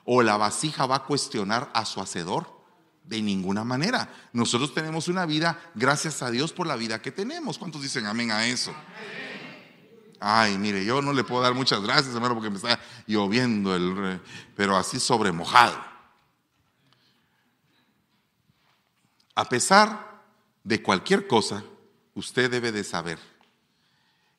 ¿O 0.04 0.22
la 0.22 0.36
vasija 0.36 0.86
va 0.86 0.96
a 0.96 1.04
cuestionar 1.04 1.70
a 1.74 1.84
su 1.84 2.00
hacedor? 2.00 2.54
De 3.04 3.22
ninguna 3.22 3.62
manera. 3.62 4.12
Nosotros 4.32 4.74
tenemos 4.74 5.08
una 5.08 5.26
vida, 5.26 5.60
gracias 5.74 6.22
a 6.22 6.30
Dios 6.30 6.52
por 6.52 6.66
la 6.66 6.76
vida 6.76 7.00
que 7.00 7.12
tenemos. 7.12 7.56
¿Cuántos 7.58 7.82
dicen 7.82 8.06
amén 8.06 8.32
a 8.32 8.46
eso? 8.46 8.74
Ay, 10.18 10.58
mire, 10.58 10.84
yo 10.84 11.02
no 11.02 11.12
le 11.12 11.24
puedo 11.24 11.42
dar 11.42 11.54
muchas 11.54 11.80
gracias, 11.82 12.14
hermano, 12.14 12.34
porque 12.34 12.50
me 12.50 12.56
está 12.56 12.80
lloviendo, 13.06 13.76
el, 13.76 14.20
pero 14.56 14.76
así 14.76 14.98
sobre 14.98 15.30
mojado. 15.30 15.76
A 19.34 19.44
pesar 19.48 20.22
de 20.64 20.82
cualquier 20.82 21.26
cosa, 21.26 21.62
usted 22.14 22.50
debe 22.50 22.72
de 22.72 22.82
saber 22.82 23.18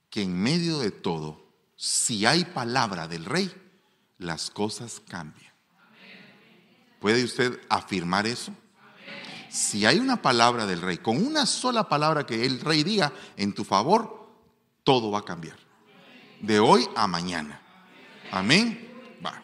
que 0.10 0.22
en 0.22 0.42
medio 0.42 0.80
de 0.80 0.92
todo, 0.92 1.46
si 1.76 2.26
hay 2.26 2.46
palabra 2.46 3.08
del 3.08 3.26
rey, 3.26 3.52
las 4.18 4.50
cosas 4.50 5.02
cambian. 5.08 5.54
¿Puede 7.00 7.24
usted 7.24 7.60
afirmar 7.70 8.26
eso? 8.26 8.54
Si 9.50 9.86
hay 9.86 10.00
una 10.00 10.22
palabra 10.22 10.66
del 10.66 10.82
rey, 10.82 10.98
con 10.98 11.26
una 11.26 11.46
sola 11.46 11.88
palabra 11.88 12.26
que 12.26 12.46
el 12.46 12.60
rey 12.60 12.84
diga 12.84 13.14
en 13.38 13.54
tu 13.54 13.64
favor, 13.64 14.30
todo 14.84 15.12
va 15.12 15.20
a 15.20 15.26
cambiar. 15.26 15.58
De 16.42 16.60
hoy 16.60 16.88
a 16.96 17.08
mañana. 17.08 17.62
Amén. 18.32 19.20
Va. 19.26 19.42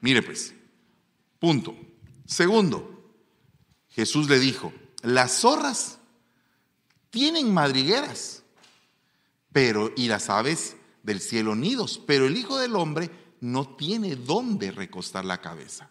Mire 0.00 0.22
pues. 0.22 0.54
Punto. 1.38 1.76
Segundo, 2.24 2.92
Jesús 3.90 4.28
le 4.28 4.38
dijo, 4.38 4.72
las 5.02 5.40
zorras 5.40 5.98
tienen 7.10 7.52
madrigueras, 7.52 8.41
pero 9.52 9.92
y 9.96 10.08
las 10.08 10.30
aves 10.30 10.76
del 11.02 11.20
cielo 11.20 11.54
nidos, 11.54 12.00
pero 12.06 12.26
el 12.26 12.36
Hijo 12.36 12.58
del 12.58 12.76
Hombre 12.76 13.10
no 13.40 13.76
tiene 13.76 14.16
dónde 14.16 14.70
recostar 14.70 15.24
la 15.24 15.40
cabeza. 15.40 15.90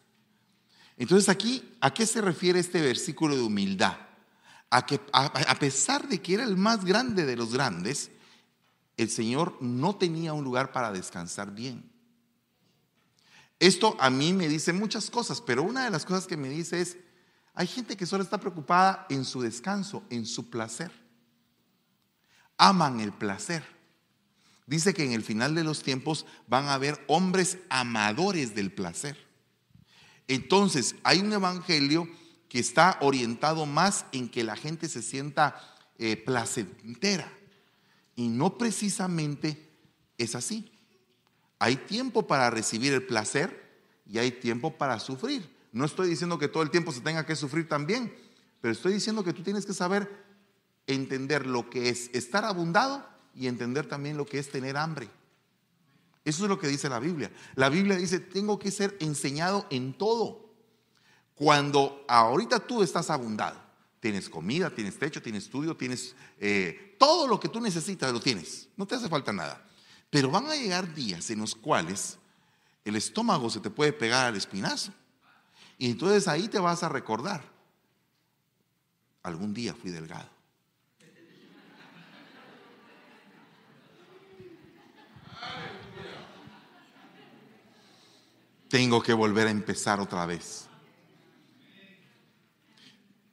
Entonces 0.97 1.29
aquí, 1.29 1.75
¿a 1.81 1.93
qué 1.93 2.05
se 2.05 2.21
refiere 2.21 2.59
este 2.59 2.81
versículo 2.81 3.35
de 3.35 3.41
humildad? 3.41 3.97
A 4.69 4.85
que 4.85 5.01
a, 5.11 5.55
pesar 5.59 6.07
de 6.07 6.21
que 6.21 6.35
era 6.35 6.43
el 6.43 6.55
más 6.55 6.85
grande 6.85 7.25
de 7.25 7.35
los 7.35 7.53
grandes, 7.53 8.11
el 8.97 9.09
Señor 9.09 9.57
no 9.61 9.95
tenía 9.95 10.33
un 10.33 10.43
lugar 10.43 10.71
para 10.71 10.91
descansar 10.91 11.53
bien. 11.53 11.91
Esto 13.59 13.95
a 13.99 14.09
mí 14.09 14.33
me 14.33 14.47
dice 14.47 14.73
muchas 14.73 15.09
cosas, 15.09 15.41
pero 15.41 15.63
una 15.63 15.83
de 15.83 15.91
las 15.91 16.05
cosas 16.05 16.25
que 16.25 16.37
me 16.37 16.49
dice 16.49 16.81
es, 16.81 16.97
hay 17.53 17.67
gente 17.67 17.97
que 17.97 18.05
solo 18.05 18.23
está 18.23 18.39
preocupada 18.39 19.05
en 19.09 19.25
su 19.25 19.41
descanso, 19.41 20.03
en 20.09 20.25
su 20.25 20.49
placer 20.49 21.00
aman 22.61 22.99
el 22.99 23.11
placer. 23.11 23.63
Dice 24.67 24.93
que 24.93 25.03
en 25.03 25.13
el 25.13 25.23
final 25.23 25.55
de 25.55 25.63
los 25.63 25.81
tiempos 25.81 26.27
van 26.47 26.65
a 26.67 26.75
haber 26.75 27.03
hombres 27.07 27.57
amadores 27.69 28.53
del 28.53 28.71
placer. 28.71 29.17
Entonces, 30.27 30.95
hay 31.03 31.19
un 31.19 31.33
evangelio 31.33 32.07
que 32.47 32.59
está 32.59 32.99
orientado 33.01 33.65
más 33.65 34.05
en 34.11 34.29
que 34.29 34.43
la 34.43 34.55
gente 34.55 34.87
se 34.87 35.01
sienta 35.01 35.59
eh, 35.97 36.15
placentera. 36.15 37.29
Y 38.15 38.27
no 38.27 38.57
precisamente 38.59 39.71
es 40.19 40.35
así. 40.35 40.71
Hay 41.57 41.77
tiempo 41.77 42.27
para 42.27 42.51
recibir 42.51 42.93
el 42.93 43.07
placer 43.07 43.81
y 44.05 44.19
hay 44.19 44.31
tiempo 44.31 44.77
para 44.77 44.99
sufrir. 44.99 45.49
No 45.71 45.83
estoy 45.83 46.09
diciendo 46.09 46.37
que 46.37 46.47
todo 46.47 46.61
el 46.61 46.69
tiempo 46.69 46.91
se 46.91 47.01
tenga 47.01 47.25
que 47.25 47.35
sufrir 47.35 47.67
también, 47.67 48.15
pero 48.61 48.71
estoy 48.71 48.93
diciendo 48.93 49.23
que 49.23 49.33
tú 49.33 49.41
tienes 49.41 49.65
que 49.65 49.73
saber 49.73 50.30
entender 50.93 51.45
lo 51.45 51.69
que 51.69 51.89
es 51.89 52.09
estar 52.13 52.45
abundado 52.45 53.07
y 53.35 53.47
entender 53.47 53.87
también 53.87 54.17
lo 54.17 54.25
que 54.25 54.39
es 54.39 54.49
tener 54.49 54.77
hambre. 54.77 55.09
Eso 56.23 56.43
es 56.43 56.49
lo 56.49 56.59
que 56.59 56.67
dice 56.67 56.89
la 56.89 56.99
Biblia. 56.99 57.31
La 57.55 57.69
Biblia 57.69 57.95
dice, 57.95 58.19
tengo 58.19 58.59
que 58.59 58.71
ser 58.71 58.95
enseñado 58.99 59.65
en 59.69 59.93
todo. 59.93 60.51
Cuando 61.35 62.05
ahorita 62.07 62.59
tú 62.59 62.83
estás 62.83 63.09
abundado, 63.09 63.59
Tienes 64.01 64.31
comida, 64.31 64.71
tienes 64.71 64.97
techo, 64.97 65.21
tienes 65.21 65.43
estudio, 65.43 65.77
tienes 65.77 66.15
eh, 66.39 66.95
todo 66.97 67.27
lo 67.27 67.39
que 67.39 67.47
tú 67.47 67.61
necesitas, 67.61 68.11
lo 68.11 68.19
tienes. 68.19 68.67
No 68.75 68.87
te 68.87 68.95
hace 68.95 69.07
falta 69.07 69.31
nada. 69.31 69.63
Pero 70.09 70.31
van 70.31 70.47
a 70.47 70.55
llegar 70.55 70.95
días 70.95 71.29
en 71.29 71.39
los 71.39 71.53
cuales 71.53 72.17
el 72.83 72.95
estómago 72.95 73.47
se 73.51 73.59
te 73.59 73.69
puede 73.69 73.93
pegar 73.93 74.25
al 74.25 74.35
espinazo. 74.35 74.91
Y 75.77 75.91
entonces 75.91 76.27
ahí 76.27 76.47
te 76.47 76.57
vas 76.57 76.81
a 76.81 76.89
recordar. 76.89 77.43
Algún 79.21 79.53
día 79.53 79.75
fui 79.75 79.91
delgado. 79.91 80.29
Tengo 88.71 89.03
que 89.03 89.11
volver 89.11 89.47
a 89.47 89.51
empezar 89.51 89.99
otra 89.99 90.25
vez. 90.25 90.65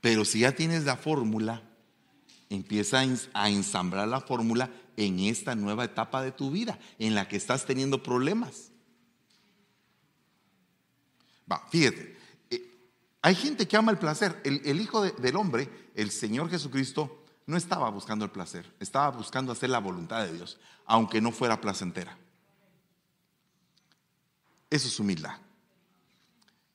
Pero 0.00 0.24
si 0.24 0.40
ya 0.40 0.50
tienes 0.50 0.84
la 0.84 0.96
fórmula, 0.96 1.62
empieza 2.50 3.04
a 3.34 3.48
ensamblar 3.48 4.08
la 4.08 4.20
fórmula 4.20 4.68
en 4.96 5.20
esta 5.20 5.54
nueva 5.54 5.84
etapa 5.84 6.22
de 6.22 6.32
tu 6.32 6.50
vida, 6.50 6.76
en 6.98 7.14
la 7.14 7.28
que 7.28 7.36
estás 7.36 7.64
teniendo 7.64 8.02
problemas. 8.02 8.72
Va, 11.50 11.64
fíjate, 11.70 12.16
eh, 12.50 12.90
hay 13.22 13.36
gente 13.36 13.68
que 13.68 13.76
ama 13.76 13.92
el 13.92 13.98
placer. 13.98 14.42
El, 14.42 14.80
Hijo 14.80 15.02
del 15.02 15.36
Hombre, 15.36 15.70
el 15.94 16.10
Señor 16.10 16.50
Jesucristo, 16.50 17.24
no 17.46 17.56
estaba 17.56 17.88
buscando 17.90 18.24
el 18.24 18.32
placer, 18.32 18.74
estaba 18.80 19.16
buscando 19.16 19.52
hacer 19.52 19.70
la 19.70 19.78
voluntad 19.78 20.26
de 20.26 20.32
Dios, 20.32 20.58
aunque 20.84 21.20
no 21.20 21.30
fuera 21.30 21.60
placentera. 21.60 22.18
Eso 24.70 24.88
es 24.88 25.00
humildad. 25.00 25.38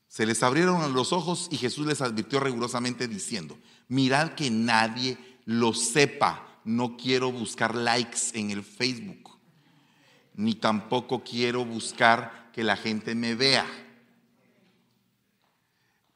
Se 0.08 0.26
les 0.26 0.42
abrieron 0.42 0.92
los 0.92 1.12
ojos 1.12 1.48
y 1.50 1.56
Jesús 1.56 1.86
les 1.86 2.00
advirtió 2.00 2.40
rigurosamente 2.40 3.08
diciendo, 3.08 3.58
mirad 3.88 4.34
que 4.34 4.50
nadie 4.50 5.18
lo 5.44 5.74
sepa, 5.74 6.60
no 6.64 6.96
quiero 6.96 7.32
buscar 7.32 7.74
likes 7.74 8.18
en 8.34 8.50
el 8.50 8.62
Facebook, 8.62 9.38
ni 10.34 10.54
tampoco 10.54 11.24
quiero 11.24 11.64
buscar 11.64 12.50
que 12.52 12.62
la 12.62 12.76
gente 12.76 13.14
me 13.14 13.34
vea. 13.34 13.66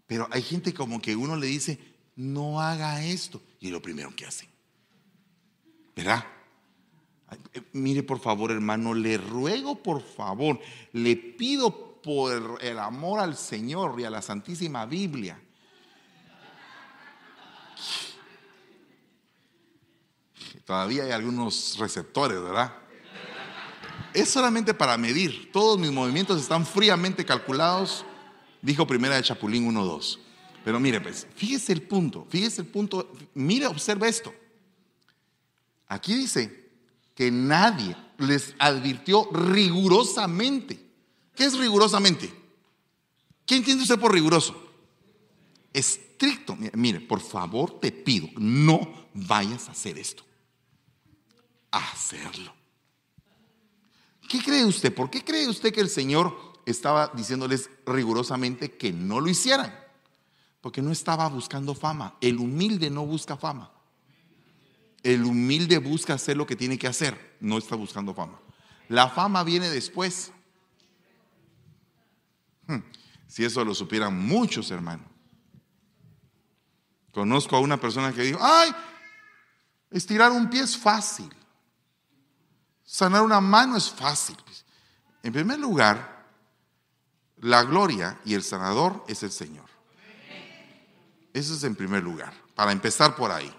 Pero 0.07 0.29
hay 0.31 0.43
gente 0.43 0.73
como 0.73 1.03
que 1.03 1.17
uno 1.17 1.37
le 1.37 1.47
dice, 1.47 1.79
no 2.17 2.61
haga 2.61 3.05
esto. 3.05 3.43
Y 3.61 3.71
lo 3.71 3.83
primero 3.83 4.15
que 4.15 4.27
hacen. 4.27 4.49
¿Verdad? 5.95 6.25
Eh, 7.53 7.63
mire 7.73 8.03
por 8.03 8.21
favor, 8.21 8.51
hermano, 8.51 8.95
le 8.95 9.19
ruego 9.19 9.83
por 9.83 10.03
favor, 10.03 10.61
le 10.93 11.17
pido 11.17 12.01
por 12.03 12.59
el 12.63 12.79
amor 12.79 13.21
al 13.21 13.37
Señor 13.37 13.99
y 14.01 14.05
a 14.05 14.11
la 14.11 14.23
Santísima 14.23 14.87
Biblia. 14.87 15.41
Todavía 20.65 21.05
hay 21.05 21.13
algunos 21.13 21.77
receptores, 21.79 22.43
¿verdad? 22.43 22.75
Es 24.13 24.29
solamente 24.29 24.75
para 24.75 24.99
medir. 24.99 25.51
Todos 25.51 25.79
mis 25.79 25.91
movimientos 25.91 26.41
están 26.41 26.67
fríamente 26.67 27.25
calculados 27.25 28.05
dijo 28.63 28.87
primera 28.87 29.17
de 29.17 29.23
Chapulín 29.23 29.73
1.2. 29.73 30.19
Pero 30.65 30.81
mire, 30.81 31.01
pues, 31.01 31.27
fíjese 31.35 31.73
el 31.73 31.83
punto, 31.83 32.27
fíjese 32.29 32.63
el 32.63 32.67
punto, 32.67 33.13
mire, 33.35 33.67
observa 33.67 34.09
esto. 34.09 34.35
Aquí 35.87 36.15
dice 36.15 36.68
que 37.19 37.33
nadie 37.33 37.97
les 38.19 38.55
advirtió 38.61 39.29
rigurosamente. 39.33 40.79
¿Qué 41.35 41.47
es 41.47 41.59
rigurosamente? 41.59 42.33
¿Qué 43.45 43.57
entiende 43.57 43.83
usted 43.83 43.99
por 43.99 44.13
riguroso? 44.13 44.55
Estricto. 45.73 46.57
Mire, 46.75 47.01
por 47.01 47.19
favor 47.19 47.81
te 47.81 47.91
pido, 47.91 48.29
no 48.37 49.09
vayas 49.15 49.69
a 49.69 49.73
hacer 49.73 49.99
esto. 49.99 50.23
A 51.73 51.91
hacerlo. 51.91 52.55
¿Qué 54.29 54.39
cree 54.41 54.65
usted? 54.65 54.95
¿Por 54.95 55.11
qué 55.11 55.25
cree 55.25 55.49
usted 55.49 55.75
que 55.75 55.81
el 55.81 55.91
Señor 55.91 56.61
estaba 56.67 57.11
diciéndoles 57.13 57.69
rigurosamente 57.85 58.77
que 58.77 58.93
no 58.93 59.19
lo 59.21 59.29
hicieran, 59.29 59.77
porque 60.61 60.83
no 60.83 60.93
estaba 60.93 61.29
buscando 61.29 61.75
fama. 61.75 62.17
El 62.21 62.39
humilde 62.39 62.91
no 62.91 63.05
busca 63.05 63.37
fama. 63.37 63.73
El 65.09 65.25
humilde 65.25 65.79
busca 65.79 66.13
hacer 66.13 66.37
lo 66.37 66.47
que 66.47 66.55
tiene 66.55 66.77
que 66.77 66.87
hacer, 66.87 67.39
no 67.41 67.57
está 67.57 67.75
buscando 67.77 68.13
fama. 68.13 68.39
La 68.91 69.09
fama 69.09 69.43
viene 69.43 69.71
después. 69.71 70.31
Hmm, 72.67 72.81
si 73.27 73.43
eso 73.43 73.65
lo 73.65 73.75
supieran 73.75 74.15
muchos 74.15 74.71
hermanos. 74.71 75.07
Conozco 77.11 77.57
a 77.57 77.61
una 77.61 77.81
persona 77.81 78.13
que 78.13 78.21
dijo, 78.21 78.39
ay, 78.43 78.71
estirar 79.91 80.31
un 80.31 80.51
pie 80.51 80.61
es 80.61 80.77
fácil. 80.77 81.35
Sanar 82.85 83.23
una 83.23 83.41
mano 83.41 83.79
es 83.79 83.89
fácil. 83.89 84.37
En 85.23 85.33
primer 85.33 85.59
lugar, 85.59 86.27
la 87.39 87.63
gloria 87.63 88.21
y 88.27 88.35
el 88.35 88.43
sanador 88.43 89.07
es 89.09 89.23
el 89.23 89.33
Señor. 89.33 89.71
Eso 91.33 91.55
es 91.55 91.65
en 91.65 91.75
primer 91.75 92.03
lugar, 92.03 92.35
para 92.55 92.73
empezar 92.73 93.17
por 93.17 93.33
ahí. 93.33 93.51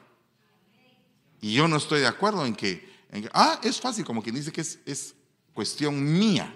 Y 1.42 1.54
yo 1.54 1.68
no 1.68 1.78
estoy 1.78 2.02
de 2.02 2.08
acuerdo 2.08 2.46
en 2.46 2.56
que, 2.56 2.88
ah, 3.34 3.60
es 3.64 3.80
fácil, 3.80 4.06
como 4.06 4.22
quien 4.22 4.36
dice 4.36 4.52
que 4.52 4.62
es, 4.62 4.80
es 4.86 5.16
cuestión 5.54 6.04
mía 6.18 6.56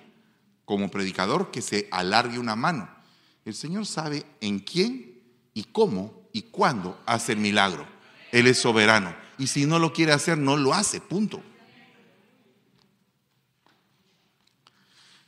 como 0.65 0.89
predicador 0.89 1.51
que 1.51 1.61
se 1.61 1.87
alargue 1.91 2.39
una 2.39 2.55
mano. 2.55 2.89
El 3.45 3.53
Señor 3.53 3.85
sabe 3.85 4.25
en 4.41 4.59
quién 4.59 5.21
y 5.53 5.65
cómo 5.65 6.27
y 6.31 6.43
cuándo 6.43 7.01
hace 7.05 7.33
el 7.33 7.39
milagro. 7.39 7.85
Él 8.31 8.47
es 8.47 8.59
soberano. 8.59 9.15
Y 9.37 9.47
si 9.47 9.65
no 9.65 9.79
lo 9.79 9.93
quiere 9.93 10.11
hacer, 10.11 10.37
no 10.37 10.57
lo 10.57 10.73
hace, 10.73 11.01
punto. 11.01 11.41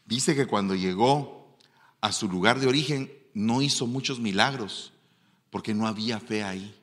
Dice 0.05 0.35
que 0.35 0.45
cuando 0.45 0.75
llegó 0.75 1.57
a 2.01 2.11
su 2.11 2.29
lugar 2.29 2.59
de 2.59 2.67
origen, 2.67 3.11
no 3.33 3.61
hizo 3.61 3.87
muchos 3.87 4.19
milagros 4.19 4.93
porque 5.49 5.73
no 5.73 5.87
había 5.87 6.19
fe 6.19 6.43
ahí. 6.43 6.75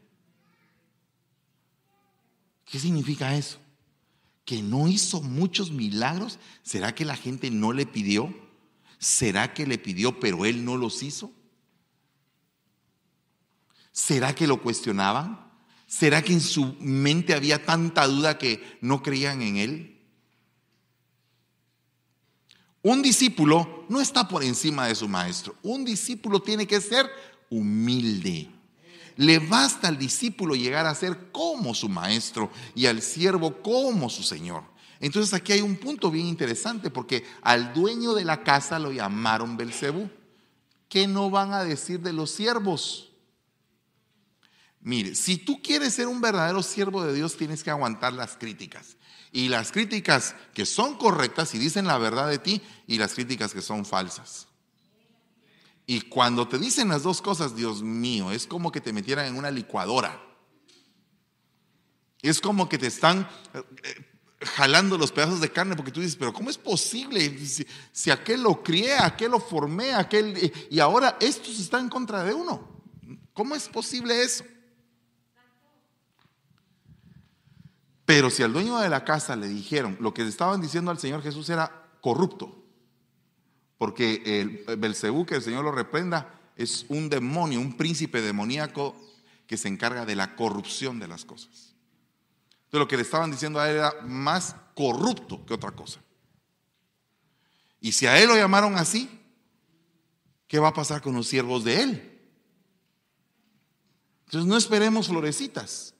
¿Qué 2.73 2.79
significa 2.79 3.37
eso? 3.37 3.59
Que 4.47 4.63
no 4.63 4.89
hizo 4.89 5.21
muchos 5.21 5.71
milagros. 5.71 6.39
¿Será 6.63 6.95
que 6.95 7.05
la 7.05 7.17
gente 7.17 7.51
no 7.51 7.75
le 7.75 7.85
pidió? 7.85 8.35
¿Será 8.99 9.53
que 9.53 9.67
le 9.67 9.77
pidió 9.77 10.19
pero 10.19 10.47
él 10.47 10.65
no 10.65 10.79
los 10.79 11.03
hizo? 11.03 11.31
¿Será 13.93 14.35
que 14.35 14.47
lo 14.47 14.63
cuestionaban? 14.63 15.53
¿Será 15.87 16.23
que 16.23 16.33
en 16.33 16.41
su 16.41 16.75
mente 16.81 17.35
había 17.35 17.63
tanta 17.63 18.07
duda 18.07 18.39
que 18.39 18.79
no 18.81 19.03
creían 19.03 19.43
en 19.43 19.57
él? 19.59 20.01
Un 22.81 23.03
discípulo 23.03 23.85
no 23.91 24.01
está 24.01 24.27
por 24.27 24.43
encima 24.43 24.87
de 24.87 24.95
su 24.95 25.07
maestro. 25.11 25.57
Un 25.63 25.85
discípulo 25.85 26.41
tiene 26.41 26.67
que 26.67 26.81
ser 26.81 27.05
humilde. 27.51 28.49
Le 29.17 29.39
basta 29.39 29.89
al 29.89 29.99
discípulo 29.99 30.55
llegar 30.55 30.87
a 30.87 30.95
ser 30.95 31.31
como 31.33 31.75
su 31.75 31.89
maestro 31.89 32.51
y 32.75 32.87
al 32.87 33.03
siervo 33.03 33.63
como 33.63 34.09
su 34.09 34.23
señor. 34.23 34.65
Entonces 35.01 35.35
aquí 35.35 35.53
hay 35.53 35.61
un 35.61 35.77
punto 35.77 36.11
bien 36.11 36.27
interesante 36.27 36.91
porque 36.91 37.25
al 37.43 37.75
dueño 37.75 38.15
de 38.15 38.25
la 38.25 38.45
casa 38.45 38.79
lo 38.79 38.93
llamaron 38.93 39.57
Belcebú. 39.57 40.09
¿Qué 40.89 41.07
no 41.07 41.31
van 41.31 41.53
a 41.53 41.65
decir 41.65 42.01
de 42.01 42.13
los 42.13 42.31
siervos? 42.31 43.11
Mire, 44.81 45.15
si 45.15 45.39
tú 45.39 45.61
quieres 45.63 45.95
ser 45.95 46.07
un 46.07 46.21
verdadero 46.21 46.63
siervo 46.63 47.05
de 47.05 47.15
Dios, 47.15 47.37
tienes 47.37 47.63
que 47.63 47.71
aguantar 47.71 48.13
las 48.13 48.37
críticas 48.37 48.97
y 49.33 49.49
las 49.49 49.73
críticas 49.73 50.35
que 50.55 50.67
son 50.67 50.97
correctas 50.97 51.55
y 51.55 51.59
dicen 51.59 51.87
la 51.87 51.99
verdad 51.99 52.29
de 52.29 52.39
ti 52.39 52.63
y 52.87 52.99
las 52.99 53.15
críticas 53.15 53.55
que 53.55 53.63
son 53.63 53.85
falsas. 53.85 54.47
Y 55.87 56.03
cuando 56.03 56.47
te 56.47 56.59
dicen 56.59 56.89
las 56.89 57.03
dos 57.03 57.21
cosas, 57.21 57.57
Dios 57.57 57.83
mío, 57.83 58.31
es 58.31 58.47
como 58.47 58.71
que 58.71 58.81
te 58.81 58.93
metieran 58.93 59.27
en 59.27 59.37
una 59.37 59.51
licuadora. 59.51 60.21
Es 62.21 62.41
como 62.41 62.69
que 62.69 62.79
te 62.79 62.87
están 62.87 63.29
eh, 63.53 63.65
jalando 64.41 64.97
los 64.97 65.11
pedazos 65.11 65.41
de 65.41 65.51
carne 65.51 65.75
porque 65.75 65.91
tú 65.91 66.01
dices, 66.01 66.17
pero 66.17 66.33
¿cómo 66.33 66.51
es 66.51 66.59
posible? 66.59 67.37
Si, 67.93 68.11
aquel 68.11 68.43
lo 68.43 68.63
crié, 68.63 68.95
aquel 68.95 69.33
lo 69.33 69.41
formé, 69.41 69.93
aquel... 69.93 70.53
Y 70.71 70.79
ahora 70.79 71.17
estos 71.21 71.59
están 71.59 71.85
en 71.85 71.89
contra 71.89 72.23
de 72.23 72.33
uno. 72.33 72.81
¿Cómo 73.33 73.55
es 73.55 73.69
posible 73.69 74.23
eso? 74.23 74.45
Pero 78.05 78.31
si 78.31 78.43
al 78.43 78.53
dueño 78.53 78.79
de 78.79 78.89
la 78.89 79.05
casa 79.05 79.35
le 79.37 79.49
dijeron, 79.49 79.97
lo 80.01 80.13
que 80.13 80.23
estaban 80.23 80.61
diciendo 80.61 80.91
al 80.91 80.99
Señor 80.99 81.23
Jesús 81.23 81.49
era 81.49 81.89
corrupto, 82.01 82.62
porque 83.83 84.23
el 84.25 84.77
Belcebú, 84.79 85.27
que 85.27 85.35
el 85.35 85.43
Señor 85.43 85.65
lo 85.65 85.73
reprenda, 85.73 86.39
es 86.55 86.87
un 86.89 87.09
demonio, 87.09 87.59
un 87.59 87.77
príncipe 87.77 88.23
demoníaco 88.23 88.95
que 89.45 89.57
se 89.57 89.67
encarga 89.67 90.07
de 90.07 90.15
la 90.15 90.37
corrupción 90.37 91.01
de 91.01 91.09
las 91.09 91.25
cosas. 91.25 91.75
Entonces 92.67 92.79
lo 92.79 92.87
que 92.87 92.95
le 92.97 93.03
estaban 93.03 93.33
diciendo 93.33 93.59
a 93.59 93.69
él 93.69 93.79
era 93.79 93.93
más 94.07 94.55
corrupto 94.77 95.45
que 95.45 95.55
otra 95.55 95.73
cosa. 95.73 96.01
Y 97.81 97.91
si 97.91 98.07
a 98.07 98.21
él 98.21 98.29
lo 98.29 98.37
llamaron 98.37 98.77
así, 98.77 99.11
¿qué 100.47 100.61
va 100.61 100.69
a 100.69 100.75
pasar 100.75 101.03
con 101.03 101.17
los 101.17 101.27
siervos 101.27 101.65
de 101.65 101.83
él? 101.83 102.21
Entonces 104.27 104.49
no 104.49 104.57
esperemos 104.57 105.09
florecitas. 105.09 105.92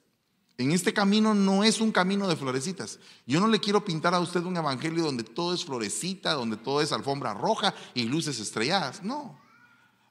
En 0.57 0.71
este 0.71 0.93
camino 0.93 1.33
no 1.33 1.63
es 1.63 1.81
un 1.81 1.91
camino 1.91 2.27
de 2.27 2.35
florecitas. 2.35 2.99
Yo 3.25 3.39
no 3.39 3.47
le 3.47 3.59
quiero 3.59 3.83
pintar 3.83 4.13
a 4.13 4.19
usted 4.19 4.43
un 4.43 4.55
evangelio 4.55 5.03
donde 5.03 5.23
todo 5.23 5.53
es 5.53 5.65
florecita, 5.65 6.33
donde 6.33 6.57
todo 6.57 6.81
es 6.81 6.91
alfombra 6.91 7.33
roja 7.33 7.73
y 7.95 8.03
luces 8.03 8.39
estrelladas. 8.39 9.03
No. 9.03 9.39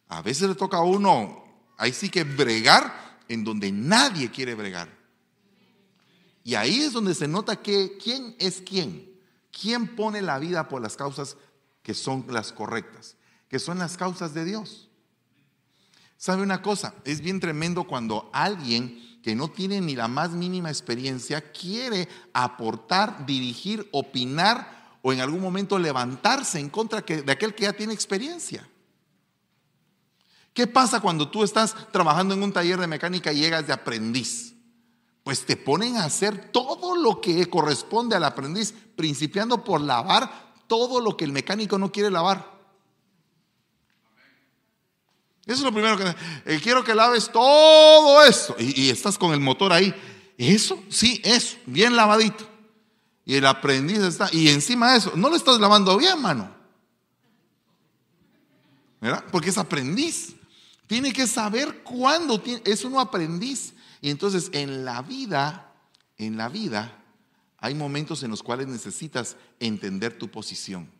A 0.09 0.21
veces 0.21 0.49
le 0.49 0.55
toca 0.55 0.79
a 0.79 0.83
uno, 0.83 1.45
ahí 1.79 1.93
sí 1.93 2.11
que 2.11 2.25
bregar 2.25 3.21
en 3.29 3.45
donde 3.45 3.71
nadie 3.71 4.31
quiere 4.31 4.55
bregar. 4.55 4.89
Y 6.45 6.57
ahí 6.57 6.81
es 6.81 6.93
donde 6.93 7.15
se 7.15 7.29
nota 7.29 7.63
que 7.63 7.97
quién 8.03 8.35
es 8.39 8.61
quién. 8.61 9.11
¿Quién 9.53 9.95
pone 9.95 10.23
la 10.23 10.39
vida 10.39 10.69
por 10.69 10.83
las 10.83 10.97
causas 10.97 11.37
que 11.83 11.95
son 11.95 12.27
las 12.29 12.53
correctas? 12.53 13.17
Que 13.49 13.59
son 13.59 13.79
las 13.79 13.97
causas 13.97 14.35
de 14.35 14.45
Dios. 14.45 14.89
¿Sabe 16.17 16.43
una 16.43 16.63
cosa? 16.63 16.95
Es 17.05 17.21
bien 17.21 17.39
tremendo 17.39 17.85
cuando 17.85 18.31
alguien 18.33 19.12
que 19.23 19.35
no 19.35 19.49
tiene 19.49 19.81
ni 19.81 19.95
la 19.95 20.09
más 20.09 20.31
mínima 20.31 20.69
experiencia 20.69 21.53
quiere 21.53 22.09
aportar, 22.33 23.25
dirigir, 23.25 23.89
opinar 23.93 24.99
o 25.03 25.13
en 25.13 25.21
algún 25.21 25.41
momento 25.41 25.79
levantarse 25.79 26.59
en 26.59 26.69
contra 26.69 27.01
de 27.01 27.33
aquel 27.33 27.55
que 27.55 27.65
ya 27.65 27.73
tiene 27.73 27.95
experiencia. 27.95 28.69
¿Qué 30.53 30.67
pasa 30.67 31.01
cuando 31.01 31.31
tú 31.31 31.45
estás 31.45 31.75
trabajando 31.93 32.35
en 32.35 32.43
un 32.43 32.53
taller 32.53 32.79
de 32.79 32.87
mecánica 32.87 33.33
y 33.33 33.41
llegas 33.41 33.67
de 33.67 33.73
aprendiz? 33.73 34.55
Pues 35.23 35.47
te 35.47 35.57
ponen 35.57 35.97
a 35.97 36.05
hacer 36.05 36.51
todo 36.51 36.97
lo 36.97 37.21
que 37.21 37.49
corresponde 37.49 38.17
al 38.17 38.25
aprendiz, 38.25 38.75
principiando 38.97 39.65
por 39.65 39.81
lavar 39.81 40.53
todo 40.67 41.01
lo 41.01 41.17
que 41.17 41.25
el 41.25 41.33
mecánico 41.33 41.79
no 41.79 41.93
quiere 41.93 42.11
lavar. 42.11 42.62
Eso 45.47 45.59
es 45.59 45.63
lo 45.63 45.73
primero 45.73 45.97
que... 45.97 46.15
Eh, 46.47 46.61
quiero 46.63 46.85
que 46.85 46.95
laves 46.95 47.31
todo 47.31 48.23
eso. 48.23 48.55
Y, 48.59 48.91
estás 48.91 49.19
con 49.19 49.33
el 49.33 49.41
motor 49.41 49.73
ahí. 49.73 49.95
Eso, 50.39 50.83
sí, 50.89 51.21
eso, 51.25 51.57
bien 51.67 51.97
lavadito. 51.97 52.49
Y 53.25 53.35
el 53.35 53.47
aprendiz 53.47 53.99
está... 53.99 54.29
Y 54.33 54.49
encima 54.49 54.93
de 54.93 54.99
eso, 54.99 55.13
no 55.17 55.29
lo 55.29 55.37
estás 55.37 55.59
lavando 55.59 55.97
bien, 55.97 56.21
mano. 56.21 56.55
¿Verdad? 59.01 59.25
Porque 59.33 59.51
es 59.51 59.59
aprendiz. 59.59 60.37
Tiene 60.87 61.13
que 61.13 61.27
saber 61.27 61.83
cuándo 61.83 62.41
es 62.65 62.85
un 62.85 62.99
aprendiz. 62.99 63.75
Y 64.01 64.11
entonces 64.11 64.49
en 64.53 64.85
la 64.85 65.03
vida, 65.03 65.73
en 66.19 66.37
la 66.37 66.49
vida, 66.49 67.03
hay 67.59 67.75
momentos 67.75 68.23
en 68.23 68.31
los 68.31 68.43
cuales 68.43 68.69
necesitas 68.69 69.37
entender 69.59 70.19
tu 70.19 70.29
posición 70.29 70.91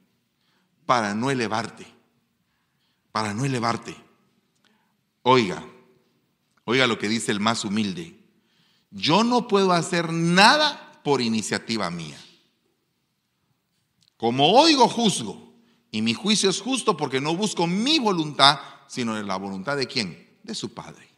para 0.87 1.15
no 1.15 1.31
elevarte, 1.31 1.87
para 3.11 3.35
no 3.35 3.45
elevarte. 3.45 3.97
Oiga, 5.23 5.65
oiga 6.65 6.87
lo 6.87 6.99
que 6.99 7.09
dice 7.09 7.33
el 7.33 7.41
más 7.41 7.65
humilde. 7.65 8.19
Yo 8.91 9.25
no 9.25 9.49
puedo 9.49 9.73
hacer 9.73 10.13
nada 10.13 11.01
por 11.03 11.21
iniciativa 11.21 11.91
mía. 11.91 12.19
Como 14.17 14.53
oigo, 14.53 14.89
juzgo. 14.89 15.53
Y 15.91 16.03
mi 16.03 16.15
juicio 16.15 16.51
es 16.51 16.61
justo 16.61 16.97
porque 16.97 17.21
no 17.21 17.37
busco 17.37 17.67
mi 17.67 17.99
voluntad, 17.99 18.59
sino 18.89 19.21
la 19.23 19.37
voluntad 19.37 19.77
de 19.77 19.87
quién? 19.87 20.39
De 20.43 20.55
su 20.55 20.73
Padre. 20.73 21.09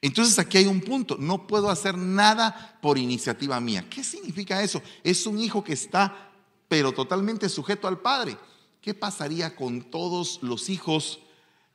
Entonces 0.00 0.38
aquí 0.38 0.58
hay 0.58 0.66
un 0.66 0.80
punto, 0.80 1.16
no 1.18 1.46
puedo 1.46 1.70
hacer 1.70 1.96
nada 1.96 2.78
por 2.82 2.98
iniciativa 2.98 3.60
mía. 3.60 3.88
¿Qué 3.88 4.04
significa 4.04 4.62
eso? 4.62 4.82
Es 5.02 5.26
un 5.26 5.38
hijo 5.38 5.64
que 5.64 5.72
está 5.72 6.32
pero 6.68 6.92
totalmente 6.92 7.48
sujeto 7.48 7.88
al 7.88 8.00
Padre. 8.00 8.36
¿Qué 8.80 8.94
pasaría 8.94 9.56
con 9.56 9.90
todos 9.90 10.40
los 10.42 10.68
hijos 10.68 11.20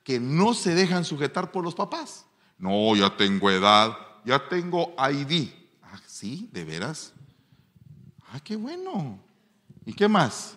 que 0.04 0.18
no 0.18 0.54
se 0.54 0.74
dejan 0.74 1.04
sujetar 1.04 1.52
por 1.52 1.64
los 1.64 1.74
papás? 1.74 2.26
No, 2.58 2.94
ya 2.96 3.16
tengo 3.16 3.50
edad, 3.50 3.96
ya 4.24 4.48
tengo 4.48 4.94
ID. 4.98 5.50
Ah, 5.82 6.00
sí, 6.06 6.48
de 6.52 6.64
veras. 6.64 7.12
Ah, 8.28 8.40
qué 8.40 8.56
bueno. 8.56 9.18
¿Y 9.84 9.92
qué 9.92 10.08
más? 10.08 10.56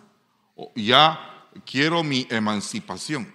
Ya 0.74 1.18
quiero 1.64 2.02
mi 2.02 2.26
emancipación. 2.30 3.32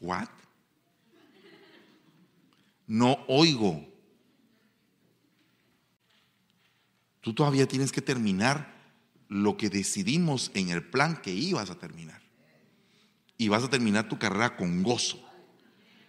¿What? 0.00 0.28
No 2.86 3.18
oigo. 3.28 3.84
Tú 7.20 7.32
todavía 7.32 7.66
tienes 7.66 7.90
que 7.90 8.02
terminar 8.02 8.74
lo 9.28 9.56
que 9.56 9.70
decidimos 9.70 10.50
en 10.54 10.68
el 10.68 10.84
plan 10.84 11.20
que 11.22 11.32
ibas 11.32 11.70
a 11.70 11.78
terminar. 11.78 12.23
Y 13.36 13.48
vas 13.48 13.64
a 13.64 13.70
terminar 13.70 14.08
tu 14.08 14.18
carrera 14.18 14.56
con 14.56 14.82
gozo. 14.82 15.20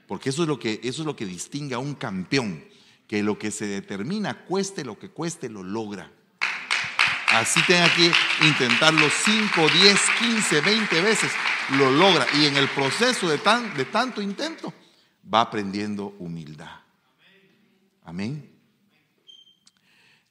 Porque 0.07 0.29
eso 0.29 0.43
es 0.43 0.47
lo 0.47 0.59
que, 0.59 0.79
eso 0.83 1.01
es 1.01 1.05
lo 1.05 1.15
que 1.15 1.25
distingue 1.25 1.75
a 1.75 1.79
un 1.79 1.95
campeón. 1.95 2.63
Que 3.07 3.23
lo 3.23 3.37
que 3.37 3.51
se 3.51 3.65
determina, 3.67 4.45
cueste 4.45 4.83
lo 4.83 4.97
que 4.97 5.09
cueste, 5.09 5.49
lo 5.49 5.63
logra. 5.63 6.11
Así 7.29 7.61
tenga 7.67 7.93
que 7.93 8.11
intentarlo 8.45 9.07
5, 9.09 9.69
10, 9.69 9.99
15, 10.19 10.61
20 10.61 11.01
veces 11.01 11.31
lo 11.71 11.91
logra 11.91 12.25
y 12.35 12.45
en 12.45 12.55
el 12.57 12.69
proceso 12.69 13.27
de, 13.27 13.37
tan, 13.37 13.75
de 13.75 13.85
tanto 13.85 14.21
intento 14.21 14.73
va 15.33 15.41
aprendiendo 15.41 16.15
humildad. 16.19 16.79
Amén. 18.03 18.51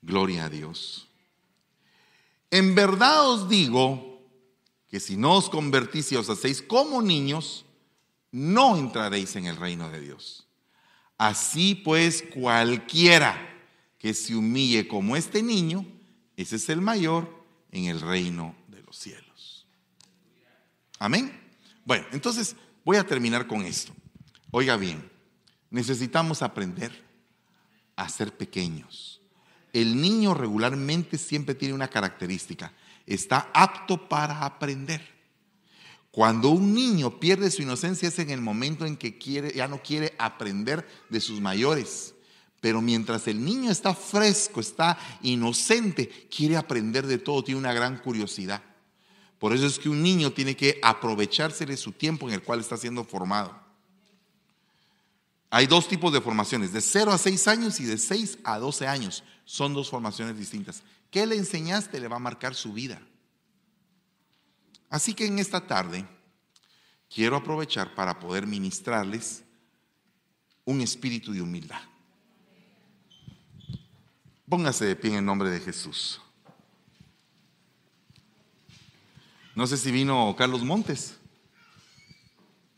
Gloria 0.00 0.44
a 0.44 0.48
Dios. 0.48 1.08
En 2.50 2.74
verdad 2.74 3.28
os 3.28 3.48
digo 3.48 4.13
que 4.94 5.00
si 5.00 5.16
no 5.16 5.34
os 5.34 5.50
convertís 5.50 6.12
y 6.12 6.14
os 6.14 6.30
hacéis 6.30 6.62
como 6.62 7.02
niños, 7.02 7.64
no 8.30 8.76
entraréis 8.76 9.34
en 9.34 9.46
el 9.46 9.56
reino 9.56 9.90
de 9.90 9.98
Dios. 10.00 10.46
Así 11.18 11.74
pues, 11.74 12.22
cualquiera 12.32 13.36
que 13.98 14.14
se 14.14 14.36
humille 14.36 14.86
como 14.86 15.16
este 15.16 15.42
niño, 15.42 15.84
ese 16.36 16.54
es 16.54 16.68
el 16.68 16.80
mayor 16.80 17.44
en 17.72 17.86
el 17.86 18.00
reino 18.00 18.54
de 18.68 18.84
los 18.84 18.96
cielos. 18.96 19.66
Amén. 21.00 21.40
Bueno, 21.84 22.06
entonces 22.12 22.54
voy 22.84 22.96
a 22.96 23.04
terminar 23.04 23.48
con 23.48 23.62
esto. 23.62 23.92
Oiga 24.52 24.76
bien, 24.76 25.10
necesitamos 25.70 26.40
aprender 26.40 27.04
a 27.96 28.08
ser 28.08 28.32
pequeños. 28.36 29.20
El 29.72 30.00
niño 30.00 30.34
regularmente 30.34 31.18
siempre 31.18 31.56
tiene 31.56 31.74
una 31.74 31.88
característica, 31.88 32.72
está 33.06 33.50
apto 33.52 34.08
para 34.08 34.44
aprender. 34.44 35.14
Cuando 36.10 36.50
un 36.50 36.72
niño 36.72 37.18
pierde 37.18 37.50
su 37.50 37.62
inocencia 37.62 38.08
es 38.08 38.18
en 38.20 38.30
el 38.30 38.40
momento 38.40 38.86
en 38.86 38.96
que 38.96 39.18
quiere, 39.18 39.52
ya 39.52 39.66
no 39.66 39.82
quiere 39.82 40.14
aprender 40.18 40.86
de 41.10 41.20
sus 41.20 41.40
mayores. 41.40 42.14
Pero 42.60 42.80
mientras 42.80 43.26
el 43.26 43.44
niño 43.44 43.70
está 43.70 43.94
fresco, 43.94 44.60
está 44.60 44.96
inocente, 45.22 46.28
quiere 46.34 46.56
aprender 46.56 47.06
de 47.06 47.18
todo, 47.18 47.42
tiene 47.42 47.60
una 47.60 47.74
gran 47.74 47.98
curiosidad. 47.98 48.62
Por 49.38 49.52
eso 49.52 49.66
es 49.66 49.78
que 49.78 49.88
un 49.88 50.02
niño 50.02 50.32
tiene 50.32 50.56
que 50.56 50.78
aprovecharse 50.82 51.66
de 51.66 51.76
su 51.76 51.92
tiempo 51.92 52.28
en 52.28 52.34
el 52.34 52.42
cual 52.42 52.60
está 52.60 52.76
siendo 52.76 53.04
formado. 53.04 53.60
Hay 55.50 55.66
dos 55.66 55.86
tipos 55.86 56.12
de 56.12 56.20
formaciones, 56.20 56.72
de 56.72 56.80
0 56.80 57.12
a 57.12 57.18
6 57.18 57.48
años 57.48 57.80
y 57.80 57.84
de 57.84 57.98
6 57.98 58.38
a 58.44 58.58
12 58.58 58.86
años. 58.86 59.22
Son 59.44 59.74
dos 59.74 59.90
formaciones 59.90 60.38
distintas. 60.38 60.82
¿Qué 61.14 61.28
le 61.28 61.36
enseñaste? 61.36 62.00
Le 62.00 62.08
va 62.08 62.16
a 62.16 62.18
marcar 62.18 62.56
su 62.56 62.72
vida. 62.72 63.00
Así 64.90 65.14
que 65.14 65.26
en 65.26 65.38
esta 65.38 65.64
tarde 65.64 66.04
quiero 67.08 67.36
aprovechar 67.36 67.94
para 67.94 68.18
poder 68.18 68.48
ministrarles 68.48 69.44
un 70.64 70.80
espíritu 70.80 71.32
de 71.32 71.40
humildad. 71.40 71.80
Póngase 74.48 74.86
de 74.86 74.96
pie 74.96 75.12
en 75.12 75.18
el 75.18 75.24
nombre 75.24 75.50
de 75.50 75.60
Jesús. 75.60 76.20
No 79.54 79.68
sé 79.68 79.76
si 79.76 79.92
vino 79.92 80.34
Carlos 80.36 80.64
Montes. 80.64 81.16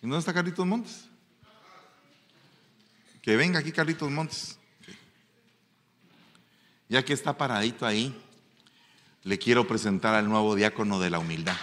¿Y 0.03 0.09
dónde 0.09 0.19
está 0.19 0.35
Carlitos 0.35 0.67
Montes? 0.67 1.09
Que 3.23 3.35
venga 3.35 3.61
aquí 3.61 3.73
Carlitos 3.73 4.11
Montes. 4.11 4.59
Ya 6.87 7.03
que 7.03 7.15
está 7.15 7.37
paradito 7.37 7.87
ahí, 7.87 8.15
le 9.27 9.41
quiero 9.41 9.67
presentar 9.67 10.15
al 10.15 10.29
nuevo 10.29 10.55
diácono 10.55 11.01
de 11.01 11.11
la 11.11 11.19
humildad. 11.19 11.57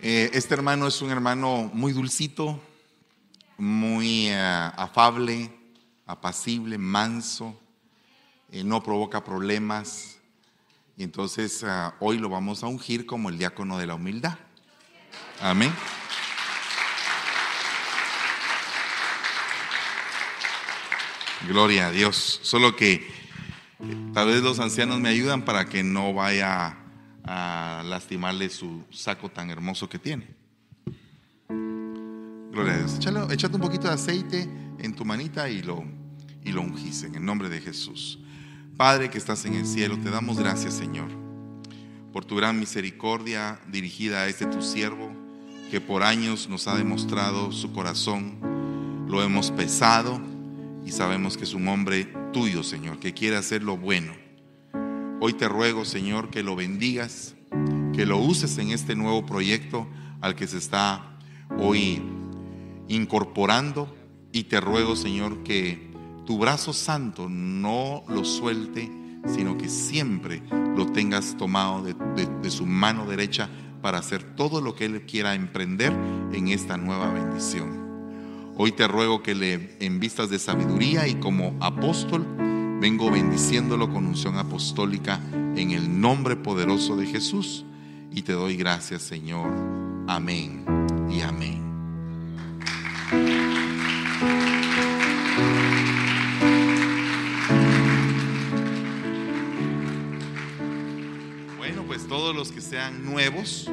Eh, 0.00 0.30
este 0.32 0.54
hermano 0.54 0.88
es 0.88 1.00
un 1.00 1.12
hermano 1.12 1.70
muy 1.72 1.92
dulcito, 1.92 2.60
muy 3.56 4.26
eh, 4.26 4.34
afable, 4.36 5.52
apacible, 6.04 6.76
manso, 6.76 7.56
eh, 8.50 8.64
no 8.64 8.82
provoca 8.82 9.22
problemas. 9.22 10.16
Y 10.96 11.04
entonces 11.04 11.64
hoy 12.00 12.18
lo 12.18 12.28
vamos 12.28 12.64
a 12.64 12.66
ungir 12.66 13.06
como 13.06 13.28
el 13.28 13.38
diácono 13.38 13.78
de 13.78 13.86
la 13.86 13.94
humildad. 13.94 14.36
Amén. 15.40 15.72
Gloria 21.46 21.88
a 21.88 21.90
Dios. 21.90 22.40
Solo 22.42 22.74
que 22.74 23.06
Tal 24.12 24.26
vez 24.26 24.42
los 24.42 24.58
ancianos 24.58 24.98
me 24.98 25.08
ayudan 25.08 25.44
para 25.44 25.66
que 25.66 25.84
no 25.84 26.12
vaya 26.12 26.76
a 27.22 27.82
lastimarle 27.86 28.48
su 28.48 28.82
saco 28.90 29.28
tan 29.28 29.50
hermoso 29.50 29.88
que 29.88 30.00
tiene. 30.00 30.34
Gloria 31.48 32.74
a 32.74 32.78
Dios. 32.78 32.96
Échale, 32.96 33.32
échate 33.32 33.54
un 33.54 33.62
poquito 33.62 33.86
de 33.86 33.94
aceite 33.94 34.48
en 34.80 34.94
tu 34.94 35.04
manita 35.04 35.48
y 35.48 35.62
lo, 35.62 35.84
y 36.44 36.50
lo 36.50 36.62
ungís 36.62 37.04
en 37.04 37.14
el 37.14 37.24
nombre 37.24 37.48
de 37.48 37.60
Jesús. 37.60 38.18
Padre 38.76 39.10
que 39.10 39.18
estás 39.18 39.44
en 39.44 39.54
el 39.54 39.66
cielo, 39.66 39.96
te 39.98 40.10
damos 40.10 40.38
gracias, 40.38 40.74
Señor, 40.74 41.10
por 42.12 42.24
tu 42.24 42.34
gran 42.34 42.58
misericordia 42.58 43.60
dirigida 43.68 44.22
a 44.22 44.28
este 44.28 44.46
tu 44.46 44.60
siervo, 44.60 45.12
que 45.70 45.80
por 45.80 46.02
años 46.02 46.48
nos 46.48 46.66
ha 46.66 46.76
demostrado 46.76 47.52
su 47.52 47.72
corazón. 47.72 49.06
Lo 49.06 49.22
hemos 49.22 49.52
pesado 49.52 50.20
y 50.88 50.90
sabemos 50.90 51.36
que 51.36 51.44
es 51.44 51.52
un 51.52 51.68
hombre 51.68 52.08
tuyo, 52.32 52.62
Señor, 52.62 52.98
que 52.98 53.12
quiere 53.12 53.36
hacer 53.36 53.62
lo 53.62 53.76
bueno. 53.76 54.14
Hoy 55.20 55.34
te 55.34 55.46
ruego, 55.46 55.84
Señor, 55.84 56.30
que 56.30 56.42
lo 56.42 56.56
bendigas, 56.56 57.34
que 57.92 58.06
lo 58.06 58.16
uses 58.16 58.56
en 58.56 58.70
este 58.70 58.96
nuevo 58.96 59.26
proyecto 59.26 59.86
al 60.22 60.34
que 60.34 60.46
se 60.46 60.56
está 60.56 61.18
hoy 61.58 62.00
incorporando. 62.88 63.94
Y 64.32 64.44
te 64.44 64.62
ruego, 64.62 64.96
Señor, 64.96 65.42
que 65.42 65.90
tu 66.24 66.38
brazo 66.38 66.72
santo 66.72 67.28
no 67.28 68.02
lo 68.08 68.24
suelte, 68.24 68.90
sino 69.26 69.58
que 69.58 69.68
siempre 69.68 70.42
lo 70.74 70.86
tengas 70.86 71.36
tomado 71.36 71.82
de, 71.82 72.50
su 72.50 72.64
mano 72.64 73.04
derecha 73.04 73.50
para 73.82 73.98
hacer 73.98 74.22
todo 74.36 74.62
lo 74.62 74.74
que 74.74 74.86
Él 74.86 75.04
quiera 75.04 75.34
emprender 75.34 75.92
en 76.32 76.48
esta 76.48 76.78
nueva 76.78 77.12
bendición. 77.12 77.87
Hoy 78.60 78.72
te 78.72 78.88
ruego 78.88 79.22
que 79.22 79.36
le 79.36 79.76
envistas 79.78 80.30
de 80.30 80.40
sabiduría 80.40 81.06
y 81.06 81.14
como 81.20 81.56
apóstol 81.60 82.26
vengo 82.80 83.08
bendiciéndolo 83.08 83.88
con 83.88 84.04
unción 84.04 84.36
apostólica 84.36 85.20
en 85.54 85.70
el 85.70 86.00
nombre 86.00 86.34
poderoso 86.34 86.96
de 86.96 87.06
Jesús. 87.06 87.64
Y 88.10 88.22
te 88.22 88.32
doy 88.32 88.56
gracias, 88.56 89.02
Señor. 89.02 89.48
Amén 90.08 90.64
y 91.08 91.20
amén. 91.20 91.62
Bueno, 101.58 101.84
pues 101.86 102.08
todos 102.08 102.34
los 102.34 102.50
que 102.50 102.60
sean 102.60 103.04
nuevos, 103.04 103.70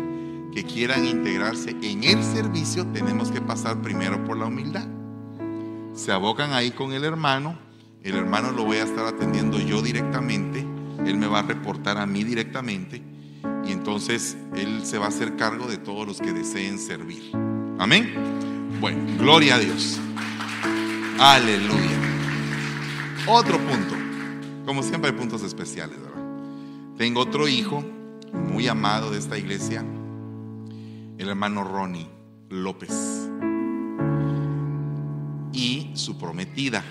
que 0.56 0.64
quieran 0.64 1.06
integrarse 1.06 1.76
en 1.82 2.06
el 2.06 2.24
servicio, 2.24 2.88
tenemos 2.88 3.30
que 3.30 3.42
pasar 3.42 3.82
primero 3.82 4.24
por 4.24 4.38
la 4.38 4.46
humildad. 4.46 4.88
Se 5.94 6.14
abocan 6.14 6.54
ahí 6.54 6.72
con 6.72 6.94
el 6.94 7.04
hermano, 7.04 7.60
el 8.04 8.16
hermano 8.16 8.54
lo 8.54 8.64
voy 8.64 8.78
a 8.78 8.84
estar 8.84 9.06
atendiendo 9.06 9.60
yo 9.60 9.82
directamente, 9.82 10.66
él 11.06 11.18
me 11.18 11.28
va 11.28 11.40
a 11.40 11.42
reportar 11.42 11.98
a 11.98 12.06
mí 12.06 12.24
directamente 12.24 13.04
y 13.66 13.74
entonces 13.74 14.38
él 14.56 14.86
se 14.86 14.98
va 14.98 15.08
a 15.08 15.10
hacer 15.10 15.36
cargo 15.36 15.68
de 15.68 15.78
todos 15.78 16.08
los 16.08 16.22
que 16.22 16.32
deseen 16.32 16.80
servir. 16.80 17.32
Amén. 17.78 18.14
Bueno, 18.80 19.02
gloria 19.20 19.56
a 19.56 19.60
Dios. 19.60 20.00
Aleluya. 21.20 22.00
Otro 23.28 23.58
punto. 23.58 23.94
Como 24.66 24.84
siempre 24.84 25.12
hay 25.12 25.18
puntos 25.18 25.44
especiales, 25.44 26.00
¿verdad? 26.02 26.24
Tengo 26.98 27.20
otro 27.20 27.46
hijo 27.50 27.84
muy 28.32 28.70
amado 28.70 29.12
de 29.12 29.20
esta 29.20 29.38
iglesia, 29.38 29.84
el 31.18 31.30
hermano 31.30 31.64
Ronnie 31.64 32.08
López 32.50 32.92
y 35.54 35.92
su 35.94 36.18
prometida. 36.18 36.84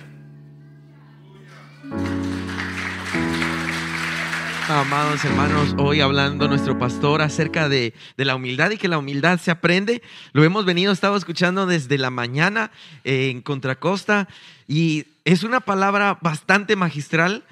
Amados 4.66 5.22
hermanos, 5.27 5.75
hoy 5.77 6.01
hablando 6.01 6.49
nuestro 6.49 6.79
pastor 6.79 7.20
acerca 7.20 7.68
de, 7.68 7.93
de, 8.16 8.25
la 8.25 8.35
humildad 8.35 8.70
y 8.70 8.79
que 8.79 8.89
la 8.89 8.97
humildad 8.97 9.39
se 9.39 9.51
aprende. 9.51 10.03
Lo 10.33 10.43
hemos 10.43 10.64
venido, 10.64 10.91
estado 10.91 11.16
escuchando 11.16 11.66
desde 11.66 11.99
la 11.99 12.09
mañana 12.09 12.70
eh, 13.05 13.29
en 13.29 13.43
Contracosta 13.43 14.27
y 14.66 15.05
es 15.27 15.43
una 15.43 15.61
palabra 15.61 16.18
bastante 16.22 16.77
magistral 16.77 17.45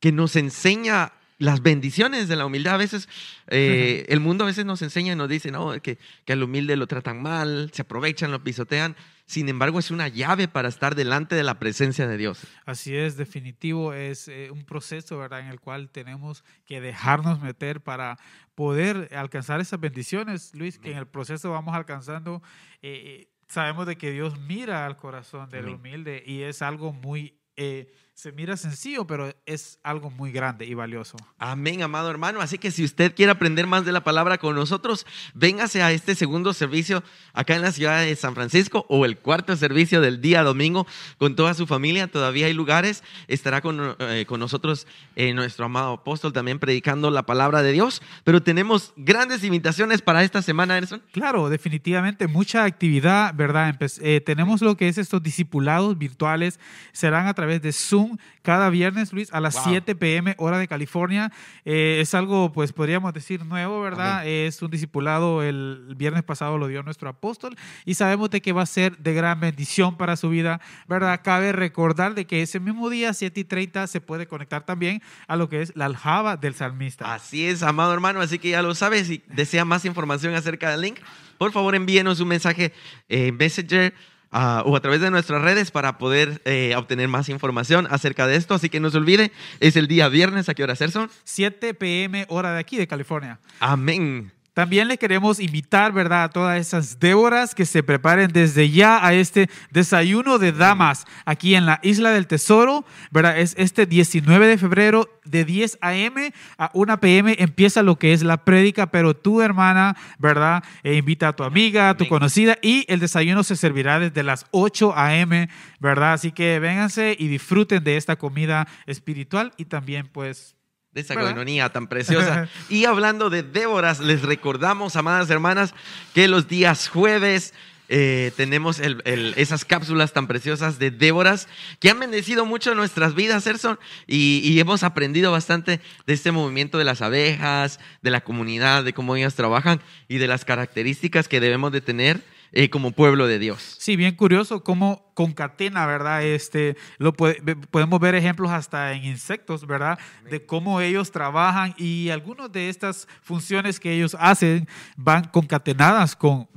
que 0.00 0.10
nos 0.10 0.34
enseña 0.34 1.12
las 1.38 1.62
bendiciones 1.62 2.28
de 2.28 2.36
la 2.36 2.46
humildad. 2.46 2.74
A 2.74 2.78
veces 2.78 3.08
eh, 3.48 4.06
el 4.08 4.20
mundo 4.20 4.44
a 4.44 4.46
veces 4.46 4.64
nos 4.64 4.82
enseña 4.82 5.12
y 5.12 5.16
nos 5.16 5.28
dice 5.28 5.50
no, 5.50 5.80
que, 5.82 5.98
que 6.24 6.32
al 6.32 6.42
humilde 6.42 6.76
lo 6.76 6.86
tratan 6.86 7.22
mal, 7.22 7.70
se 7.72 7.82
aprovechan, 7.82 8.30
lo 8.30 8.42
pisotean. 8.42 8.96
Sin 9.26 9.48
embargo, 9.48 9.80
es 9.80 9.90
una 9.90 10.06
llave 10.06 10.46
para 10.46 10.68
estar 10.68 10.94
delante 10.94 11.34
de 11.34 11.42
la 11.42 11.58
presencia 11.58 12.06
de 12.06 12.16
Dios. 12.16 12.46
Así 12.64 12.96
es, 12.96 13.16
definitivo, 13.16 13.92
es 13.92 14.28
eh, 14.28 14.50
un 14.52 14.64
proceso 14.64 15.18
¿verdad? 15.18 15.40
en 15.40 15.48
el 15.48 15.58
cual 15.58 15.90
tenemos 15.90 16.44
que 16.64 16.80
dejarnos 16.80 17.40
meter 17.40 17.80
para 17.80 18.18
poder 18.54 19.08
alcanzar 19.12 19.60
esas 19.60 19.80
bendiciones, 19.80 20.54
Luis, 20.54 20.78
que 20.78 20.92
en 20.92 20.98
el 20.98 21.08
proceso 21.08 21.50
vamos 21.50 21.74
alcanzando. 21.74 22.40
Eh, 22.82 23.28
sabemos 23.48 23.86
de 23.88 23.96
que 23.96 24.12
Dios 24.12 24.38
mira 24.38 24.86
al 24.86 24.96
corazón 24.96 25.50
del 25.50 25.68
humilde 25.68 26.22
y 26.24 26.42
es 26.42 26.62
algo 26.62 26.92
muy... 26.92 27.38
Eh, 27.56 27.92
se 28.16 28.32
mira 28.32 28.56
sencillo, 28.56 29.06
pero 29.06 29.34
es 29.44 29.78
algo 29.82 30.08
muy 30.08 30.32
grande 30.32 30.64
y 30.64 30.72
valioso. 30.72 31.18
Amén, 31.36 31.82
amado 31.82 32.08
hermano. 32.08 32.40
Así 32.40 32.56
que 32.56 32.70
si 32.70 32.82
usted 32.82 33.14
quiere 33.14 33.30
aprender 33.30 33.66
más 33.66 33.84
de 33.84 33.92
la 33.92 34.04
palabra 34.04 34.38
con 34.38 34.56
nosotros, 34.56 35.06
véngase 35.34 35.82
a 35.82 35.92
este 35.92 36.14
segundo 36.14 36.54
servicio 36.54 37.02
acá 37.34 37.56
en 37.56 37.60
la 37.60 37.72
ciudad 37.72 38.00
de 38.00 38.16
San 38.16 38.34
Francisco 38.34 38.86
o 38.88 39.04
el 39.04 39.18
cuarto 39.18 39.54
servicio 39.54 40.00
del 40.00 40.22
día 40.22 40.42
domingo 40.42 40.86
con 41.18 41.36
toda 41.36 41.52
su 41.52 41.66
familia. 41.66 42.06
Todavía 42.06 42.46
hay 42.46 42.54
lugares. 42.54 43.04
Estará 43.28 43.60
con, 43.60 43.96
eh, 43.98 44.24
con 44.26 44.40
nosotros 44.40 44.86
eh, 45.14 45.34
nuestro 45.34 45.66
amado 45.66 45.92
apóstol 45.92 46.32
también 46.32 46.58
predicando 46.58 47.10
la 47.10 47.26
palabra 47.26 47.60
de 47.60 47.72
Dios. 47.72 48.00
Pero 48.24 48.42
tenemos 48.42 48.94
grandes 48.96 49.44
invitaciones 49.44 50.00
para 50.00 50.24
esta 50.24 50.40
semana, 50.40 50.78
Erson. 50.78 51.02
Claro, 51.12 51.50
definitivamente. 51.50 52.28
Mucha 52.28 52.64
actividad, 52.64 53.34
¿verdad? 53.34 53.76
Eh, 54.00 54.22
tenemos 54.22 54.62
lo 54.62 54.74
que 54.78 54.88
es 54.88 54.96
estos 54.96 55.22
discipulados 55.22 55.98
virtuales. 55.98 56.58
Serán 56.92 57.26
a 57.26 57.34
través 57.34 57.60
de 57.60 57.72
Zoom 57.72 58.05
cada 58.42 58.70
viernes, 58.70 59.12
Luis, 59.12 59.32
a 59.32 59.40
las 59.40 59.54
wow. 59.54 59.64
7 59.68 59.94
pm, 59.94 60.34
hora 60.38 60.58
de 60.58 60.68
California. 60.68 61.32
Eh, 61.64 61.98
es 62.00 62.14
algo, 62.14 62.52
pues 62.52 62.72
podríamos 62.72 63.12
decir, 63.12 63.44
nuevo, 63.44 63.80
¿verdad? 63.80 64.26
Es 64.26 64.62
un 64.62 64.70
discipulado, 64.70 65.42
el 65.42 65.94
viernes 65.96 66.22
pasado 66.22 66.58
lo 66.58 66.68
dio 66.68 66.82
nuestro 66.82 67.08
apóstol 67.08 67.56
y 67.84 67.94
sabemos 67.94 68.30
de 68.30 68.40
que 68.40 68.52
va 68.52 68.62
a 68.62 68.66
ser 68.66 68.96
de 68.98 69.14
gran 69.14 69.40
bendición 69.40 69.96
para 69.96 70.16
su 70.16 70.28
vida, 70.28 70.60
¿verdad? 70.88 71.20
Cabe 71.22 71.52
recordar 71.52 72.14
de 72.14 72.26
que 72.26 72.42
ese 72.42 72.60
mismo 72.60 72.90
día, 72.90 73.12
7 73.12 73.40
y 73.40 73.44
30, 73.44 73.86
se 73.86 74.00
puede 74.00 74.26
conectar 74.26 74.64
también 74.64 75.02
a 75.26 75.36
lo 75.36 75.48
que 75.48 75.62
es 75.62 75.74
la 75.76 75.86
aljaba 75.86 76.36
del 76.36 76.54
salmista. 76.54 77.14
Así 77.14 77.46
es, 77.46 77.62
amado 77.62 77.92
hermano, 77.92 78.20
así 78.20 78.38
que 78.38 78.50
ya 78.50 78.62
lo 78.62 78.74
sabes, 78.74 79.06
si 79.06 79.22
desea 79.28 79.64
más 79.64 79.84
información 79.84 80.34
acerca 80.34 80.70
del 80.70 80.80
link, 80.80 80.98
por 81.38 81.52
favor 81.52 81.74
envíenos 81.74 82.20
un 82.20 82.28
mensaje 82.28 82.72
en 83.08 83.28
eh, 83.28 83.32
Messenger 83.32 83.94
Uh, 84.36 84.60
o 84.66 84.76
a 84.76 84.80
través 84.80 85.00
de 85.00 85.10
nuestras 85.10 85.40
redes 85.40 85.70
para 85.70 85.96
poder 85.96 86.42
eh, 86.44 86.74
obtener 86.76 87.08
más 87.08 87.30
información 87.30 87.88
acerca 87.90 88.26
de 88.26 88.36
esto. 88.36 88.52
Así 88.52 88.68
que 88.68 88.80
no 88.80 88.90
se 88.90 88.98
olvide, 88.98 89.32
es 89.60 89.76
el 89.76 89.88
día 89.88 90.10
viernes. 90.10 90.50
¿A 90.50 90.54
qué 90.54 90.62
hora, 90.62 90.76
Serson? 90.76 91.10
7 91.24 91.72
p.m. 91.72 92.26
hora 92.28 92.52
de 92.52 92.60
aquí, 92.60 92.76
de 92.76 92.86
California. 92.86 93.40
Amén. 93.60 94.35
También 94.56 94.88
les 94.88 94.98
queremos 94.98 95.38
invitar, 95.38 95.92
¿verdad?, 95.92 96.24
a 96.24 96.28
todas 96.30 96.58
esas 96.58 96.98
Déboras 96.98 97.54
que 97.54 97.66
se 97.66 97.82
preparen 97.82 98.32
desde 98.32 98.70
ya 98.70 99.06
a 99.06 99.12
este 99.12 99.50
desayuno 99.70 100.38
de 100.38 100.52
damas 100.52 101.04
aquí 101.26 101.54
en 101.54 101.66
la 101.66 101.78
Isla 101.82 102.10
del 102.10 102.26
Tesoro, 102.26 102.86
¿verdad? 103.10 103.38
Es 103.38 103.54
este 103.58 103.84
19 103.84 104.46
de 104.46 104.56
febrero 104.56 105.10
de 105.26 105.44
10 105.44 105.76
a.m. 105.82 106.32
a 106.56 106.70
1 106.72 107.00
p.m. 107.00 107.36
empieza 107.38 107.82
lo 107.82 107.98
que 107.98 108.14
es 108.14 108.22
la 108.22 108.46
prédica, 108.46 108.86
pero 108.86 109.14
tu 109.14 109.42
hermana, 109.42 109.94
¿verdad?, 110.18 110.64
e 110.82 110.94
invita 110.94 111.28
a 111.28 111.36
tu 111.36 111.44
amiga, 111.44 111.90
a 111.90 111.96
tu 111.98 112.08
conocida 112.08 112.56
y 112.62 112.86
el 112.88 112.98
desayuno 112.98 113.44
se 113.44 113.56
servirá 113.56 113.98
desde 113.98 114.22
las 114.22 114.46
8 114.52 114.94
a.m., 114.96 115.50
¿verdad? 115.80 116.14
Así 116.14 116.32
que 116.32 116.58
vénganse 116.60 117.14
y 117.18 117.28
disfruten 117.28 117.84
de 117.84 117.98
esta 117.98 118.16
comida 118.16 118.66
espiritual 118.86 119.52
y 119.58 119.66
también, 119.66 120.08
pues, 120.10 120.55
de 120.96 121.02
esa 121.02 121.14
coinonía 121.14 121.68
tan 121.68 121.88
preciosa. 121.88 122.48
y 122.70 122.86
hablando 122.86 123.28
de 123.28 123.42
Déboras, 123.42 124.00
les 124.00 124.22
recordamos, 124.22 124.96
amadas 124.96 125.28
hermanas, 125.28 125.74
que 126.14 126.26
los 126.26 126.48
días 126.48 126.88
jueves 126.88 127.52
eh, 127.90 128.32
tenemos 128.34 128.80
el, 128.80 129.02
el, 129.04 129.34
esas 129.36 129.66
cápsulas 129.66 130.14
tan 130.14 130.26
preciosas 130.26 130.78
de 130.78 130.90
Déboras 130.90 131.48
que 131.80 131.90
han 131.90 132.00
bendecido 132.00 132.46
mucho 132.46 132.74
nuestras 132.74 133.14
vidas, 133.14 133.46
Erson, 133.46 133.78
y, 134.06 134.40
y, 134.42 134.58
hemos 134.58 134.84
aprendido 134.84 135.30
bastante 135.30 135.82
de 136.06 136.14
este 136.14 136.32
movimiento 136.32 136.78
de 136.78 136.84
las 136.84 137.02
abejas, 137.02 137.78
de 138.00 138.10
la 138.10 138.22
comunidad, 138.22 138.82
de 138.82 138.94
cómo 138.94 139.16
ellas 139.16 139.34
trabajan 139.34 139.82
y 140.08 140.16
de 140.16 140.28
las 140.28 140.46
características 140.46 141.28
que 141.28 141.40
debemos 141.40 141.72
de 141.72 141.82
tener 141.82 142.22
eh, 142.56 142.70
como 142.70 142.90
pueblo 142.92 143.26
de 143.26 143.38
Dios. 143.38 143.76
Sí, 143.78 143.96
bien 143.96 144.14
curioso 144.14 144.62
cómo 144.64 145.04
concatena, 145.14 145.86
¿verdad? 145.86 146.22
Este, 146.22 146.76
lo 146.98 147.14
puede- 147.14 147.40
podemos 147.70 147.98
ver 148.00 148.14
ejemplos 148.14 148.50
hasta 148.50 148.92
en 148.92 149.04
insectos, 149.04 149.66
¿verdad? 149.66 149.98
De 150.30 150.44
cómo 150.44 150.80
ellos 150.82 151.10
trabajan 151.10 151.74
y 151.78 152.10
algunas 152.10 152.52
de 152.52 152.68
estas 152.68 153.08
funciones 153.22 153.80
que 153.80 153.92
ellos 153.94 154.14
hacen 154.20 154.68
van 154.96 155.24
concatenadas 155.24 156.16
con 156.16 156.48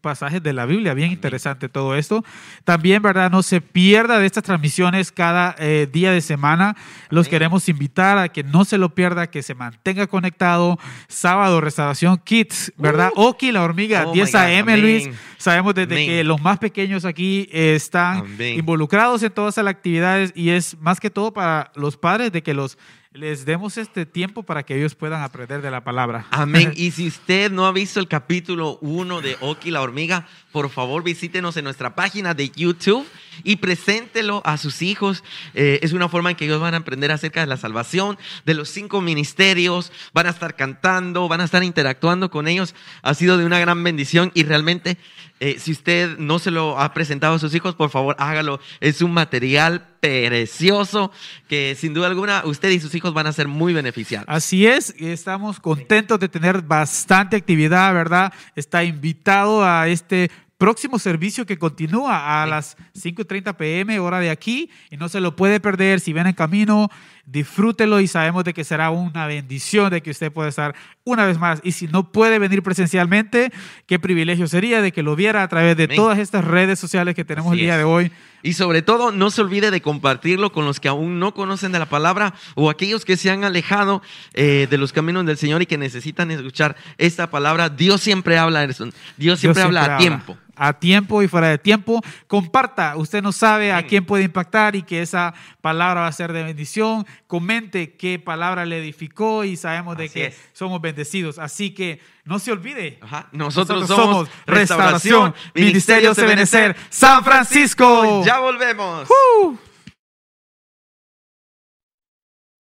pasajes 0.00 0.40
de 0.42 0.52
la 0.52 0.64
Biblia. 0.64 0.94
Bien 0.94 1.10
interesante 1.10 1.68
todo 1.68 1.96
esto. 1.96 2.24
También, 2.62 3.02
¿verdad? 3.02 3.30
No 3.32 3.42
se 3.42 3.60
pierda 3.60 4.18
de 4.20 4.26
estas 4.26 4.44
transmisiones 4.44 5.10
cada 5.10 5.56
eh, 5.58 5.88
día 5.92 6.12
de 6.12 6.20
semana. 6.20 6.76
Los 7.10 7.26
Amén. 7.26 7.30
queremos 7.30 7.68
invitar 7.68 8.18
a 8.18 8.28
que 8.28 8.44
no 8.44 8.64
se 8.64 8.78
lo 8.78 8.94
pierda, 8.94 9.28
que 9.28 9.42
se 9.42 9.54
mantenga 9.54 10.06
conectado. 10.06 10.78
Sábado, 11.08 11.60
Restauración 11.60 12.18
Kids, 12.18 12.72
¿verdad? 12.76 13.10
Oki, 13.16 13.50
la 13.50 13.62
hormiga, 13.62 14.04
Oh 14.06 14.10
my 14.10 14.14
10 14.20 14.32
God, 14.32 14.40
a.m.. 14.40 14.76
Luis. 14.78 15.08
Sabemos 15.44 15.74
desde 15.74 15.92
Amén. 15.92 16.08
que 16.08 16.24
los 16.24 16.40
más 16.40 16.58
pequeños 16.58 17.04
aquí 17.04 17.50
eh, 17.52 17.74
están 17.74 18.20
Amén. 18.20 18.58
involucrados 18.58 19.22
en 19.22 19.30
todas 19.30 19.54
las 19.58 19.66
actividades 19.66 20.32
y 20.34 20.48
es 20.48 20.74
más 20.80 20.98
que 20.98 21.10
todo 21.10 21.34
para 21.34 21.70
los 21.74 21.98
padres 21.98 22.32
de 22.32 22.42
que 22.42 22.54
los 22.54 22.78
les 23.12 23.44
demos 23.44 23.76
este 23.76 24.06
tiempo 24.06 24.42
para 24.42 24.62
que 24.64 24.74
ellos 24.74 24.94
puedan 24.94 25.22
aprender 25.22 25.60
de 25.60 25.70
la 25.70 25.84
palabra. 25.84 26.26
Amén. 26.30 26.72
Y 26.76 26.92
si 26.92 27.06
usted 27.06 27.52
no 27.52 27.66
ha 27.66 27.72
visto 27.72 28.00
el 28.00 28.08
capítulo 28.08 28.78
1 28.80 29.20
de 29.20 29.36
Oki 29.40 29.70
la 29.70 29.82
hormiga, 29.82 30.26
por 30.50 30.70
favor 30.70 31.04
visítenos 31.04 31.58
en 31.58 31.64
nuestra 31.64 31.94
página 31.94 32.32
de 32.32 32.48
YouTube 32.48 33.06
y 33.42 33.56
preséntelo 33.56 34.42
a 34.44 34.56
sus 34.56 34.82
hijos. 34.82 35.24
Eh, 35.54 35.80
es 35.82 35.92
una 35.92 36.08
forma 36.08 36.30
en 36.30 36.36
que 36.36 36.44
ellos 36.44 36.60
van 36.60 36.74
a 36.74 36.78
aprender 36.78 37.10
acerca 37.10 37.40
de 37.40 37.46
la 37.46 37.56
salvación, 37.56 38.18
de 38.44 38.54
los 38.54 38.68
cinco 38.68 39.00
ministerios, 39.00 39.92
van 40.12 40.26
a 40.26 40.30
estar 40.30 40.56
cantando, 40.56 41.28
van 41.28 41.40
a 41.40 41.44
estar 41.44 41.64
interactuando 41.64 42.30
con 42.30 42.48
ellos. 42.48 42.74
Ha 43.02 43.14
sido 43.14 43.36
de 43.36 43.44
una 43.44 43.58
gran 43.58 43.82
bendición 43.82 44.30
y 44.34 44.44
realmente 44.44 44.98
eh, 45.40 45.56
si 45.58 45.72
usted 45.72 46.16
no 46.18 46.38
se 46.38 46.50
lo 46.50 46.78
ha 46.78 46.94
presentado 46.94 47.34
a 47.34 47.38
sus 47.38 47.54
hijos, 47.54 47.74
por 47.74 47.90
favor 47.90 48.14
hágalo. 48.18 48.60
Es 48.80 49.02
un 49.02 49.12
material 49.12 49.88
precioso 50.00 51.10
que 51.48 51.74
sin 51.78 51.92
duda 51.92 52.06
alguna 52.06 52.42
usted 52.44 52.70
y 52.70 52.78
sus 52.78 52.94
hijos 52.94 53.12
van 53.14 53.26
a 53.26 53.32
ser 53.32 53.48
muy 53.48 53.72
beneficiados. 53.72 54.26
Así 54.28 54.66
es, 54.66 54.94
estamos 54.98 55.60
contentos 55.60 56.20
de 56.20 56.28
tener 56.28 56.62
bastante 56.62 57.36
actividad, 57.36 57.92
¿verdad? 57.92 58.32
Está 58.54 58.84
invitado 58.84 59.64
a 59.64 59.88
este 59.88 60.30
próximo 60.64 60.98
servicio 60.98 61.44
que 61.44 61.58
continúa 61.58 62.42
a 62.42 62.46
las 62.46 62.78
5.30 62.94 63.54
pm, 63.54 63.98
hora 63.98 64.18
de 64.18 64.30
aquí, 64.30 64.70
y 64.90 64.96
no 64.96 65.10
se 65.10 65.20
lo 65.20 65.36
puede 65.36 65.60
perder. 65.60 66.00
Si 66.00 66.14
viene 66.14 66.30
en 66.30 66.34
camino, 66.34 66.88
disfrútelo 67.26 68.00
y 68.00 68.06
sabemos 68.06 68.44
de 68.44 68.54
que 68.54 68.64
será 68.64 68.90
una 68.90 69.26
bendición 69.26 69.90
de 69.90 70.02
que 70.02 70.10
usted 70.10 70.32
pueda 70.32 70.48
estar 70.48 70.74
una 71.04 71.26
vez 71.26 71.38
más. 71.38 71.60
Y 71.62 71.72
si 71.72 71.86
no 71.86 72.12
puede 72.12 72.38
venir 72.38 72.62
presencialmente, 72.62 73.52
qué 73.86 73.98
privilegio 73.98 74.46
sería 74.46 74.82
de 74.82 74.92
que 74.92 75.02
lo 75.02 75.16
viera 75.16 75.42
a 75.42 75.48
través 75.48 75.76
de 75.76 75.84
Amén. 75.84 75.96
todas 75.96 76.18
estas 76.18 76.44
redes 76.44 76.78
sociales 76.78 77.14
que 77.14 77.24
tenemos 77.24 77.52
Así 77.52 77.60
el 77.60 77.66
día 77.66 77.74
es. 77.74 77.78
de 77.78 77.84
hoy. 77.84 78.12
Y 78.42 78.52
sobre 78.52 78.82
todo, 78.82 79.10
no 79.10 79.30
se 79.30 79.40
olvide 79.40 79.70
de 79.70 79.80
compartirlo 79.80 80.52
con 80.52 80.66
los 80.66 80.78
que 80.78 80.88
aún 80.88 81.18
no 81.18 81.32
conocen 81.32 81.72
de 81.72 81.78
la 81.78 81.86
palabra 81.86 82.34
o 82.54 82.68
aquellos 82.68 83.06
que 83.06 83.16
se 83.16 83.30
han 83.30 83.42
alejado 83.42 84.02
eh, 84.34 84.66
de 84.68 84.76
los 84.76 84.92
caminos 84.92 85.24
del 85.24 85.38
Señor 85.38 85.62
y 85.62 85.66
que 85.66 85.78
necesitan 85.78 86.30
escuchar 86.30 86.76
esta 86.98 87.30
palabra. 87.30 87.70
Dios 87.70 88.02
siempre 88.02 88.36
habla, 88.36 88.62
Erson. 88.62 88.92
Dios 89.16 89.40
siempre, 89.40 89.62
Dios 89.62 89.66
habla 89.66 89.94
a 89.94 89.98
tiempo. 89.98 90.36
A 90.56 90.74
tiempo 90.74 91.22
y 91.22 91.26
fuera 91.26 91.48
de 91.48 91.58
tiempo. 91.58 92.02
Comparta. 92.26 92.96
Usted 92.96 93.22
no 93.22 93.32
sabe 93.32 93.72
a 93.72 93.86
quién 93.86 94.04
puede 94.04 94.24
impactar 94.24 94.76
y 94.76 94.82
que 94.82 95.00
esa 95.00 95.32
palabra 95.62 96.02
va 96.02 96.06
a 96.06 96.12
ser 96.12 96.32
de 96.32 96.44
bendición. 96.44 97.06
Comente 97.26 97.94
qué 97.96 98.18
palabra 98.18 98.64
le 98.64 98.78
edificó 98.78 99.44
y 99.44 99.56
sabemos 99.56 99.96
de 99.96 100.04
Así 100.04 100.14
que 100.14 100.26
es. 100.26 100.40
somos 100.52 100.80
bendecidos. 100.80 101.38
Así 101.38 101.72
que 101.72 102.00
no 102.24 102.38
se 102.38 102.52
olvide. 102.52 102.98
Ajá. 103.00 103.28
Nosotros, 103.32 103.80
Nosotros 103.80 103.88
somos 103.88 104.28
somos 104.28 104.46
Restauración, 104.46 105.34
Ministerio 105.54 106.14
Sebenecer, 106.14 106.76
San 106.90 107.24
Francisco. 107.24 108.24
Ya 108.24 108.38
volvemos. 108.40 109.08
¡Uh! 109.08 109.56